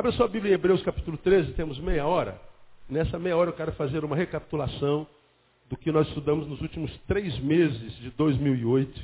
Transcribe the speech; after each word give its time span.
Abra 0.00 0.12
sua 0.12 0.28
Bíblia 0.28 0.52
em 0.52 0.54
Hebreus 0.54 0.82
capítulo 0.82 1.18
13, 1.18 1.52
temos 1.52 1.78
meia 1.78 2.06
hora. 2.06 2.40
Nessa 2.88 3.18
meia 3.18 3.36
hora 3.36 3.50
eu 3.50 3.54
quero 3.54 3.70
fazer 3.72 4.02
uma 4.02 4.16
recapitulação 4.16 5.06
do 5.68 5.76
que 5.76 5.92
nós 5.92 6.08
estudamos 6.08 6.48
nos 6.48 6.58
últimos 6.62 6.90
três 7.06 7.38
meses 7.40 7.94
de 7.98 8.08
2008. 8.12 8.98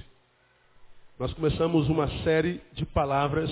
Nós 1.19 1.35
começamos 1.35 1.91
uma 1.91 2.09
série 2.25 2.63
de 2.73 2.87
palavras 2.87 3.51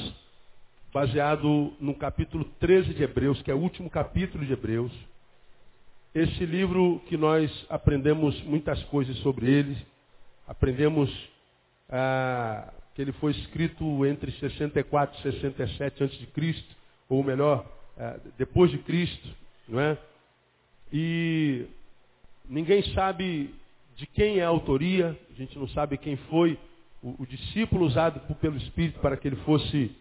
baseado 0.91 1.75
no 1.79 1.95
capítulo 1.95 2.47
13 2.59 2.95
de 2.95 3.03
Hebreus, 3.03 3.43
que 3.43 3.51
é 3.51 3.55
o 3.55 3.59
último 3.59 3.91
capítulo 3.91 4.43
de 4.47 4.55
Hebreus. 4.55 4.93
Esse 6.15 6.47
livro 6.47 7.03
que 7.11 7.19
nós 7.19 7.53
aprendemos 7.69 8.43
muitas 8.45 8.83
coisas 8.85 9.19
sobre 9.19 9.51
ele, 9.51 9.77
aprendemos 10.49 11.11
ah, 11.91 12.73
que 12.95 13.03
ele 13.03 13.13
foi 13.13 13.33
escrito 13.33 14.07
entre 14.07 14.33
64 14.33 15.19
e 15.19 15.23
67 15.31 16.05
a.C., 16.05 16.84
ou 17.09 17.23
melhor, 17.23 17.65
ah, 17.99 18.19
depois 18.39 18.71
de 18.71 18.79
Cristo, 18.79 19.29
não 19.69 19.81
é? 19.81 19.99
E 20.93 21.67
ninguém 22.49 22.83
sabe 22.95 23.55
de 23.97 24.07
quem 24.07 24.39
é 24.39 24.45
a 24.45 24.49
autoria, 24.49 25.19
a 25.31 25.35
gente 25.35 25.59
não 25.59 25.69
sabe 25.69 25.99
quem 25.99 26.17
foi 26.29 26.59
o, 27.03 27.23
o 27.23 27.27
discípulo 27.27 27.87
usado 27.87 28.21
pelo 28.37 28.57
Espírito 28.57 28.99
para 29.01 29.17
que 29.17 29.29
ele 29.29 29.37
fosse, 29.37 29.95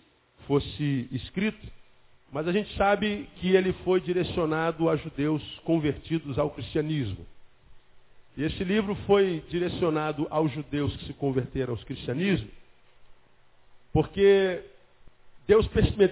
fosse 0.48 1.08
escrito, 1.12 1.68
mas 2.32 2.48
a 2.48 2.52
gente 2.52 2.76
sabe 2.76 3.30
que 3.36 3.56
ele 3.56 3.74
foi 3.84 4.02
direcionado 4.02 4.90
a 4.90 4.96
judeus 4.96 5.44
convertidos 5.64 6.40
ao 6.40 6.50
cristianismo. 6.50 7.26
E 8.36 8.44
esse 8.44 8.64
livro 8.64 8.96
foi 9.06 9.44
direcionado 9.50 10.26
aos 10.32 10.52
judeus 10.52 10.96
que 10.98 11.06
se 11.06 11.14
converteram 11.14 11.74
ao 11.74 11.80
cristianismo, 11.80 12.50
porque 13.92 14.64
Deus 15.48 15.68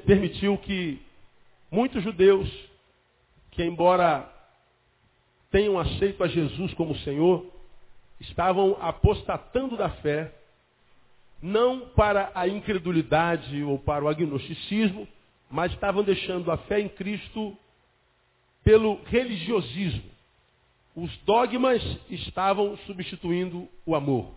permitiu 0.05 0.57
que 0.57 1.01
muitos 1.69 2.03
judeus, 2.03 2.49
que 3.51 3.63
embora 3.63 4.29
tenham 5.49 5.79
aceito 5.79 6.23
a 6.23 6.27
Jesus 6.27 6.73
como 6.73 6.97
Senhor, 6.99 7.45
estavam 8.19 8.77
apostatando 8.79 9.77
da 9.77 9.89
fé, 9.89 10.33
não 11.41 11.89
para 11.89 12.31
a 12.35 12.47
incredulidade 12.47 13.63
ou 13.63 13.79
para 13.79 14.03
o 14.03 14.07
agnosticismo, 14.07 15.07
mas 15.49 15.71
estavam 15.71 16.03
deixando 16.03 16.51
a 16.51 16.57
fé 16.57 16.79
em 16.79 16.89
Cristo 16.89 17.57
pelo 18.63 19.01
religiosismo. 19.05 20.11
Os 20.95 21.15
dogmas 21.19 21.81
estavam 22.09 22.77
substituindo 22.85 23.67
o 23.85 23.95
amor. 23.95 24.31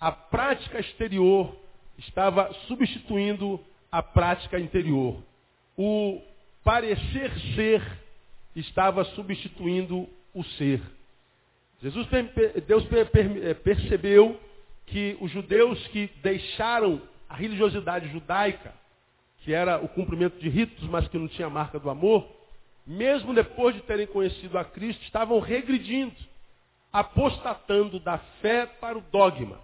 A 0.00 0.12
prática 0.12 0.80
exterior 0.80 1.54
estava 1.96 2.52
substituindo 2.66 3.60
a 3.90 4.02
prática 4.02 4.58
interior. 4.58 5.22
O 5.76 6.20
parecer 6.64 7.30
ser 7.54 7.82
estava 8.54 9.04
substituindo 9.04 10.08
o 10.34 10.44
ser. 10.44 10.80
Jesus, 11.80 12.06
Deus 12.66 12.84
eh, 12.92 13.54
percebeu 13.54 14.38
que 14.86 15.16
os 15.20 15.30
judeus 15.30 15.86
que 15.88 16.10
deixaram 16.22 17.00
a 17.28 17.34
religiosidade 17.36 18.08
judaica, 18.08 18.72
que 19.40 19.52
era 19.52 19.78
o 19.82 19.88
cumprimento 19.88 20.38
de 20.40 20.48
ritos, 20.48 20.88
mas 20.88 21.06
que 21.08 21.18
não 21.18 21.28
tinha 21.28 21.48
marca 21.48 21.78
do 21.78 21.88
amor, 21.88 22.26
mesmo 22.86 23.34
depois 23.34 23.74
de 23.74 23.82
terem 23.82 24.06
conhecido 24.06 24.58
a 24.58 24.64
Cristo, 24.64 25.02
estavam 25.04 25.38
regredindo, 25.38 26.16
apostatando 26.92 28.00
da 28.00 28.18
fé 28.40 28.66
para 28.66 28.98
o 28.98 29.02
dogma. 29.12 29.60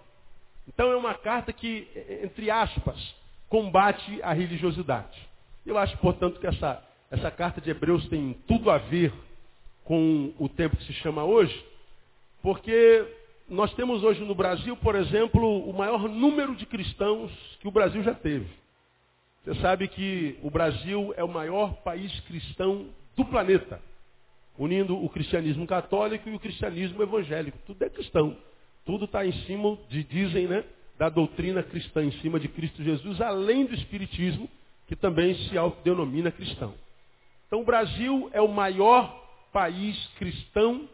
Então 0.67 0.91
é 0.91 0.95
uma 0.95 1.15
carta 1.15 1.51
que, 1.51 1.87
entre 2.23 2.49
aspas, 2.49 3.15
combate 3.49 4.19
a 4.21 4.33
religiosidade. 4.33 5.27
Eu 5.65 5.77
acho, 5.77 5.97
portanto, 5.97 6.39
que 6.39 6.47
essa, 6.47 6.83
essa 7.09 7.31
carta 7.31 7.59
de 7.59 7.69
Hebreus 7.69 8.07
tem 8.07 8.35
tudo 8.47 8.69
a 8.69 8.77
ver 8.77 9.13
com 9.83 10.33
o 10.39 10.49
tempo 10.49 10.75
que 10.77 10.85
se 10.85 10.93
chama 10.93 11.23
hoje, 11.23 11.63
porque 12.41 13.05
nós 13.47 13.73
temos 13.75 14.03
hoje 14.03 14.23
no 14.23 14.33
Brasil, 14.33 14.75
por 14.77 14.95
exemplo, 14.95 15.69
o 15.69 15.73
maior 15.73 16.09
número 16.09 16.55
de 16.55 16.65
cristãos 16.65 17.31
que 17.59 17.67
o 17.67 17.71
Brasil 17.71 18.03
já 18.03 18.13
teve. 18.13 18.47
Você 19.43 19.61
sabe 19.61 19.87
que 19.87 20.39
o 20.41 20.49
Brasil 20.49 21.13
é 21.15 21.23
o 21.23 21.27
maior 21.27 21.75
país 21.83 22.19
cristão 22.21 22.87
do 23.15 23.23
planeta, 23.25 23.79
unindo 24.57 24.97
o 24.97 25.07
cristianismo 25.07 25.67
católico 25.67 26.27
e 26.27 26.33
o 26.33 26.39
cristianismo 26.39 27.01
evangélico. 27.03 27.57
Tudo 27.65 27.83
é 27.83 27.89
cristão. 27.89 28.35
Tudo 28.83 29.05
está 29.05 29.25
em 29.25 29.33
cima, 29.43 29.77
de, 29.87 30.03
dizem, 30.03 30.47
né, 30.47 30.63
da 30.97 31.09
doutrina 31.09 31.61
cristã, 31.61 32.03
em 32.03 32.11
cima 32.21 32.39
de 32.39 32.47
Cristo 32.47 32.83
Jesus, 32.83 33.19
além 33.21 33.65
do 33.65 33.75
Espiritismo, 33.75 34.49
que 34.87 34.95
também 34.95 35.35
se 35.35 35.57
autodenomina 35.57 36.31
cristão. 36.31 36.73
Então 37.47 37.61
o 37.61 37.65
Brasil 37.65 38.29
é 38.33 38.41
o 38.41 38.47
maior 38.47 39.23
país 39.51 39.97
cristão 40.17 40.87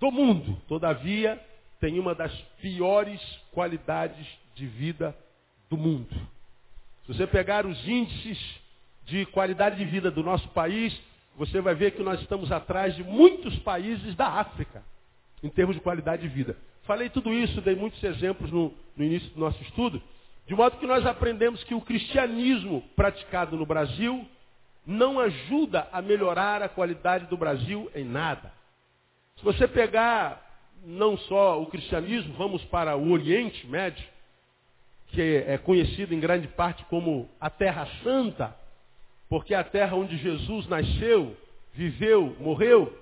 do 0.00 0.10
mundo. 0.10 0.60
Todavia, 0.68 1.40
tem 1.80 1.98
uma 1.98 2.14
das 2.14 2.32
piores 2.60 3.20
qualidades 3.52 4.26
de 4.54 4.66
vida 4.66 5.16
do 5.68 5.76
mundo. 5.76 6.14
Se 7.06 7.12
você 7.12 7.26
pegar 7.26 7.66
os 7.66 7.86
índices 7.86 8.38
de 9.04 9.26
qualidade 9.26 9.76
de 9.76 9.84
vida 9.84 10.10
do 10.10 10.22
nosso 10.22 10.48
país, 10.48 10.98
você 11.36 11.60
vai 11.60 11.74
ver 11.74 11.92
que 11.92 12.02
nós 12.02 12.20
estamos 12.20 12.50
atrás 12.50 12.94
de 12.96 13.02
muitos 13.02 13.58
países 13.58 14.14
da 14.14 14.26
África, 14.26 14.82
em 15.42 15.48
termos 15.48 15.76
de 15.76 15.82
qualidade 15.82 16.22
de 16.22 16.28
vida. 16.28 16.56
Falei 16.84 17.08
tudo 17.08 17.32
isso, 17.32 17.60
dei 17.60 17.74
muitos 17.74 18.02
exemplos 18.02 18.50
no, 18.50 18.72
no 18.96 19.04
início 19.04 19.30
do 19.30 19.40
nosso 19.40 19.60
estudo, 19.62 20.02
de 20.46 20.54
modo 20.54 20.76
que 20.76 20.86
nós 20.86 21.06
aprendemos 21.06 21.64
que 21.64 21.74
o 21.74 21.80
cristianismo 21.80 22.82
praticado 22.94 23.56
no 23.56 23.64
Brasil 23.64 24.26
não 24.86 25.18
ajuda 25.18 25.88
a 25.90 26.02
melhorar 26.02 26.62
a 26.62 26.68
qualidade 26.68 27.26
do 27.26 27.36
Brasil 27.36 27.90
em 27.94 28.04
nada. 28.04 28.52
Se 29.36 29.44
você 29.44 29.66
pegar 29.66 30.42
não 30.84 31.16
só 31.16 31.60
o 31.62 31.66
cristianismo, 31.66 32.34
vamos 32.34 32.62
para 32.66 32.94
o 32.94 33.10
Oriente 33.10 33.66
Médio, 33.66 34.06
que 35.08 35.44
é 35.46 35.56
conhecido 35.56 36.14
em 36.14 36.20
grande 36.20 36.48
parte 36.48 36.84
como 36.84 37.30
a 37.40 37.48
Terra 37.48 37.88
Santa, 38.02 38.54
porque 39.28 39.54
é 39.54 39.56
a 39.56 39.64
terra 39.64 39.96
onde 39.96 40.18
Jesus 40.18 40.68
nasceu, 40.68 41.34
viveu, 41.72 42.36
morreu, 42.38 42.92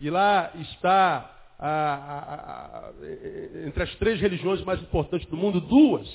e 0.00 0.08
lá 0.08 0.50
está 0.54 1.35
a, 1.58 1.68
a, 1.68 2.88
a, 2.88 3.66
entre 3.66 3.82
as 3.82 3.94
três 3.96 4.20
religiões 4.20 4.62
mais 4.62 4.80
importantes 4.80 5.26
do 5.28 5.36
mundo, 5.36 5.60
duas, 5.60 6.08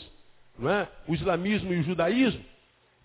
não 0.57 0.69
é? 0.69 0.87
o 1.07 1.13
islamismo 1.13 1.73
e 1.73 1.79
o 1.79 1.83
judaísmo. 1.83 2.43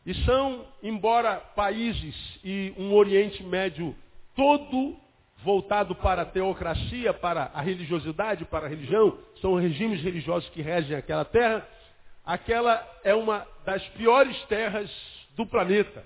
E 0.05 0.15
são, 0.25 0.65
embora 0.83 1.37
países 1.37 2.15
e 2.45 2.73
um 2.79 2.95
Oriente 2.95 3.43
Médio 3.43 3.95
todo 4.37 4.97
voltado 5.43 5.95
para 5.95 6.23
a 6.23 6.27
teocracia, 6.27 7.13
para 7.13 7.51
a 7.53 7.61
religiosidade, 7.61 8.45
para 8.45 8.67
a 8.67 8.69
religião, 8.69 9.19
são 9.41 9.55
regimes 9.55 10.03
religiosos 10.03 10.49
que 10.51 10.63
regem 10.63 10.97
aquela 10.97 11.25
terra, 11.25 11.67
aquela 12.25 12.87
é 13.03 13.15
uma 13.15 13.47
das 13.65 13.83
piores 13.91 14.41
terras 14.45 14.91
do 15.37 15.47
planeta. 15.47 16.05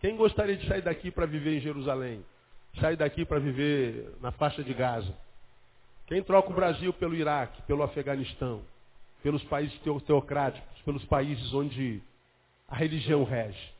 Quem 0.00 0.16
gostaria 0.16 0.56
de 0.56 0.66
sair 0.68 0.82
daqui 0.82 1.10
para 1.10 1.26
viver 1.26 1.56
em 1.56 1.60
Jerusalém? 1.60 2.24
Sair 2.80 2.96
daqui 2.96 3.24
para 3.24 3.38
viver 3.38 4.14
na 4.20 4.30
faixa 4.32 4.62
de 4.62 4.74
Gaza? 4.74 5.14
Quem 6.06 6.22
troca 6.22 6.50
o 6.50 6.54
Brasil 6.54 6.92
pelo 6.92 7.14
Iraque, 7.14 7.62
pelo 7.62 7.82
Afeganistão, 7.82 8.62
pelos 9.22 9.42
países 9.44 9.76
teocráticos, 10.06 10.82
pelos 10.82 11.04
países 11.06 11.52
onde 11.52 12.00
a 12.68 12.76
religião 12.76 13.24
rege? 13.24 13.72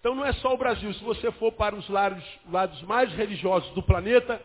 Então 0.00 0.16
não 0.16 0.24
é 0.24 0.32
só 0.34 0.52
o 0.52 0.58
Brasil. 0.58 0.92
Se 0.94 1.04
você 1.04 1.30
for 1.32 1.52
para 1.52 1.76
os 1.76 1.88
lados, 1.88 2.24
lados 2.50 2.82
mais 2.82 3.12
religiosos 3.12 3.72
do 3.72 3.82
planeta, 3.82 4.44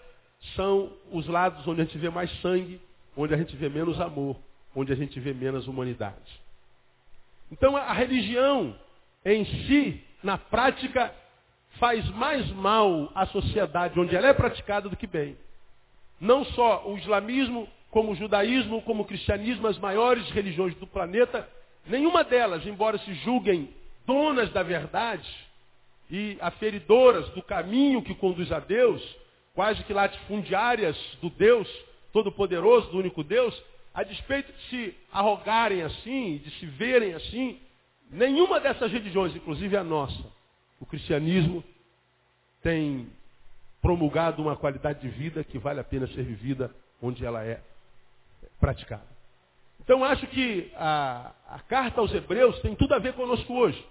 são 0.56 0.94
os 1.12 1.26
lados 1.28 1.68
onde 1.68 1.82
a 1.82 1.84
gente 1.86 1.98
vê 1.98 2.10
mais 2.10 2.32
sangue, 2.42 2.80
onde 3.16 3.34
a 3.34 3.38
gente 3.38 3.56
vê 3.56 3.68
menos 3.68 4.00
amor, 4.00 4.38
onde 4.76 4.94
a 4.94 4.96
gente 4.96 5.20
vê 5.20 5.34
menos 5.34 5.68
humanidade. 5.68 6.42
Então 7.52 7.76
a 7.76 7.92
religião 7.94 8.76
em 9.26 9.46
si 9.46 10.04
na 10.22 10.38
prática, 10.38 11.14
faz 11.80 12.08
mais 12.12 12.50
mal 12.52 13.12
à 13.16 13.26
sociedade 13.28 14.00
onde 14.00 14.16
ela 14.16 14.28
é 14.28 14.34
praticada 14.34 14.90
do 14.90 14.96
que 14.96 15.08
bem. 15.08 15.38
Não 16.20 16.46
só 16.46 16.84
o 16.88 16.98
islamismo, 16.98 17.68
como 17.92 18.12
o 18.12 18.16
judaísmo, 18.16 18.82
como 18.82 19.04
o 19.04 19.06
cristianismo, 19.06 19.68
as 19.68 19.78
maiores 19.78 20.30
religiões 20.32 20.74
do 20.76 20.88
planeta, 20.88 21.48
nenhuma 21.86 22.24
delas, 22.24 22.66
embora 22.66 22.98
se 23.00 23.14
julguem 23.16 23.70
donas 24.06 24.52
da 24.52 24.64
verdade 24.64 25.30
e 26.10 26.38
aferidoras 26.42 27.30
do 27.30 27.42
caminho 27.42 28.02
que 28.02 28.16
conduz 28.16 28.52
a 28.52 28.60
Deus, 28.60 29.02
quase 29.54 29.84
que 29.84 29.94
latifundiárias 29.94 30.98
do 31.22 31.30
Deus 31.30 31.68
Todo-Poderoso, 32.14 32.90
do 32.92 33.00
único 33.00 33.24
Deus, 33.24 33.62
a 33.94 34.04
despeito 34.04 34.52
de 34.52 34.62
se 34.70 34.96
arrogarem 35.12 35.82
assim, 35.84 36.38
de 36.38 36.52
se 36.52 36.66
verem 36.66 37.14
assim, 37.14 37.60
Nenhuma 38.10 38.60
dessas 38.60 38.92
religiões, 38.92 39.36
inclusive 39.36 39.76
a 39.76 39.84
nossa, 39.84 40.24
o 40.80 40.86
cristianismo, 40.86 41.64
tem 42.62 43.10
promulgado 43.82 44.42
uma 44.42 44.56
qualidade 44.56 45.02
de 45.02 45.10
vida 45.10 45.44
que 45.44 45.58
vale 45.58 45.80
a 45.80 45.84
pena 45.84 46.08
ser 46.08 46.24
vivida 46.24 46.72
onde 47.02 47.26
ela 47.26 47.44
é 47.44 47.62
praticada. 48.60 49.06
Então 49.80 50.04
acho 50.04 50.28
que 50.28 50.72
a, 50.76 51.32
a 51.48 51.60
carta 51.60 52.02
aos 52.02 52.14
Hebreus 52.14 52.60
tem 52.60 52.76
tudo 52.76 52.94
a 52.94 53.00
ver 53.00 53.14
conosco 53.14 53.54
hoje. 53.54 53.84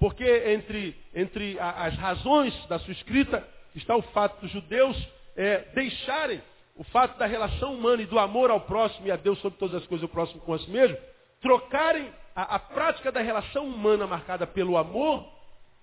Porque 0.00 0.24
entre, 0.24 0.96
entre 1.14 1.58
a, 1.60 1.84
as 1.84 1.94
razões 1.94 2.54
da 2.66 2.78
sua 2.80 2.92
escrita 2.92 3.46
está 3.74 3.94
o 3.94 4.02
fato 4.02 4.40
dos 4.40 4.50
judeus 4.50 4.96
é, 5.36 5.58
deixarem 5.74 6.42
o 6.74 6.82
fato 6.84 7.18
da 7.18 7.26
relação 7.26 7.74
humana 7.74 8.02
e 8.02 8.06
do 8.06 8.18
amor 8.18 8.50
ao 8.50 8.62
próximo 8.62 9.06
e 9.06 9.12
a 9.12 9.16
Deus 9.16 9.38
sobre 9.40 9.58
todas 9.58 9.76
as 9.76 9.86
coisas, 9.86 10.04
o 10.04 10.08
próximo 10.08 10.40
com 10.40 10.54
a 10.54 10.58
si 10.58 10.70
mesmo, 10.70 10.96
trocarem 11.40 12.10
a, 12.34 12.56
a 12.56 12.58
prática 12.58 13.12
da 13.12 13.20
relação 13.20 13.66
humana 13.66 14.06
marcada 14.06 14.46
pelo 14.46 14.76
amor 14.76 15.24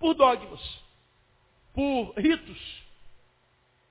por 0.00 0.14
dogmas, 0.14 0.60
por 1.74 2.14
ritos. 2.16 2.82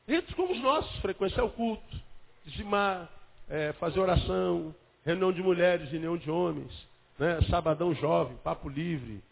Ritos 0.07 0.33
como 0.33 0.51
os 0.51 0.59
nossos, 0.59 0.99
frequência 0.99 1.39
ao 1.39 1.51
culto, 1.51 2.01
dizimar, 2.43 3.07
é, 3.47 3.71
fazer 3.73 3.99
oração, 3.99 4.75
reunião 5.05 5.31
de 5.31 5.41
mulheres, 5.41 5.89
reunião 5.91 6.17
de 6.17 6.29
homens, 6.29 6.71
né? 7.17 7.39
sabadão 7.49 7.93
jovem, 7.93 8.35
papo 8.37 8.67
livre, 8.67 9.23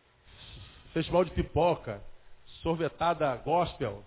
festival 0.93 1.25
de 1.25 1.31
pipoca, 1.31 2.01
sorvetada 2.61 3.35
gospel. 3.37 4.03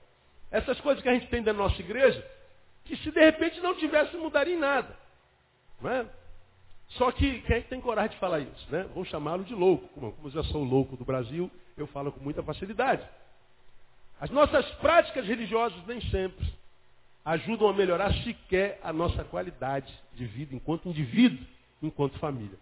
Essas 0.51 0.81
coisas 0.81 1.03
que 1.03 1.09
a 1.09 1.15
gente 1.15 1.27
tem 1.27 1.43
da 1.43 1.53
nossa 1.53 1.81
igreja, 1.81 2.25
que 2.85 2.97
se 2.99 3.11
de 3.11 3.21
repente 3.21 3.61
não 3.61 3.75
tivesse, 3.75 4.17
mudaria 4.17 4.55
em 4.55 4.59
nada. 4.59 4.97
Não 5.81 5.91
é? 5.91 6.07
Só 6.91 7.11
que 7.13 7.41
quem 7.43 7.57
é 7.57 7.61
que 7.61 7.69
tem 7.69 7.81
coragem 7.81 8.13
de 8.13 8.19
falar 8.19 8.41
isso? 8.41 8.67
Né? 8.71 8.89
Vou 8.95 9.05
chamá-lo 9.05 9.45
de 9.45 9.55
louco. 9.55 9.89
Como, 9.89 10.15
eu 10.25 10.31
já 10.31 10.43
sou 10.45 10.65
louco 10.65 10.97
do 10.97 11.05
Brasil, 11.05 11.51
eu 11.77 11.87
falo 11.87 12.13
com 12.13 12.21
muita 12.21 12.43
facilidade. 12.43 13.07
As 14.21 14.31
nossas 14.31 14.67
práticas 14.73 15.27
religiosas 15.27 15.85
nem 15.87 16.01
sempre 16.11 16.61
ajudam 17.25 17.69
a 17.69 17.73
melhorar 17.73 18.13
sequer 18.23 18.79
a 18.83 18.93
nossa 18.93 19.25
qualidade 19.25 19.93
de 20.15 20.25
vida 20.25 20.55
enquanto 20.55 20.89
indivíduo, 20.89 21.45
enquanto 21.83 22.19
família. 22.19 22.59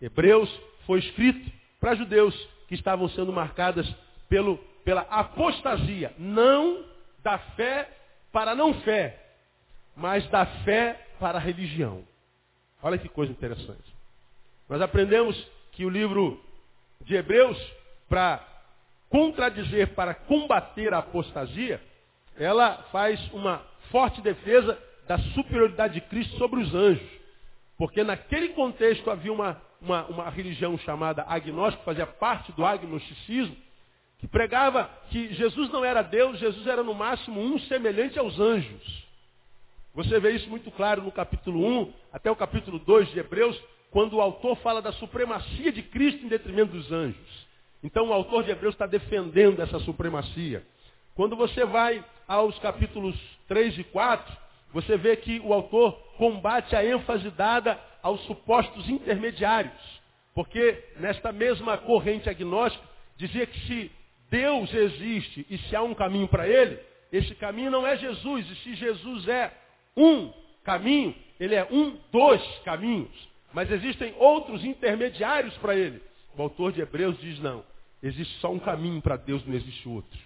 Hebreus 0.00 0.50
foi 0.86 1.00
escrito 1.00 1.50
para 1.80 1.94
judeus 1.94 2.34
que 2.68 2.74
estavam 2.74 3.08
sendo 3.10 3.32
marcadas 3.32 3.88
pelo, 4.28 4.58
pela 4.84 5.02
apostasia, 5.02 6.14
não 6.18 6.84
da 7.22 7.38
fé 7.38 7.90
para 8.32 8.54
não 8.54 8.74
fé, 8.80 9.18
mas 9.96 10.28
da 10.28 10.44
fé 10.64 11.08
para 11.18 11.38
a 11.38 11.40
religião. 11.40 12.04
Olha 12.82 12.98
que 12.98 13.08
coisa 13.08 13.32
interessante. 13.32 13.94
Nós 14.68 14.80
aprendemos 14.80 15.36
que 15.72 15.84
o 15.84 15.88
livro 15.88 16.42
de 17.02 17.14
Hebreus, 17.14 17.58
para 18.08 18.44
contradizer, 19.08 19.94
para 19.94 20.14
combater 20.14 20.92
a 20.92 20.98
apostasia, 20.98 21.80
ela 22.36 22.84
faz 22.90 23.20
uma 23.32 23.62
forte 23.90 24.20
defesa 24.20 24.78
da 25.06 25.18
superioridade 25.18 25.94
de 25.94 26.00
Cristo 26.02 26.36
sobre 26.36 26.60
os 26.60 26.74
anjos. 26.74 27.08
Porque 27.76 28.02
naquele 28.02 28.48
contexto 28.50 29.10
havia 29.10 29.32
uma, 29.32 29.60
uma, 29.80 30.04
uma 30.06 30.30
religião 30.30 30.76
chamada 30.78 31.24
agnóstica, 31.28 31.78
que 31.78 31.84
fazia 31.84 32.06
parte 32.06 32.52
do 32.52 32.64
agnosticismo, 32.64 33.56
que 34.18 34.28
pregava 34.28 34.88
que 35.10 35.34
Jesus 35.34 35.70
não 35.70 35.84
era 35.84 36.02
Deus, 36.02 36.38
Jesus 36.38 36.66
era 36.66 36.82
no 36.82 36.94
máximo 36.94 37.40
um 37.40 37.58
semelhante 37.60 38.18
aos 38.18 38.38
anjos. 38.38 39.04
Você 39.94 40.18
vê 40.18 40.32
isso 40.32 40.48
muito 40.48 40.70
claro 40.72 41.02
no 41.02 41.12
capítulo 41.12 41.64
1 41.82 41.92
até 42.12 42.30
o 42.30 42.36
capítulo 42.36 42.78
2 42.80 43.12
de 43.12 43.20
Hebreus, 43.20 43.60
quando 43.90 44.14
o 44.14 44.20
autor 44.20 44.56
fala 44.56 44.82
da 44.82 44.92
supremacia 44.92 45.70
de 45.70 45.82
Cristo 45.82 46.24
em 46.24 46.28
detrimento 46.28 46.72
dos 46.72 46.90
anjos. 46.90 47.46
Então 47.84 48.08
o 48.08 48.12
autor 48.14 48.44
de 48.44 48.50
Hebreus 48.50 48.74
está 48.74 48.86
defendendo 48.86 49.60
essa 49.60 49.78
supremacia. 49.80 50.64
Quando 51.14 51.36
você 51.36 51.66
vai 51.66 52.02
aos 52.26 52.58
capítulos 52.58 53.14
3 53.46 53.78
e 53.78 53.84
4, 53.84 54.36
você 54.72 54.96
vê 54.96 55.14
que 55.16 55.38
o 55.40 55.52
autor 55.52 55.92
combate 56.16 56.74
a 56.74 56.82
ênfase 56.82 57.30
dada 57.30 57.78
aos 58.02 58.24
supostos 58.24 58.88
intermediários. 58.88 60.00
Porque 60.34 60.82
nesta 60.96 61.30
mesma 61.30 61.76
corrente 61.76 62.28
agnóstica, 62.28 62.82
dizia 63.18 63.46
que 63.46 63.60
se 63.66 63.92
Deus 64.30 64.72
existe 64.72 65.46
e 65.50 65.58
se 65.58 65.76
há 65.76 65.82
um 65.82 65.94
caminho 65.94 66.26
para 66.26 66.48
ele, 66.48 66.80
esse 67.12 67.34
caminho 67.34 67.70
não 67.70 67.86
é 67.86 67.98
Jesus. 67.98 68.50
E 68.50 68.56
se 68.56 68.74
Jesus 68.76 69.28
é 69.28 69.52
um 69.94 70.32
caminho, 70.64 71.14
ele 71.38 71.54
é 71.54 71.68
um 71.70 71.98
dos 72.10 72.58
caminhos. 72.64 73.28
Mas 73.52 73.70
existem 73.70 74.14
outros 74.18 74.64
intermediários 74.64 75.54
para 75.58 75.76
ele. 75.76 76.02
O 76.34 76.42
autor 76.42 76.72
de 76.72 76.80
Hebreus 76.80 77.16
diz 77.20 77.38
não. 77.40 77.73
Existe 78.04 78.38
só 78.38 78.52
um 78.52 78.58
caminho 78.58 79.00
para 79.00 79.16
Deus, 79.16 79.42
não 79.46 79.54
existe 79.54 79.88
outro. 79.88 80.20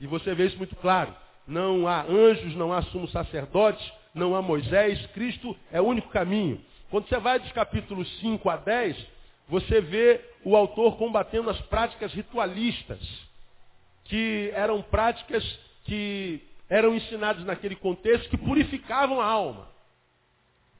E 0.00 0.06
você 0.06 0.32
vê 0.32 0.46
isso 0.46 0.56
muito 0.58 0.76
claro. 0.76 1.12
Não 1.44 1.88
há 1.88 2.02
anjos, 2.02 2.54
não 2.54 2.72
há 2.72 2.80
sumo 2.82 3.08
sacerdotes, 3.08 3.84
não 4.14 4.36
há 4.36 4.40
Moisés. 4.40 5.04
Cristo 5.06 5.56
é 5.72 5.80
o 5.80 5.86
único 5.86 6.08
caminho. 6.10 6.60
Quando 6.88 7.08
você 7.08 7.18
vai 7.18 7.40
dos 7.40 7.50
capítulos 7.50 8.08
5 8.20 8.48
a 8.48 8.56
10, 8.56 9.06
você 9.48 9.80
vê 9.80 10.20
o 10.44 10.56
autor 10.56 10.96
combatendo 10.98 11.50
as 11.50 11.60
práticas 11.62 12.12
ritualistas, 12.12 13.00
que 14.04 14.52
eram 14.54 14.80
práticas 14.82 15.42
que 15.82 16.40
eram 16.70 16.94
ensinados 16.94 17.44
naquele 17.44 17.74
contexto 17.74 18.30
que 18.30 18.36
purificavam 18.36 19.20
a 19.20 19.26
alma. 19.26 19.68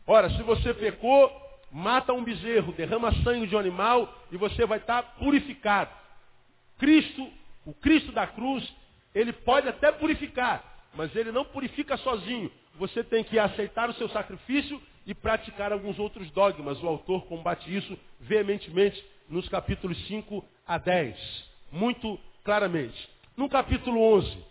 Ora, 0.06 0.30
se 0.30 0.42
você 0.44 0.72
pecou, 0.72 1.28
mata 1.72 2.12
um 2.12 2.22
bezerro, 2.22 2.72
derrama 2.72 3.12
sangue 3.24 3.48
de 3.48 3.56
um 3.56 3.58
animal 3.58 4.12
e 4.30 4.36
você 4.36 4.64
vai 4.64 4.78
estar 4.78 5.02
purificado. 5.16 6.05
Cristo, 6.78 7.28
o 7.64 7.72
Cristo 7.74 8.12
da 8.12 8.26
cruz, 8.26 8.66
ele 9.14 9.32
pode 9.32 9.68
até 9.68 9.90
purificar, 9.92 10.88
mas 10.94 11.14
ele 11.16 11.32
não 11.32 11.44
purifica 11.44 11.96
sozinho. 11.96 12.50
Você 12.78 13.02
tem 13.02 13.24
que 13.24 13.38
aceitar 13.38 13.88
o 13.88 13.94
seu 13.94 14.08
sacrifício 14.10 14.80
e 15.06 15.14
praticar 15.14 15.72
alguns 15.72 15.98
outros 15.98 16.30
dogmas. 16.32 16.82
O 16.82 16.86
autor 16.86 17.26
combate 17.26 17.74
isso 17.74 17.98
veementemente 18.20 19.02
nos 19.28 19.48
capítulos 19.48 19.96
5 20.06 20.44
a 20.66 20.78
10, 20.78 21.16
muito 21.72 22.18
claramente. 22.44 23.08
No 23.36 23.48
capítulo 23.48 24.00
11, 24.16 24.44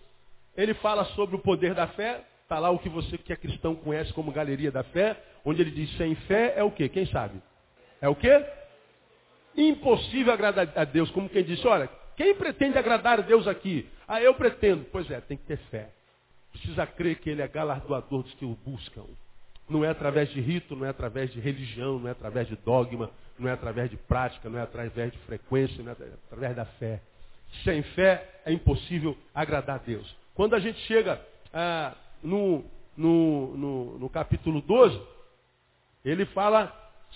ele 0.55 0.73
fala 0.75 1.05
sobre 1.15 1.35
o 1.35 1.39
poder 1.39 1.73
da 1.73 1.87
fé. 1.87 2.23
Está 2.43 2.59
lá 2.59 2.69
o 2.69 2.79
que 2.79 2.89
você 2.89 3.17
que 3.17 3.33
é 3.33 3.35
cristão 3.35 3.75
conhece 3.75 4.13
como 4.13 4.31
galeria 4.31 4.71
da 4.71 4.83
fé, 4.83 5.19
onde 5.43 5.61
ele 5.61 5.71
diz 5.71 5.95
sem 5.97 6.15
fé 6.15 6.53
é 6.55 6.63
o 6.63 6.71
quê? 6.71 6.87
Quem 6.87 7.05
sabe? 7.07 7.41
É 7.99 8.07
o 8.07 8.15
quê? 8.15 8.45
Impossível 9.57 10.31
agradar 10.31 10.71
a 10.75 10.83
Deus. 10.83 11.09
Como 11.11 11.29
quem 11.29 11.43
disse, 11.43 11.65
olha, 11.67 11.89
quem 12.15 12.35
pretende 12.35 12.77
agradar 12.77 13.19
a 13.19 13.23
Deus 13.23 13.47
aqui? 13.47 13.89
Ah, 14.07 14.21
eu 14.21 14.33
pretendo. 14.33 14.85
Pois 14.91 15.09
é, 15.09 15.19
tem 15.21 15.37
que 15.37 15.45
ter 15.45 15.57
fé. 15.69 15.89
Precisa 16.51 16.85
crer 16.87 17.19
que 17.19 17.29
Ele 17.29 17.41
é 17.41 17.47
galardoador 17.47 18.23
dos 18.23 18.33
que 18.35 18.45
o 18.45 18.57
buscam. 18.65 19.05
Não 19.67 19.83
é 19.83 19.89
através 19.89 20.29
de 20.29 20.39
rito, 20.39 20.75
não 20.75 20.85
é 20.85 20.89
através 20.89 21.31
de 21.33 21.39
religião, 21.39 21.99
não 21.99 22.07
é 22.07 22.11
através 22.11 22.47
de 22.47 22.55
dogma, 22.57 23.09
não 23.37 23.49
é 23.49 23.53
através 23.53 23.89
de 23.89 23.97
prática, 23.97 24.49
não 24.49 24.59
é 24.59 24.61
através 24.61 25.11
de 25.11 25.17
frequência, 25.19 25.83
não 25.83 25.91
é 25.91 25.95
através 26.27 26.55
da 26.55 26.65
fé. 26.65 27.01
Sem 27.63 27.81
fé 27.81 28.41
é 28.45 28.53
impossível 28.53 29.17
agradar 29.33 29.77
a 29.77 29.79
Deus. 29.79 30.15
Quando 30.33 30.53
a 30.53 30.59
gente 30.59 30.79
chega 30.81 31.19
ah, 31.53 31.95
no, 32.21 32.63
no, 32.95 33.57
no, 33.57 33.99
no 33.99 34.09
capítulo 34.09 34.61
12, 34.61 35.01
ele 36.03 36.25
fala 36.27 36.73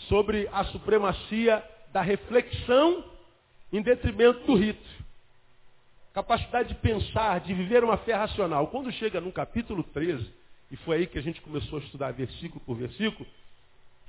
sobre 0.07 0.49
a 0.51 0.63
supremacia 0.65 1.63
da 1.93 2.01
reflexão 2.01 3.03
em 3.71 3.81
detrimento 3.81 4.45
do 4.45 4.55
rito. 4.55 4.87
Capacidade 6.13 6.69
de 6.69 6.75
pensar, 6.75 7.39
de 7.39 7.53
viver 7.53 7.83
uma 7.83 7.97
fé 7.97 8.13
racional. 8.13 8.67
Quando 8.67 8.91
chega 8.91 9.21
no 9.21 9.31
capítulo 9.31 9.83
13, 9.83 10.27
e 10.71 10.77
foi 10.77 10.97
aí 10.97 11.07
que 11.07 11.19
a 11.19 11.21
gente 11.21 11.41
começou 11.41 11.79
a 11.79 11.81
estudar 11.81 12.11
versículo 12.11 12.59
por 12.65 12.75
versículo, 12.75 13.27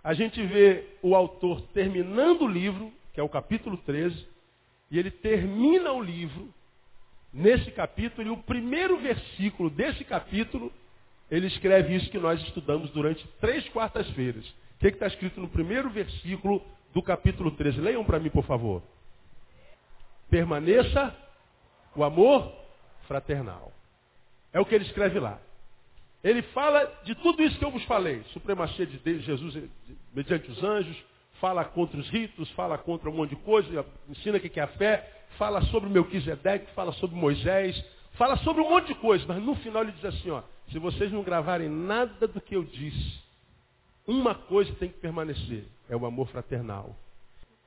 a 0.02 0.14
gente 0.14 0.42
vê 0.42 0.86
o 1.02 1.14
autor 1.14 1.60
terminando 1.74 2.42
o 2.42 2.48
livro, 2.48 2.92
que 3.12 3.20
é 3.20 3.22
o 3.22 3.28
capítulo 3.28 3.76
13, 3.78 4.26
e 4.90 4.98
ele 4.98 5.10
termina 5.10 5.92
o 5.92 6.02
livro 6.02 6.48
nesse 7.32 7.70
capítulo, 7.70 8.26
e 8.26 8.30
o 8.30 8.36
primeiro 8.38 8.98
versículo 8.98 9.70
desse 9.70 10.04
capítulo, 10.04 10.72
ele 11.30 11.46
escreve 11.46 11.94
isso 11.94 12.10
que 12.10 12.18
nós 12.18 12.42
estudamos 12.42 12.90
durante 12.90 13.26
três 13.40 13.68
quartas-feiras. 13.68 14.44
O 14.48 14.78
que 14.80 14.88
está 14.88 15.06
escrito 15.06 15.40
no 15.40 15.48
primeiro 15.48 15.90
versículo 15.90 16.62
do 16.92 17.02
capítulo 17.02 17.50
13? 17.52 17.80
Leiam 17.80 18.04
para 18.04 18.18
mim, 18.18 18.30
por 18.30 18.44
favor. 18.44 18.82
Permaneça 20.30 21.14
o 21.94 22.04
amor 22.04 22.52
fraternal. 23.06 23.72
É 24.52 24.60
o 24.60 24.64
que 24.64 24.75
ele 24.75 24.84
escreve 24.84 25.18
lá. 25.18 25.38
Ele 26.22 26.42
fala 26.42 26.84
de 27.04 27.14
tudo 27.16 27.42
isso 27.42 27.58
que 27.58 27.64
eu 27.64 27.70
vos 27.70 27.84
falei. 27.84 28.22
Supremacia 28.32 28.87
de 28.87 29.20
Jesus 29.20 29.68
mediante 30.14 30.50
os 30.50 30.62
anjos, 30.62 30.96
fala 31.40 31.64
contra 31.64 31.99
os 31.99 32.08
ritos, 32.10 32.50
fala 32.50 32.76
contra 32.76 33.08
um 33.08 33.12
monte 33.12 33.30
de 33.30 33.37
coisa, 33.37 33.84
ensina 34.08 34.37
o 34.37 34.40
que 34.40 34.60
é 34.60 34.62
a 34.62 34.68
fé, 34.68 35.25
fala 35.38 35.62
sobre 35.62 35.88
Melquisedeque, 35.88 36.70
fala 36.75 36.92
sobre 36.92 37.16
Moisés, 37.16 37.82
fala 38.12 38.37
sobre 38.38 38.62
um 38.62 38.68
monte 38.68 38.88
de 38.88 38.94
coisa, 38.96 39.25
mas 39.26 39.42
no 39.42 39.54
final 39.56 39.82
ele 39.82 39.92
diz 39.92 40.04
assim, 40.04 40.30
ó, 40.30 40.42
se 40.70 40.78
vocês 40.78 41.10
não 41.10 41.22
gravarem 41.22 41.68
nada 41.68 42.28
do 42.28 42.40
que 42.40 42.54
eu 42.54 42.62
disse, 42.62 43.20
uma 44.06 44.34
coisa 44.34 44.72
tem 44.75 44.90
que 44.90 44.99
permanecer, 44.99 45.64
é 45.88 45.96
o 45.96 46.04
amor 46.04 46.28
fraternal. 46.28 46.94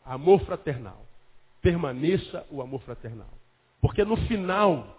Amor 0.05 0.41
fraternal. 0.41 1.03
Permaneça 1.63 2.45
o 2.51 2.61
amor 2.61 2.81
fraternal. 2.81 3.33
Porque 3.81 4.05
no 4.05 4.17
final, 4.27 4.95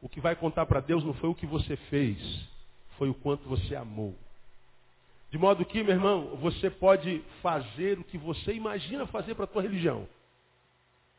o 0.00 0.08
que 0.08 0.20
vai 0.20 0.34
contar 0.34 0.64
para 0.64 0.80
Deus 0.80 1.04
não 1.04 1.12
foi 1.14 1.28
o 1.28 1.34
que 1.34 1.44
você 1.44 1.76
fez, 1.76 2.18
foi 2.96 3.10
o 3.10 3.14
quanto 3.14 3.46
você 3.46 3.76
amou. 3.76 4.14
De 5.30 5.38
modo 5.38 5.64
que, 5.64 5.82
meu 5.82 5.92
irmão, 5.92 6.36
você 6.40 6.70
pode 6.70 7.20
fazer 7.42 7.98
o 7.98 8.04
que 8.04 8.16
você 8.16 8.52
imagina 8.52 9.04
fazer 9.08 9.34
para 9.34 9.44
a 9.44 9.48
tua 9.48 9.62
religião. 9.62 10.08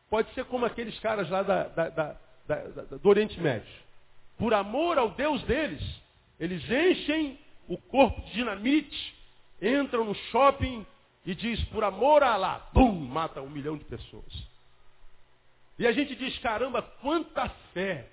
pode 0.08 0.32
ser 0.32 0.46
como 0.46 0.64
aqueles 0.64 0.98
caras 1.00 1.28
lá 1.28 1.42
da, 1.42 1.64
da, 1.68 1.88
da, 1.90 2.16
do 2.96 3.08
Oriente 3.08 3.38
Médio. 3.38 3.68
Por 4.38 4.54
amor 4.54 4.96
ao 4.96 5.10
Deus 5.10 5.42
deles, 5.42 5.82
eles 6.40 6.62
enchem 6.70 7.38
o 7.68 7.76
corpo 7.76 8.20
de 8.22 8.32
dinamite, 8.32 9.14
entram 9.60 10.04
no 10.04 10.14
shopping 10.14 10.86
e 11.26 11.34
diz, 11.34 11.62
por 11.64 11.84
amor 11.84 12.22
a 12.22 12.32
Alá, 12.32 12.58
pum, 12.72 12.92
mata 12.92 13.42
um 13.42 13.50
milhão 13.50 13.76
de 13.76 13.84
pessoas. 13.84 14.55
E 15.78 15.86
a 15.86 15.92
gente 15.92 16.14
diz, 16.14 16.38
caramba, 16.38 16.82
quanta 16.82 17.48
fé, 17.72 18.08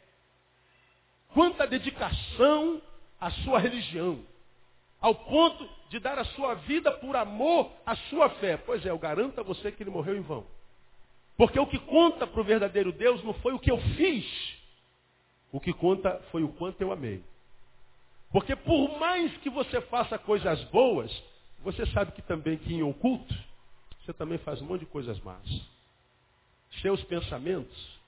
quanta 1.30 1.66
dedicação 1.66 2.82
à 3.20 3.32
sua 3.32 3.60
religião, 3.60 4.24
ao 5.00 5.16
ponto 5.16 5.70
de 5.90 6.00
dar 6.00 6.18
a 6.18 6.26
sua 6.26 6.56
vida 6.56 6.92
por 6.92 7.16
amor 7.16 7.72
à 7.86 7.96
sua 7.96 8.30
fé. 8.32 8.58
Pois 8.58 8.86
é, 8.86 8.90
eu 8.90 9.00
garanto 9.00 9.40
a 9.40 9.44
você 9.44 9.72
que 9.72 9.84
ele 9.84 9.90
morreu 9.90 10.16
em 10.16 10.22
vão. 10.22 10.46
Porque 11.38 11.60
o 11.60 11.68
que 11.68 11.80
conta 11.80 12.28
para 12.28 12.42
o 12.42 12.44
verdadeiro 12.44 12.92
Deus 12.92 13.24
não 13.24 13.34
foi 13.36 13.54
o 13.54 13.60
que 13.60 13.72
eu 13.72 13.78
fiz, 13.96 14.26
o 15.52 15.60
que 15.60 15.74
conta 15.74 16.22
foi 16.32 16.44
o 16.44 16.50
quanto 16.50 16.82
eu 16.82 16.92
amei. 16.92 17.24
Porque 18.32 18.56
por 18.56 19.00
mais 19.00 19.36
que 19.38 19.50
você 19.50 19.80
faça 19.82 20.18
coisas 20.18 20.64
boas, 20.66 21.12
você 21.62 21.86
sabe 21.88 22.12
que 22.12 22.22
também 22.22 22.58
que 22.58 22.74
em 22.74 22.84
oculto, 22.84 23.34
você 24.02 24.14
também 24.14 24.38
faz 24.40 24.62
um 24.62 24.66
monte 24.66 24.82
de 24.82 24.86
coisas 24.88 25.20
más. 25.22 25.73
Seus 26.82 27.04
pensamentos, 27.04 28.00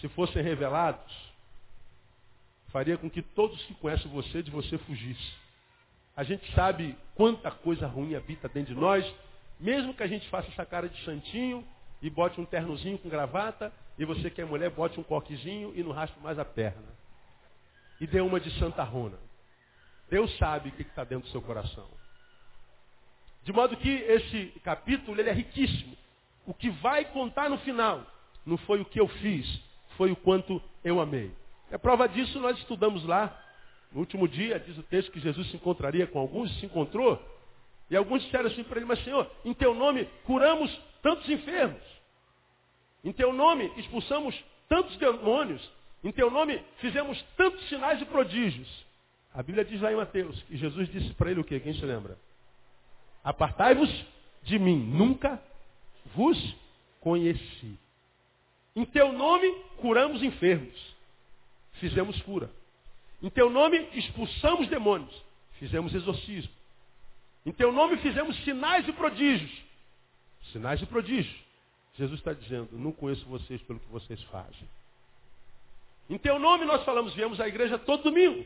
se 0.00 0.08
fossem 0.08 0.42
revelados, 0.42 1.14
faria 2.68 2.98
com 2.98 3.08
que 3.08 3.22
todos 3.22 3.62
que 3.64 3.74
conhecem 3.74 4.10
você, 4.10 4.42
de 4.42 4.50
você 4.50 4.76
fugisse. 4.78 5.32
A 6.16 6.22
gente 6.22 6.50
sabe 6.54 6.96
quanta 7.14 7.50
coisa 7.50 7.86
ruim 7.86 8.14
habita 8.14 8.48
dentro 8.48 8.74
de 8.74 8.80
nós, 8.80 9.04
mesmo 9.60 9.94
que 9.94 10.02
a 10.02 10.06
gente 10.06 10.28
faça 10.28 10.48
essa 10.48 10.64
cara 10.64 10.88
de 10.88 11.04
santinho 11.04 11.66
e 12.02 12.10
bote 12.10 12.40
um 12.40 12.44
ternozinho 12.44 12.98
com 12.98 13.08
gravata, 13.08 13.72
e 13.98 14.04
você 14.04 14.30
que 14.30 14.40
é 14.40 14.44
mulher, 14.44 14.70
bote 14.70 14.98
um 15.00 15.02
coquezinho 15.02 15.72
e 15.74 15.82
não 15.82 15.92
raspe 15.92 16.18
mais 16.20 16.38
a 16.38 16.44
perna. 16.44 16.96
E 18.00 18.06
dê 18.06 18.20
uma 18.20 18.38
de 18.38 18.50
Santa 18.58 18.82
Rona. 18.82 19.18
Deus 20.10 20.36
sabe 20.36 20.68
o 20.68 20.72
que 20.72 20.82
está 20.82 21.02
dentro 21.04 21.26
do 21.26 21.32
seu 21.32 21.42
coração. 21.42 21.88
De 23.42 23.52
modo 23.52 23.76
que 23.76 23.88
esse 23.88 24.46
capítulo 24.62 25.18
ele 25.20 25.30
é 25.30 25.32
riquíssimo. 25.32 25.96
O 26.46 26.54
que 26.54 26.70
vai 26.70 27.04
contar 27.06 27.50
no 27.50 27.58
final 27.58 28.06
não 28.44 28.56
foi 28.56 28.80
o 28.80 28.84
que 28.84 29.00
eu 29.00 29.08
fiz, 29.08 29.60
foi 29.96 30.12
o 30.12 30.16
quanto 30.16 30.62
eu 30.84 31.00
amei. 31.00 31.32
É 31.70 31.76
prova 31.76 32.08
disso 32.08 32.38
nós 32.38 32.56
estudamos 32.58 33.04
lá. 33.04 33.36
No 33.92 34.00
último 34.00 34.28
dia, 34.28 34.58
diz 34.60 34.78
o 34.78 34.82
texto 34.84 35.10
que 35.10 35.20
Jesus 35.20 35.50
se 35.50 35.56
encontraria 35.56 36.06
com 36.06 36.18
alguns 36.18 36.56
se 36.60 36.66
encontrou. 36.66 37.20
E 37.90 37.96
alguns 37.96 38.22
disseram 38.22 38.46
assim 38.46 38.62
para 38.64 38.78
ele, 38.78 38.86
mas 38.86 39.02
Senhor, 39.04 39.30
em 39.44 39.54
teu 39.54 39.74
nome 39.74 40.08
curamos 40.24 40.70
tantos 41.02 41.28
enfermos. 41.28 41.82
Em 43.02 43.12
teu 43.12 43.32
nome 43.32 43.72
expulsamos 43.76 44.34
tantos 44.68 44.96
demônios. 44.96 45.68
Em 46.04 46.12
teu 46.12 46.30
nome 46.30 46.62
fizemos 46.78 47.20
tantos 47.36 47.68
sinais 47.68 48.00
e 48.00 48.04
prodígios. 48.04 48.86
A 49.34 49.42
Bíblia 49.42 49.64
diz 49.64 49.80
lá 49.80 49.92
em 49.92 49.96
Mateus 49.96 50.40
que 50.44 50.56
Jesus 50.56 50.88
disse 50.88 51.12
para 51.14 51.30
ele 51.30 51.40
o 51.40 51.44
quê? 51.44 51.60
Quem 51.60 51.74
se 51.74 51.84
lembra? 51.84 52.16
Apartai-vos 53.22 53.90
de 54.42 54.58
mim, 54.58 54.76
nunca 54.76 55.40
vos 56.16 56.56
conheci. 57.00 57.78
Em 58.74 58.84
teu 58.84 59.12
nome 59.12 59.48
curamos 59.76 60.22
enfermos, 60.22 60.96
fizemos 61.74 62.20
cura. 62.22 62.50
Em 63.22 63.30
teu 63.30 63.48
nome 63.48 63.78
expulsamos 63.94 64.66
demônios, 64.68 65.14
fizemos 65.58 65.94
exorcismo. 65.94 66.52
Em 67.44 67.52
teu 67.52 67.70
nome 67.70 67.98
fizemos 67.98 68.36
sinais 68.44 68.88
e 68.88 68.92
prodígios. 68.92 69.52
Sinais 70.52 70.82
e 70.82 70.86
prodígios. 70.86 71.36
Jesus 71.94 72.18
está 72.18 72.32
dizendo, 72.32 72.68
não 72.72 72.92
conheço 72.92 73.24
vocês 73.26 73.62
pelo 73.62 73.78
que 73.78 73.88
vocês 73.88 74.20
fazem. 74.24 74.68
Em 76.10 76.18
teu 76.18 76.38
nome 76.38 76.64
nós 76.64 76.84
falamos, 76.84 77.14
viemos 77.14 77.40
à 77.40 77.48
igreja 77.48 77.78
todo 77.78 78.04
domingo. 78.04 78.44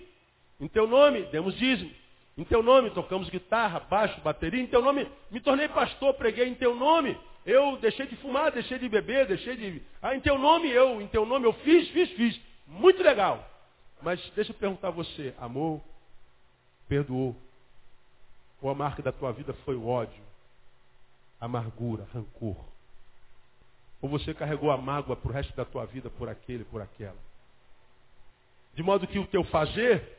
Em 0.60 0.68
teu 0.68 0.86
nome 0.86 1.22
demos 1.24 1.56
dízimo. 1.56 1.90
Em 2.36 2.44
teu 2.44 2.62
nome 2.62 2.90
tocamos 2.90 3.28
guitarra, 3.28 3.80
baixo, 3.80 4.20
bateria. 4.20 4.62
Em 4.62 4.66
teu 4.66 4.82
nome 4.82 5.10
me 5.30 5.40
tornei 5.40 5.68
pastor, 5.68 6.14
preguei 6.14 6.46
em 6.46 6.54
teu 6.54 6.74
nome. 6.76 7.18
Eu 7.44 7.78
deixei 7.78 8.06
de 8.06 8.16
fumar, 8.16 8.52
deixei 8.52 8.78
de 8.78 8.88
beber, 8.88 9.26
deixei 9.26 9.56
de. 9.56 9.82
Ah, 10.02 10.14
em 10.14 10.20
teu 10.20 10.38
nome 10.38 10.68
eu, 10.70 11.00
em 11.00 11.09
teu 11.09 11.25
nome 11.25 11.47
eu 11.47 11.52
fiz, 11.54 11.88
fiz, 11.88 12.11
fiz. 12.12 12.40
Muito 12.66 13.02
legal. 13.02 13.49
Mas 14.02 14.20
deixa 14.35 14.52
eu 14.52 14.56
perguntar 14.56 14.88
a 14.88 14.92
você, 14.92 15.35
amor, 15.38 15.80
perdoou? 16.88 17.37
Ou 18.61 18.70
a 18.70 18.75
marca 18.75 19.02
da 19.02 19.12
tua 19.12 19.32
vida 19.32 19.54
foi 19.64 19.75
o 19.75 19.87
ódio, 19.87 20.23
amargura, 21.40 22.06
rancor? 22.12 22.56
Ou 24.02 24.09
você 24.09 24.35
carregou 24.35 24.70
a 24.70 24.76
mágoa 24.76 25.16
para 25.16 25.30
o 25.30 25.32
resto 25.32 25.54
da 25.54 25.64
tua 25.64 25.87
vida 25.87 26.11
por 26.11 26.28
aquele, 26.28 26.64
por 26.64 26.80
aquela? 26.80 27.18
De 28.75 28.82
modo 28.82 29.06
que 29.06 29.18
o 29.18 29.26
teu 29.26 29.44
fazer 29.44 30.18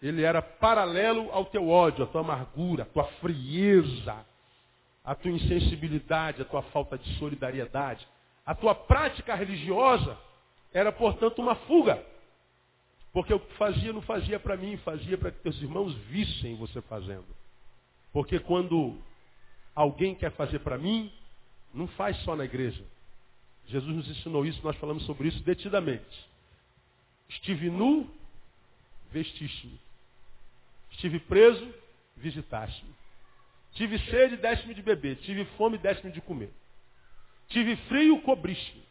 ele 0.00 0.22
era 0.22 0.40
paralelo 0.40 1.30
ao 1.30 1.44
teu 1.44 1.68
ódio, 1.68 2.04
à 2.04 2.06
tua 2.06 2.22
amargura, 2.22 2.84
à 2.84 2.86
tua 2.86 3.04
frieza, 3.20 4.24
à 5.04 5.14
tua 5.14 5.30
insensibilidade, 5.30 6.42
à 6.42 6.44
tua 6.44 6.62
falta 6.64 6.98
de 6.98 7.18
solidariedade. 7.18 8.06
A 8.44 8.54
tua 8.54 8.74
prática 8.74 9.34
religiosa 9.34 10.18
era, 10.72 10.92
portanto, 10.92 11.40
uma 11.40 11.54
fuga. 11.54 12.04
Porque 13.12 13.34
o 13.34 13.40
que 13.40 13.54
fazia 13.54 13.92
não 13.92 14.02
fazia 14.02 14.38
para 14.38 14.56
mim, 14.56 14.76
fazia 14.78 15.18
para 15.18 15.30
que 15.30 15.40
teus 15.40 15.60
irmãos 15.60 15.94
vissem 16.08 16.54
você 16.56 16.80
fazendo. 16.82 17.26
Porque 18.12 18.38
quando 18.38 18.96
alguém 19.74 20.14
quer 20.14 20.30
fazer 20.32 20.60
para 20.60 20.78
mim, 20.78 21.12
não 21.72 21.88
faz 21.88 22.16
só 22.22 22.36
na 22.36 22.44
igreja. 22.44 22.84
Jesus 23.66 23.94
nos 23.94 24.08
ensinou 24.08 24.44
isso, 24.44 24.60
nós 24.62 24.76
falamos 24.76 25.04
sobre 25.06 25.28
isso 25.28 25.42
detidamente. 25.42 26.28
Estive 27.28 27.70
nu, 27.70 28.10
vestiste-me. 29.12 29.78
Estive 30.92 31.20
preso, 31.20 31.72
visitaste-me. 32.16 32.99
Tive 33.74 33.98
sede, 34.10 34.36
deste-me 34.36 34.74
de 34.74 34.82
beber. 34.82 35.16
Tive 35.16 35.44
fome, 35.56 35.78
deste-me 35.78 36.12
de 36.12 36.20
comer. 36.20 36.50
Tive 37.48 37.76
frio, 37.88 38.20
cobriste-me. 38.22 38.82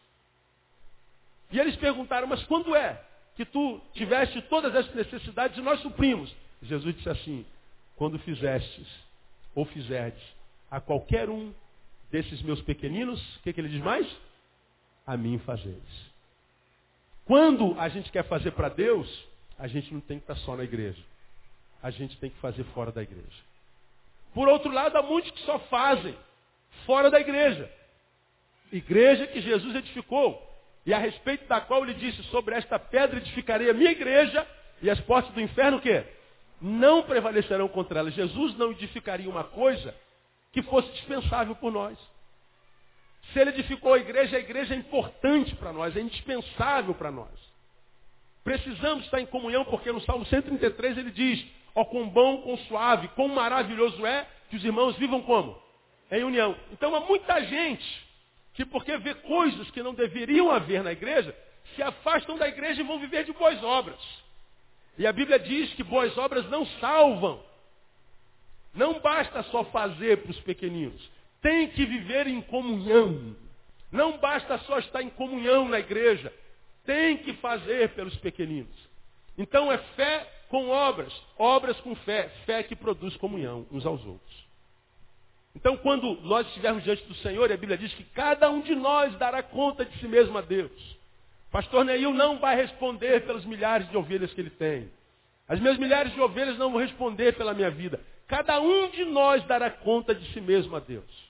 E 1.51 1.59
eles 1.59 1.75
perguntaram, 1.77 2.27
mas 2.27 2.43
quando 2.43 2.75
é 2.75 3.01
que 3.35 3.45
tu 3.45 3.81
tiveste 3.93 4.41
todas 4.43 4.73
essas 4.75 4.93
necessidades 4.93 5.57
e 5.57 5.61
nós 5.61 5.79
suprimos? 5.81 6.33
Jesus 6.61 6.95
disse 6.95 7.09
assim, 7.09 7.45
quando 7.95 8.19
fizestes 8.19 8.87
ou 9.55 9.65
fizerdes 9.65 10.21
a 10.69 10.79
qualquer 10.79 11.29
um 11.29 11.53
desses 12.11 12.41
meus 12.41 12.61
pequeninos, 12.61 13.19
o 13.37 13.41
que, 13.41 13.53
que 13.53 13.61
ele 13.61 13.69
diz 13.69 13.81
mais? 13.81 14.07
A 15.05 15.17
mim 15.17 15.39
fazeres. 15.39 16.09
Quando 17.25 17.79
a 17.79 17.89
gente 17.89 18.11
quer 18.11 18.23
fazer 18.27 18.51
para 18.51 18.69
Deus, 18.69 19.07
a 19.57 19.67
gente 19.67 19.93
não 19.93 20.01
tem 20.01 20.19
que 20.19 20.23
estar 20.23 20.35
só 20.37 20.55
na 20.55 20.63
igreja 20.63 21.01
a 21.81 21.91
gente 21.91 22.17
tem 22.17 22.29
que 22.29 22.37
fazer 22.39 22.63
fora 22.65 22.91
da 22.91 23.01
igreja. 23.01 23.48
Por 24.33 24.47
outro 24.47 24.71
lado, 24.71 24.97
há 24.97 25.01
muitos 25.01 25.31
que 25.31 25.41
só 25.41 25.59
fazem 25.59 26.15
fora 26.85 27.09
da 27.09 27.19
igreja. 27.19 27.71
Igreja 28.71 29.27
que 29.27 29.41
Jesus 29.41 29.75
edificou. 29.75 30.47
E 30.85 30.93
a 30.93 30.97
respeito 30.97 31.47
da 31.47 31.59
qual 31.59 31.83
ele 31.83 31.93
disse, 31.95 32.23
sobre 32.23 32.55
esta 32.55 32.79
pedra 32.79 33.17
edificarei 33.17 33.69
a 33.69 33.73
minha 33.73 33.91
igreja, 33.91 34.47
e 34.81 34.89
as 34.89 34.99
portas 35.01 35.33
do 35.33 35.41
inferno 35.41 35.77
o 35.77 35.81
quê? 35.81 36.03
Não 36.61 37.03
prevalecerão 37.03 37.67
contra 37.67 37.99
ela. 37.99 38.11
Jesus 38.11 38.57
não 38.57 38.71
edificaria 38.71 39.29
uma 39.29 39.43
coisa 39.43 39.93
que 40.51 40.61
fosse 40.63 40.89
dispensável 40.93 41.55
por 41.55 41.71
nós. 41.71 41.97
Se 43.33 43.39
ele 43.39 43.51
edificou 43.51 43.93
a 43.93 43.99
igreja, 43.99 44.37
a 44.37 44.39
igreja 44.39 44.73
é 44.73 44.77
importante 44.77 45.55
para 45.55 45.71
nós, 45.71 45.95
é 45.95 46.01
indispensável 46.01 46.95
para 46.95 47.11
nós. 47.11 47.29
Precisamos 48.43 49.05
estar 49.05 49.19
em 49.19 49.25
comunhão, 49.25 49.65
porque 49.65 49.91
no 49.91 50.01
Salmo 50.01 50.25
133 50.25 50.97
ele 50.97 51.11
diz, 51.11 51.45
Ó, 51.75 51.85
quão 51.85 52.09
bom, 52.09 52.41
quão 52.41 52.57
suave, 52.57 53.07
quão 53.09 53.27
maravilhoso 53.27 54.05
é 54.05 54.27
que 54.49 54.55
os 54.55 54.63
irmãos 54.63 54.95
vivam 54.97 55.21
como? 55.21 55.57
Em 56.11 56.23
união. 56.23 56.55
Então 56.71 56.95
há 56.95 56.99
muita 57.01 57.43
gente 57.45 58.07
que 58.53 58.65
porque 58.65 58.97
vê 58.97 59.13
coisas 59.15 59.69
que 59.71 59.81
não 59.81 59.93
deveriam 59.93 60.51
haver 60.51 60.83
na 60.83 60.91
igreja, 60.91 61.35
se 61.75 61.81
afastam 61.81 62.37
da 62.37 62.47
igreja 62.47 62.81
e 62.81 62.85
vão 62.85 62.99
viver 62.99 63.23
de 63.23 63.31
boas 63.31 63.63
obras. 63.63 63.99
E 64.97 65.07
a 65.07 65.13
Bíblia 65.13 65.39
diz 65.39 65.73
que 65.75 65.83
boas 65.83 66.17
obras 66.17 66.49
não 66.49 66.65
salvam. 66.81 67.41
Não 68.73 68.99
basta 68.99 69.43
só 69.43 69.63
fazer 69.65 70.17
para 70.17 70.31
os 70.31 70.39
pequeninos. 70.41 71.09
Tem 71.41 71.69
que 71.69 71.85
viver 71.85 72.27
em 72.27 72.41
comunhão. 72.41 73.35
Não 73.91 74.17
basta 74.17 74.57
só 74.59 74.77
estar 74.79 75.01
em 75.01 75.09
comunhão 75.09 75.69
na 75.69 75.79
igreja. 75.79 76.33
Tem 76.85 77.17
que 77.17 77.33
fazer 77.35 77.89
pelos 77.89 78.15
pequeninos. 78.17 78.75
Então 79.37 79.71
é 79.71 79.77
fé 79.95 80.27
com 80.49 80.69
obras, 80.69 81.13
obras 81.37 81.79
com 81.81 81.95
fé, 81.95 82.27
fé 82.45 82.63
que 82.63 82.75
produz 82.75 83.15
comunhão 83.17 83.65
uns 83.71 83.85
aos 83.85 84.03
outros. 84.05 84.49
Então, 85.55 85.77
quando 85.77 86.19
nós 86.21 86.47
estivermos 86.47 86.83
diante 86.83 87.03
do 87.05 87.15
Senhor, 87.15 87.51
a 87.51 87.57
Bíblia 87.57 87.77
diz 87.77 87.93
que 87.93 88.03
cada 88.03 88.49
um 88.49 88.61
de 88.61 88.75
nós 88.75 89.15
dará 89.17 89.41
conta 89.41 89.85
de 89.85 89.97
si 89.99 90.07
mesmo 90.07 90.37
a 90.37 90.41
Deus. 90.41 90.97
Pastor 91.51 91.83
Neil 91.85 92.13
não 92.13 92.39
vai 92.39 92.55
responder 92.55 93.25
pelas 93.25 93.45
milhares 93.45 93.89
de 93.89 93.97
ovelhas 93.97 94.33
que 94.33 94.41
ele 94.41 94.51
tem. 94.51 94.91
As 95.47 95.59
minhas 95.59 95.77
milhares 95.77 96.13
de 96.13 96.21
ovelhas 96.21 96.57
não 96.57 96.71
vão 96.71 96.79
responder 96.79 97.35
pela 97.35 97.53
minha 97.53 97.71
vida. 97.71 97.99
Cada 98.27 98.59
um 98.61 98.89
de 98.89 99.05
nós 99.05 99.43
dará 99.45 99.71
conta 99.71 100.13
de 100.13 100.31
si 100.31 100.41
mesmo 100.41 100.75
a 100.75 100.79
Deus. 100.79 101.29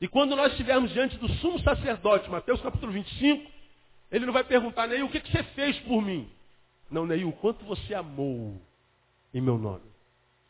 E 0.00 0.06
quando 0.06 0.36
nós 0.36 0.52
estivermos 0.52 0.92
diante 0.92 1.16
do 1.16 1.28
sumo 1.34 1.58
sacerdote, 1.60 2.30
Mateus 2.30 2.60
capítulo 2.60 2.92
25, 2.92 3.50
ele 4.12 4.26
não 4.26 4.32
vai 4.32 4.44
perguntar, 4.44 4.86
Neil, 4.86 5.06
o 5.06 5.08
que, 5.08 5.20
que 5.20 5.30
você 5.30 5.42
fez 5.42 5.78
por 5.80 6.00
mim? 6.00 6.30
Não, 6.90 7.06
Neil, 7.06 7.28
o 7.28 7.32
quanto 7.32 7.64
você 7.64 7.94
amou 7.94 8.60
em 9.32 9.40
meu 9.40 9.58
nome. 9.58 9.84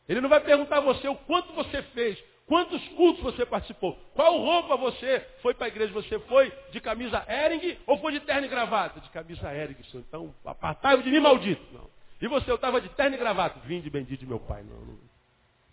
Ele 0.08 0.20
não 0.20 0.28
vai 0.28 0.40
perguntar 0.40 0.78
a 0.78 0.80
você 0.80 1.08
o 1.08 1.16
quanto 1.16 1.52
você 1.54 1.82
fez, 1.82 2.22
quantos 2.46 2.86
cultos 2.88 3.22
você 3.22 3.46
participou, 3.46 3.98
qual 4.14 4.36
roupa 4.38 4.76
você 4.76 5.26
foi 5.40 5.54
para 5.54 5.66
a 5.66 5.68
igreja, 5.68 5.92
você 5.92 6.18
foi 6.20 6.52
de 6.70 6.80
camisa 6.80 7.24
Ering 7.26 7.78
ou 7.86 7.98
foi 7.98 8.12
de 8.12 8.20
terno 8.20 8.44
e 8.44 8.48
gravata? 8.48 9.00
De 9.00 9.08
camisa 9.10 9.52
Ering, 9.54 9.82
senhor. 9.84 10.04
Então, 10.06 10.34
apartai-o 10.44 11.02
de 11.02 11.10
mim, 11.10 11.20
maldito. 11.20 11.62
Não. 11.72 11.88
E 12.20 12.28
você, 12.28 12.50
eu 12.50 12.54
estava 12.54 12.80
de 12.80 12.88
terno 12.90 13.16
e 13.16 13.18
gravata. 13.18 13.60
Vim 13.60 13.80
de 13.80 13.90
bendito 13.90 14.20
de 14.20 14.26
meu 14.26 14.40
pai. 14.40 14.62
Não, 14.62 14.76
não. 14.76 14.98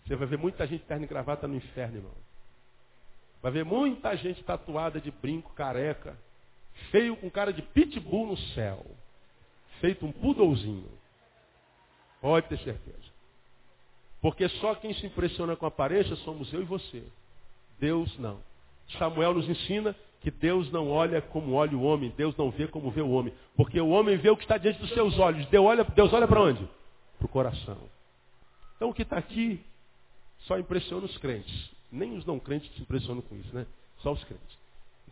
Você 0.04 0.16
vai 0.16 0.26
ver 0.26 0.38
muita 0.38 0.66
gente 0.66 0.80
de 0.80 0.86
terno 0.86 1.04
e 1.04 1.08
gravata 1.08 1.46
no 1.46 1.54
inferno, 1.54 1.96
irmão. 1.96 2.14
Vai 3.40 3.52
ver 3.52 3.64
muita 3.64 4.16
gente 4.16 4.42
tatuada 4.44 5.00
de 5.00 5.10
brinco, 5.10 5.52
careca, 5.54 6.16
feio 6.90 7.16
com 7.16 7.30
cara 7.30 7.52
de 7.52 7.62
pitbull 7.62 8.26
no 8.26 8.36
céu. 8.36 8.84
Feito 9.82 10.06
um 10.06 10.12
pudolzinho. 10.12 10.88
Pode 12.20 12.48
ter 12.48 12.58
certeza. 12.60 13.12
Porque 14.20 14.48
só 14.48 14.76
quem 14.76 14.94
se 14.94 15.04
impressiona 15.06 15.56
com 15.56 15.64
a 15.64 15.68
aparência 15.68 16.14
somos 16.16 16.52
eu 16.52 16.62
e 16.62 16.64
você. 16.64 17.02
Deus 17.80 18.16
não. 18.16 18.38
Samuel 18.96 19.34
nos 19.34 19.48
ensina 19.48 19.96
que 20.20 20.30
Deus 20.30 20.70
não 20.70 20.88
olha 20.88 21.20
como 21.20 21.54
olha 21.54 21.76
o 21.76 21.82
homem, 21.82 22.14
Deus 22.16 22.36
não 22.36 22.48
vê 22.48 22.68
como 22.68 22.92
vê 22.92 23.00
o 23.00 23.10
homem. 23.10 23.34
Porque 23.56 23.80
o 23.80 23.88
homem 23.88 24.16
vê 24.18 24.30
o 24.30 24.36
que 24.36 24.44
está 24.44 24.56
diante 24.56 24.78
dos 24.78 24.90
seus 24.90 25.18
olhos. 25.18 25.44
Deus 25.46 25.66
olha, 25.66 25.82
Deus 25.82 26.12
olha 26.12 26.28
para 26.28 26.40
onde? 26.40 26.64
Para 27.18 27.26
o 27.26 27.28
coração. 27.28 27.78
Então 28.76 28.90
o 28.90 28.94
que 28.94 29.02
está 29.02 29.18
aqui 29.18 29.60
só 30.42 30.60
impressiona 30.60 31.06
os 31.06 31.18
crentes. 31.18 31.70
Nem 31.90 32.16
os 32.16 32.24
não 32.24 32.38
crentes 32.38 32.72
se 32.76 32.82
impressionam 32.82 33.20
com 33.20 33.34
isso, 33.34 33.52
né? 33.52 33.66
Só 33.98 34.12
os 34.12 34.22
crentes. 34.22 34.61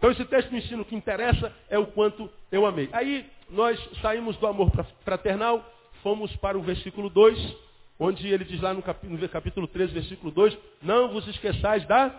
Então 0.00 0.10
esse 0.10 0.24
texto 0.24 0.50
me 0.50 0.58
ensina 0.58 0.80
o 0.82 0.84
que 0.84 0.96
interessa 0.96 1.54
é 1.68 1.78
o 1.78 1.86
quanto 1.86 2.28
eu 2.50 2.66
amei. 2.66 2.88
Aí 2.92 3.30
nós 3.50 3.78
saímos 4.00 4.36
do 4.38 4.46
amor 4.46 4.72
fraternal, 5.04 5.64
fomos 6.02 6.34
para 6.36 6.58
o 6.58 6.62
versículo 6.62 7.08
2 7.08 7.70
onde 8.00 8.26
ele 8.26 8.44
diz 8.44 8.58
lá 8.62 8.72
no 8.72 8.82
capítulo, 8.82 9.20
no 9.20 9.28
capítulo 9.28 9.68
13, 9.68 9.92
versículo 9.92 10.32
2, 10.32 10.56
não 10.80 11.10
vos 11.10 11.28
esqueçais 11.28 11.86
da 11.86 12.10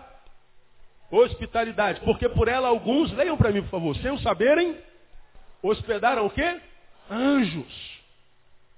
hospitalidade, 1.10 2.00
porque 2.02 2.28
por 2.28 2.46
ela 2.46 2.68
alguns, 2.68 3.10
leiam 3.12 3.36
para 3.36 3.50
mim 3.50 3.62
por 3.62 3.70
favor, 3.70 3.96
sem 3.96 4.12
o 4.12 4.18
saberem, 4.20 4.78
hospedaram 5.60 6.24
o 6.24 6.30
quê? 6.30 6.60
Anjos. 7.10 8.00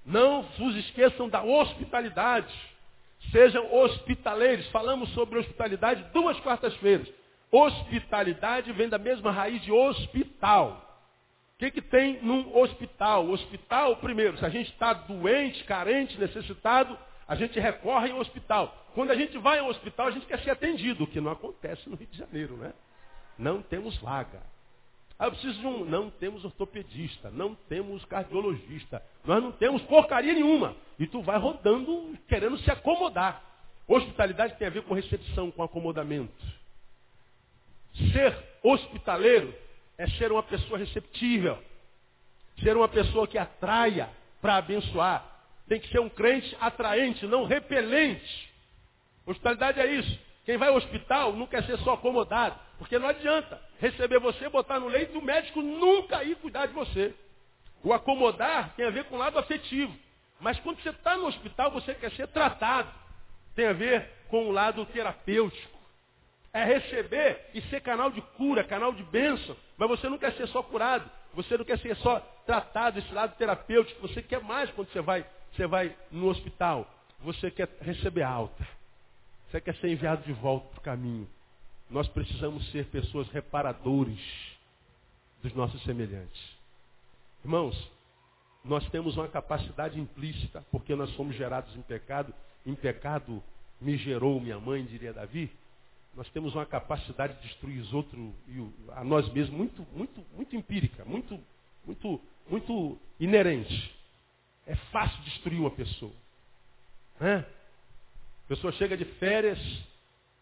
Não 0.03 0.43
vos 0.57 0.75
esqueçam 0.75 1.29
da 1.29 1.43
hospitalidade. 1.43 2.53
Sejam 3.31 3.73
hospitaleiros. 3.73 4.67
Falamos 4.67 5.09
sobre 5.13 5.39
hospitalidade 5.39 6.05
duas 6.13 6.39
quartas-feiras. 6.41 7.07
Hospitalidade 7.55 8.73
vem 8.73 8.89
da 8.89 8.97
mesma 8.97 9.31
raiz 9.31 9.61
de 9.61 9.71
hospital. 9.71 10.81
O 11.53 11.57
que, 11.57 11.71
que 11.71 11.81
tem 11.81 12.21
num 12.21 12.53
hospital? 12.53 13.29
Hospital, 13.29 13.95
primeiro, 13.95 14.37
se 14.37 14.45
a 14.45 14.49
gente 14.49 14.69
está 14.71 14.91
doente, 14.91 15.63
carente, 15.63 16.19
necessitado, 16.19 16.99
a 17.25 17.33
gente 17.33 17.57
recorre 17.57 18.11
ao 18.11 18.19
hospital. 18.19 18.75
Quando 18.93 19.11
a 19.11 19.15
gente 19.15 19.37
vai 19.37 19.59
ao 19.59 19.69
hospital, 19.69 20.07
a 20.07 20.11
gente 20.11 20.25
quer 20.25 20.39
ser 20.39 20.51
atendido, 20.51 21.05
o 21.05 21.07
que 21.07 21.21
não 21.21 21.31
acontece 21.31 21.89
no 21.89 21.95
Rio 21.95 22.07
de 22.07 22.17
Janeiro, 22.17 22.57
né? 22.57 22.73
Não 23.37 23.61
temos 23.61 23.95
vaga. 23.99 24.41
Ah, 25.17 25.27
eu 25.27 25.31
preciso 25.31 25.57
de 25.57 25.65
um. 25.65 25.85
Não 25.85 26.09
temos 26.09 26.43
ortopedista, 26.43 27.31
não 27.31 27.55
temos 27.55 28.03
cardiologista, 28.03 29.01
nós 29.23 29.41
não 29.41 29.53
temos 29.53 29.81
porcaria 29.83 30.33
nenhuma. 30.33 30.75
E 30.99 31.07
tu 31.07 31.21
vai 31.21 31.39
rodando 31.39 32.17
querendo 32.27 32.57
se 32.57 32.69
acomodar. 32.69 33.41
Hospitalidade 33.87 34.57
tem 34.57 34.67
a 34.67 34.71
ver 34.71 34.83
com 34.83 34.93
recepção, 34.93 35.51
com 35.51 35.63
acomodamento. 35.63 36.64
Ser 38.11 38.37
hospitaleiro 38.61 39.53
é 39.97 40.07
ser 40.07 40.31
uma 40.31 40.43
pessoa 40.43 40.77
receptível, 40.77 41.57
ser 42.61 42.75
uma 42.75 42.89
pessoa 42.89 43.27
que 43.27 43.37
atraia 43.37 44.09
para 44.41 44.57
abençoar. 44.57 45.23
Tem 45.67 45.79
que 45.79 45.87
ser 45.87 45.99
um 45.99 46.09
crente 46.09 46.55
atraente, 46.59 47.25
não 47.25 47.45
repelente. 47.45 48.53
Hospitalidade 49.25 49.79
é 49.79 49.85
isso. 49.93 50.19
Quem 50.45 50.57
vai 50.57 50.69
ao 50.69 50.75
hospital 50.75 51.33
não 51.33 51.47
quer 51.47 51.63
ser 51.63 51.77
só 51.79 51.93
acomodado, 51.93 52.59
porque 52.77 52.99
não 52.99 53.07
adianta 53.07 53.59
receber 53.79 54.19
você, 54.19 54.47
botar 54.49 54.79
no 54.79 54.87
leito, 54.87 55.17
o 55.17 55.23
médico 55.23 55.61
nunca 55.61 56.23
ir 56.23 56.35
cuidar 56.35 56.67
de 56.67 56.73
você. 56.73 57.15
O 57.83 57.93
acomodar 57.93 58.73
tem 58.75 58.85
a 58.85 58.91
ver 58.91 59.05
com 59.05 59.15
o 59.15 59.19
lado 59.19 59.39
afetivo. 59.39 59.95
Mas 60.39 60.59
quando 60.59 60.81
você 60.81 60.89
está 60.89 61.17
no 61.17 61.27
hospital, 61.27 61.71
você 61.71 61.95
quer 61.95 62.11
ser 62.11 62.27
tratado. 62.27 62.91
Tem 63.55 63.67
a 63.67 63.73
ver 63.73 64.07
com 64.27 64.47
o 64.47 64.51
lado 64.51 64.85
terapêutico 64.87 65.74
é 66.55 66.63
receber 66.63 67.49
e 67.53 67.61
ser 67.63 67.81
canal 67.81 68.09
de 68.09 68.21
cura, 68.21 68.63
canal 68.63 68.93
de 68.93 69.03
bênção. 69.03 69.57
Mas 69.77 69.89
você 69.89 70.07
não 70.07 70.17
quer 70.17 70.31
ser 70.37 70.47
só 70.47 70.63
curado, 70.63 71.11
você 71.33 71.57
não 71.57 71.65
quer 71.65 71.77
ser 71.79 71.97
só 71.97 72.17
tratado, 72.45 72.97
esse 72.97 73.13
lado 73.13 73.35
terapêutico, 73.35 73.99
você 73.99 74.21
quer 74.21 74.41
mais 74.41 74.71
quando 74.71 74.89
você 74.89 75.01
vai, 75.01 75.25
você 75.51 75.67
vai 75.67 75.93
no 76.09 76.29
hospital. 76.29 76.89
Você 77.25 77.51
quer 77.51 77.67
receber 77.81 78.23
alta. 78.23 78.65
Você 79.51 79.59
quer 79.59 79.75
ser 79.75 79.89
enviado 79.89 80.23
de 80.23 80.31
volta 80.31 80.67
para 80.69 80.79
o 80.79 80.81
caminho. 80.81 81.27
Nós 81.89 82.07
precisamos 82.07 82.71
ser 82.71 82.85
pessoas 82.85 83.27
reparadores 83.31 84.19
dos 85.43 85.53
nossos 85.53 85.83
semelhantes. 85.83 86.41
Irmãos, 87.43 87.91
nós 88.63 88.87
temos 88.91 89.17
uma 89.17 89.27
capacidade 89.27 89.99
implícita, 89.99 90.65
porque 90.71 90.95
nós 90.95 91.09
somos 91.15 91.35
gerados 91.35 91.75
em 91.75 91.81
pecado. 91.81 92.33
Em 92.65 92.75
pecado 92.75 93.43
me 93.81 93.97
gerou 93.97 94.39
minha 94.39 94.57
mãe, 94.57 94.85
diria 94.85 95.11
Davi 95.11 95.51
nós 96.15 96.29
temos 96.29 96.55
uma 96.55 96.65
capacidade 96.65 97.33
de 97.35 97.47
destruir 97.47 97.79
os 97.81 97.93
outros 97.93 98.19
e 98.47 98.71
a 98.93 99.03
nós 99.03 99.27
mesmos 99.33 99.57
muito, 99.57 99.85
muito, 99.93 100.25
muito 100.33 100.55
empírica, 100.55 101.03
muito, 101.03 101.39
muito, 101.85 102.21
muito 102.49 102.97
inerente. 103.19 103.93
É 104.65 104.75
fácil 104.91 105.21
destruir 105.23 105.59
uma 105.59 105.71
pessoa. 105.71 106.13
Né? 107.19 107.45
A 108.45 108.47
pessoa 108.47 108.71
chega 108.73 108.95
de 108.95 109.05
férias, 109.05 109.59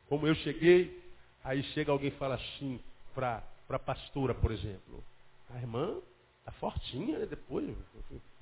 como 0.07 0.27
eu 0.27 0.35
cheguei, 0.35 1.01
aí 1.43 1.63
chega 1.73 1.91
alguém 1.91 2.09
e 2.09 2.17
fala 2.17 2.35
assim 2.35 2.79
para 3.15 3.43
a 3.69 3.79
pastora, 3.79 4.35
por 4.35 4.51
exemplo. 4.51 5.03
A 5.49 5.57
irmã 5.57 5.97
está 6.39 6.51
fortinha, 6.53 7.19
né? 7.19 7.25
depois 7.25 7.75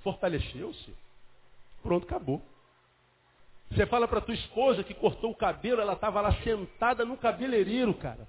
fortaleceu-se. 0.03 0.93
Pronto, 1.81 2.05
acabou. 2.05 2.41
Você 3.71 3.85
fala 3.85 4.07
para 4.07 4.19
tua 4.19 4.33
esposa 4.33 4.83
que 4.83 4.93
cortou 4.93 5.31
o 5.31 5.35
cabelo, 5.35 5.81
ela 5.81 5.93
estava 5.93 6.19
lá 6.19 6.33
sentada 6.43 7.05
no 7.05 7.15
cabeleireiro, 7.15 7.93
cara. 7.93 8.27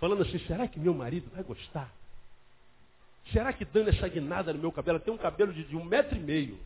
Falando 0.00 0.22
assim, 0.22 0.38
será 0.40 0.66
que 0.66 0.80
meu 0.80 0.92
marido 0.92 1.30
vai 1.32 1.44
gostar? 1.44 1.88
Será 3.32 3.52
que 3.52 3.64
dando 3.64 3.90
essa 3.90 4.08
guinada 4.08 4.52
no 4.52 4.58
meu 4.58 4.72
cabelo, 4.72 4.96
ela 4.96 5.04
tem 5.04 5.14
um 5.14 5.18
cabelo 5.18 5.52
de, 5.52 5.62
de 5.64 5.76
um 5.76 5.84
metro 5.84 6.16
e 6.16 6.20
meio. 6.20 6.58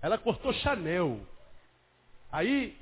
Ela 0.00 0.16
cortou 0.16 0.54
Chanel. 0.54 1.20
Aí 2.32 2.76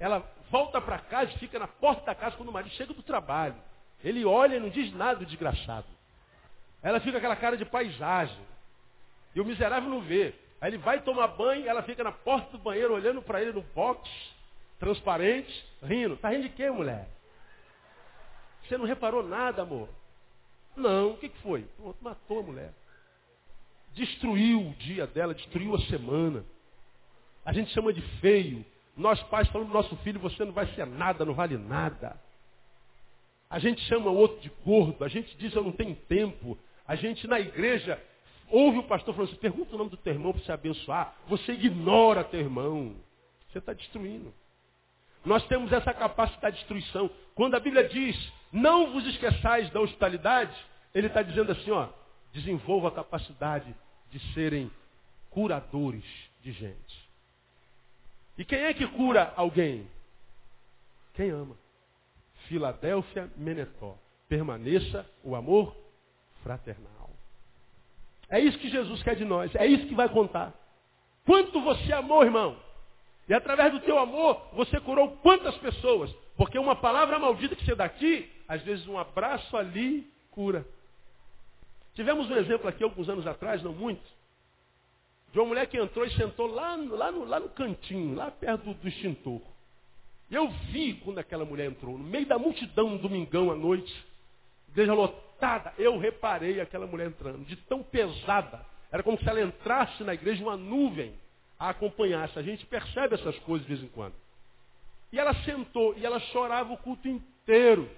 ela 0.00 0.28
volta 0.50 0.80
para 0.80 0.98
casa 0.98 1.30
e 1.32 1.38
fica 1.38 1.58
na 1.58 1.68
porta 1.68 2.06
da 2.06 2.14
casa 2.14 2.36
quando 2.36 2.48
o 2.48 2.52
marido 2.52 2.74
chega 2.74 2.92
do 2.92 3.02
trabalho. 3.02 3.54
Ele 4.02 4.24
olha 4.24 4.56
e 4.56 4.60
não 4.60 4.68
diz 4.68 4.92
nada 4.94 5.20
do 5.20 5.26
desgraçado. 5.26 5.86
Ela 6.82 6.98
fica 6.98 7.12
com 7.12 7.18
aquela 7.18 7.36
cara 7.36 7.56
de 7.56 7.64
paisagem. 7.64 8.38
E 9.34 9.40
o 9.40 9.44
miserável 9.44 9.88
não 9.88 10.00
vê. 10.00 10.34
Aí 10.60 10.70
ele 10.70 10.78
vai 10.78 11.00
tomar 11.02 11.28
banho, 11.28 11.68
ela 11.68 11.82
fica 11.82 12.02
na 12.02 12.12
porta 12.12 12.50
do 12.50 12.58
banheiro 12.58 12.94
olhando 12.94 13.22
para 13.22 13.40
ele 13.40 13.52
no 13.52 13.62
box, 13.62 14.08
transparente, 14.78 15.64
rindo. 15.82 16.16
Tá 16.16 16.30
rindo 16.30 16.42
de 16.44 16.48
quê, 16.50 16.70
mulher? 16.70 17.08
Você 18.66 18.76
não 18.76 18.84
reparou 18.84 19.22
nada, 19.22 19.62
amor? 19.62 19.88
Não, 20.76 21.12
o 21.12 21.16
que, 21.16 21.28
que 21.28 21.38
foi? 21.38 21.62
Pronto, 21.76 21.96
matou 22.02 22.40
a 22.40 22.42
mulher. 22.42 22.72
Destruiu 23.94 24.68
o 24.68 24.74
dia 24.74 25.06
dela, 25.06 25.34
destruiu 25.34 25.74
a 25.74 25.80
semana. 25.82 26.44
A 27.44 27.52
gente 27.52 27.72
chama 27.72 27.92
de 27.92 28.02
feio. 28.20 28.64
Nós 28.96 29.22
pais 29.24 29.48
falamos 29.48 29.72
nosso 29.72 29.96
filho, 29.98 30.20
você 30.20 30.44
não 30.44 30.52
vai 30.52 30.66
ser 30.74 30.86
nada, 30.86 31.24
não 31.24 31.34
vale 31.34 31.56
nada. 31.56 32.20
A 33.48 33.58
gente 33.58 33.80
chama 33.82 34.10
o 34.10 34.16
outro 34.16 34.40
de 34.40 34.50
gordo, 34.64 35.04
a 35.04 35.08
gente 35.08 35.36
diz 35.36 35.54
eu 35.54 35.62
não 35.64 35.72
tenho 35.72 35.94
tempo. 35.94 36.58
A 36.86 36.94
gente 36.94 37.26
na 37.26 37.40
igreja 37.40 38.00
Ouve 38.50 38.78
o 38.78 38.82
pastor 38.84 39.14
falando 39.14 39.30
assim, 39.30 39.40
pergunta 39.40 39.74
o 39.74 39.78
nome 39.78 39.90
do 39.90 39.96
teu 39.96 40.12
irmão 40.12 40.32
para 40.32 40.42
se 40.42 40.52
abençoar. 40.52 41.14
Você 41.28 41.52
ignora 41.52 42.24
teu 42.24 42.40
irmão. 42.40 42.96
Você 43.50 43.58
está 43.58 43.72
destruindo. 43.72 44.32
Nós 45.24 45.44
temos 45.46 45.72
essa 45.72 45.92
capacidade 45.92 46.56
de 46.56 46.62
destruição. 46.62 47.10
Quando 47.34 47.54
a 47.54 47.60
Bíblia 47.60 47.88
diz, 47.88 48.32
não 48.52 48.92
vos 48.92 49.06
esqueçais 49.06 49.70
da 49.70 49.80
hospitalidade, 49.80 50.56
ele 50.94 51.08
está 51.08 51.22
dizendo 51.22 51.52
assim, 51.52 51.70
ó, 51.70 51.88
desenvolva 52.32 52.88
a 52.88 52.92
capacidade 52.92 53.74
de 54.10 54.18
serem 54.32 54.70
curadores 55.30 56.04
de 56.42 56.52
gente. 56.52 57.08
E 58.38 58.44
quem 58.44 58.60
é 58.60 58.72
que 58.72 58.86
cura 58.86 59.32
alguém? 59.36 59.86
Quem 61.14 61.30
ama. 61.30 61.56
Filadélfia 62.46 63.30
Menetó. 63.36 63.98
Permaneça 64.28 65.04
o 65.24 65.34
amor 65.34 65.76
fraternal. 66.42 67.07
É 68.30 68.40
isso 68.40 68.58
que 68.58 68.68
Jesus 68.68 69.02
quer 69.02 69.16
de 69.16 69.24
nós. 69.24 69.54
É 69.54 69.66
isso 69.66 69.86
que 69.86 69.94
vai 69.94 70.08
contar. 70.08 70.52
Quanto 71.24 71.60
você 71.60 71.92
amou, 71.92 72.24
irmão. 72.24 72.56
E 73.28 73.34
através 73.34 73.72
do 73.72 73.80
teu 73.80 73.98
amor, 73.98 74.40
você 74.52 74.80
curou 74.80 75.10
quantas 75.22 75.56
pessoas? 75.58 76.10
Porque 76.36 76.58
uma 76.58 76.76
palavra 76.76 77.18
maldita 77.18 77.54
que 77.54 77.64
você 77.64 77.74
dá 77.74 77.84
aqui 77.84 78.30
às 78.48 78.62
vezes 78.62 78.86
um 78.88 78.98
abraço 78.98 79.54
ali 79.56 80.10
cura. 80.30 80.66
Tivemos 81.94 82.30
um 82.30 82.36
exemplo 82.36 82.66
aqui 82.66 82.82
alguns 82.82 83.08
anos 83.08 83.26
atrás, 83.26 83.62
não 83.62 83.72
muito, 83.72 84.02
de 85.32 85.38
uma 85.38 85.46
mulher 85.46 85.66
que 85.66 85.76
entrou 85.76 86.06
e 86.06 86.14
sentou 86.14 86.46
lá, 86.46 86.74
lá, 86.76 87.12
no, 87.12 87.24
lá 87.24 87.38
no 87.38 87.50
cantinho, 87.50 88.14
lá 88.14 88.30
perto 88.30 88.64
do, 88.64 88.74
do 88.74 88.88
extintor. 88.88 89.42
Eu 90.30 90.48
vi 90.70 90.94
quando 91.04 91.18
aquela 91.18 91.44
mulher 91.44 91.70
entrou, 91.70 91.98
no 91.98 92.04
meio 92.04 92.26
da 92.26 92.38
multidão, 92.38 92.86
um 92.86 92.96
domingão 92.96 93.50
à 93.50 93.54
noite, 93.54 93.94
igreja 94.70 94.94
lotada, 94.94 95.27
eu 95.78 95.98
reparei 95.98 96.60
aquela 96.60 96.86
mulher 96.86 97.08
entrando, 97.08 97.44
de 97.44 97.56
tão 97.56 97.82
pesada. 97.82 98.64
Era 98.90 99.02
como 99.02 99.18
se 99.18 99.28
ela 99.28 99.40
entrasse 99.40 100.02
na 100.02 100.14
igreja 100.14 100.42
uma 100.42 100.56
nuvem 100.56 101.14
a 101.58 101.70
acompanhasse. 101.70 102.38
A 102.38 102.42
gente 102.42 102.64
percebe 102.66 103.14
essas 103.14 103.38
coisas 103.40 103.66
de 103.66 103.74
vez 103.74 103.84
em 103.84 103.92
quando. 103.92 104.14
E 105.12 105.18
ela 105.18 105.34
sentou 105.44 105.96
e 105.96 106.04
ela 106.04 106.20
chorava 106.20 106.72
o 106.72 106.78
culto 106.78 107.08
inteiro. 107.08 107.88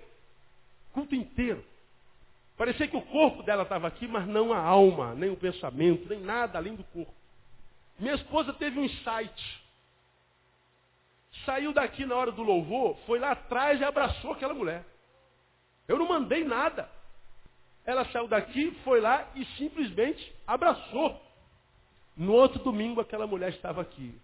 O 0.90 0.94
culto 0.94 1.14
inteiro. 1.14 1.64
Parecia 2.56 2.86
que 2.86 2.96
o 2.96 3.02
corpo 3.02 3.42
dela 3.42 3.62
estava 3.62 3.88
aqui, 3.88 4.06
mas 4.06 4.26
não 4.26 4.52
a 4.52 4.58
alma, 4.58 5.14
nem 5.14 5.30
o 5.30 5.36
pensamento, 5.36 6.08
nem 6.08 6.20
nada 6.20 6.58
além 6.58 6.74
do 6.74 6.84
corpo. 6.84 7.14
Minha 7.98 8.14
esposa 8.14 8.52
teve 8.52 8.78
um 8.78 8.84
insight. 8.84 9.62
Saiu 11.46 11.72
daqui 11.72 12.04
na 12.04 12.14
hora 12.14 12.32
do 12.32 12.42
louvor, 12.42 12.98
foi 13.06 13.18
lá 13.18 13.32
atrás 13.32 13.80
e 13.80 13.84
abraçou 13.84 14.32
aquela 14.32 14.52
mulher. 14.52 14.84
Eu 15.88 15.98
não 15.98 16.06
mandei 16.06 16.44
nada. 16.44 16.88
Ela 17.90 18.04
saiu 18.12 18.28
daqui, 18.28 18.70
foi 18.84 19.00
lá 19.00 19.28
e 19.34 19.44
simplesmente 19.56 20.32
abraçou. 20.46 21.20
No 22.16 22.32
outro 22.34 22.62
domingo 22.62 23.00
aquela 23.00 23.26
mulher 23.26 23.50
estava 23.50 23.80
aqui. 23.82 24.14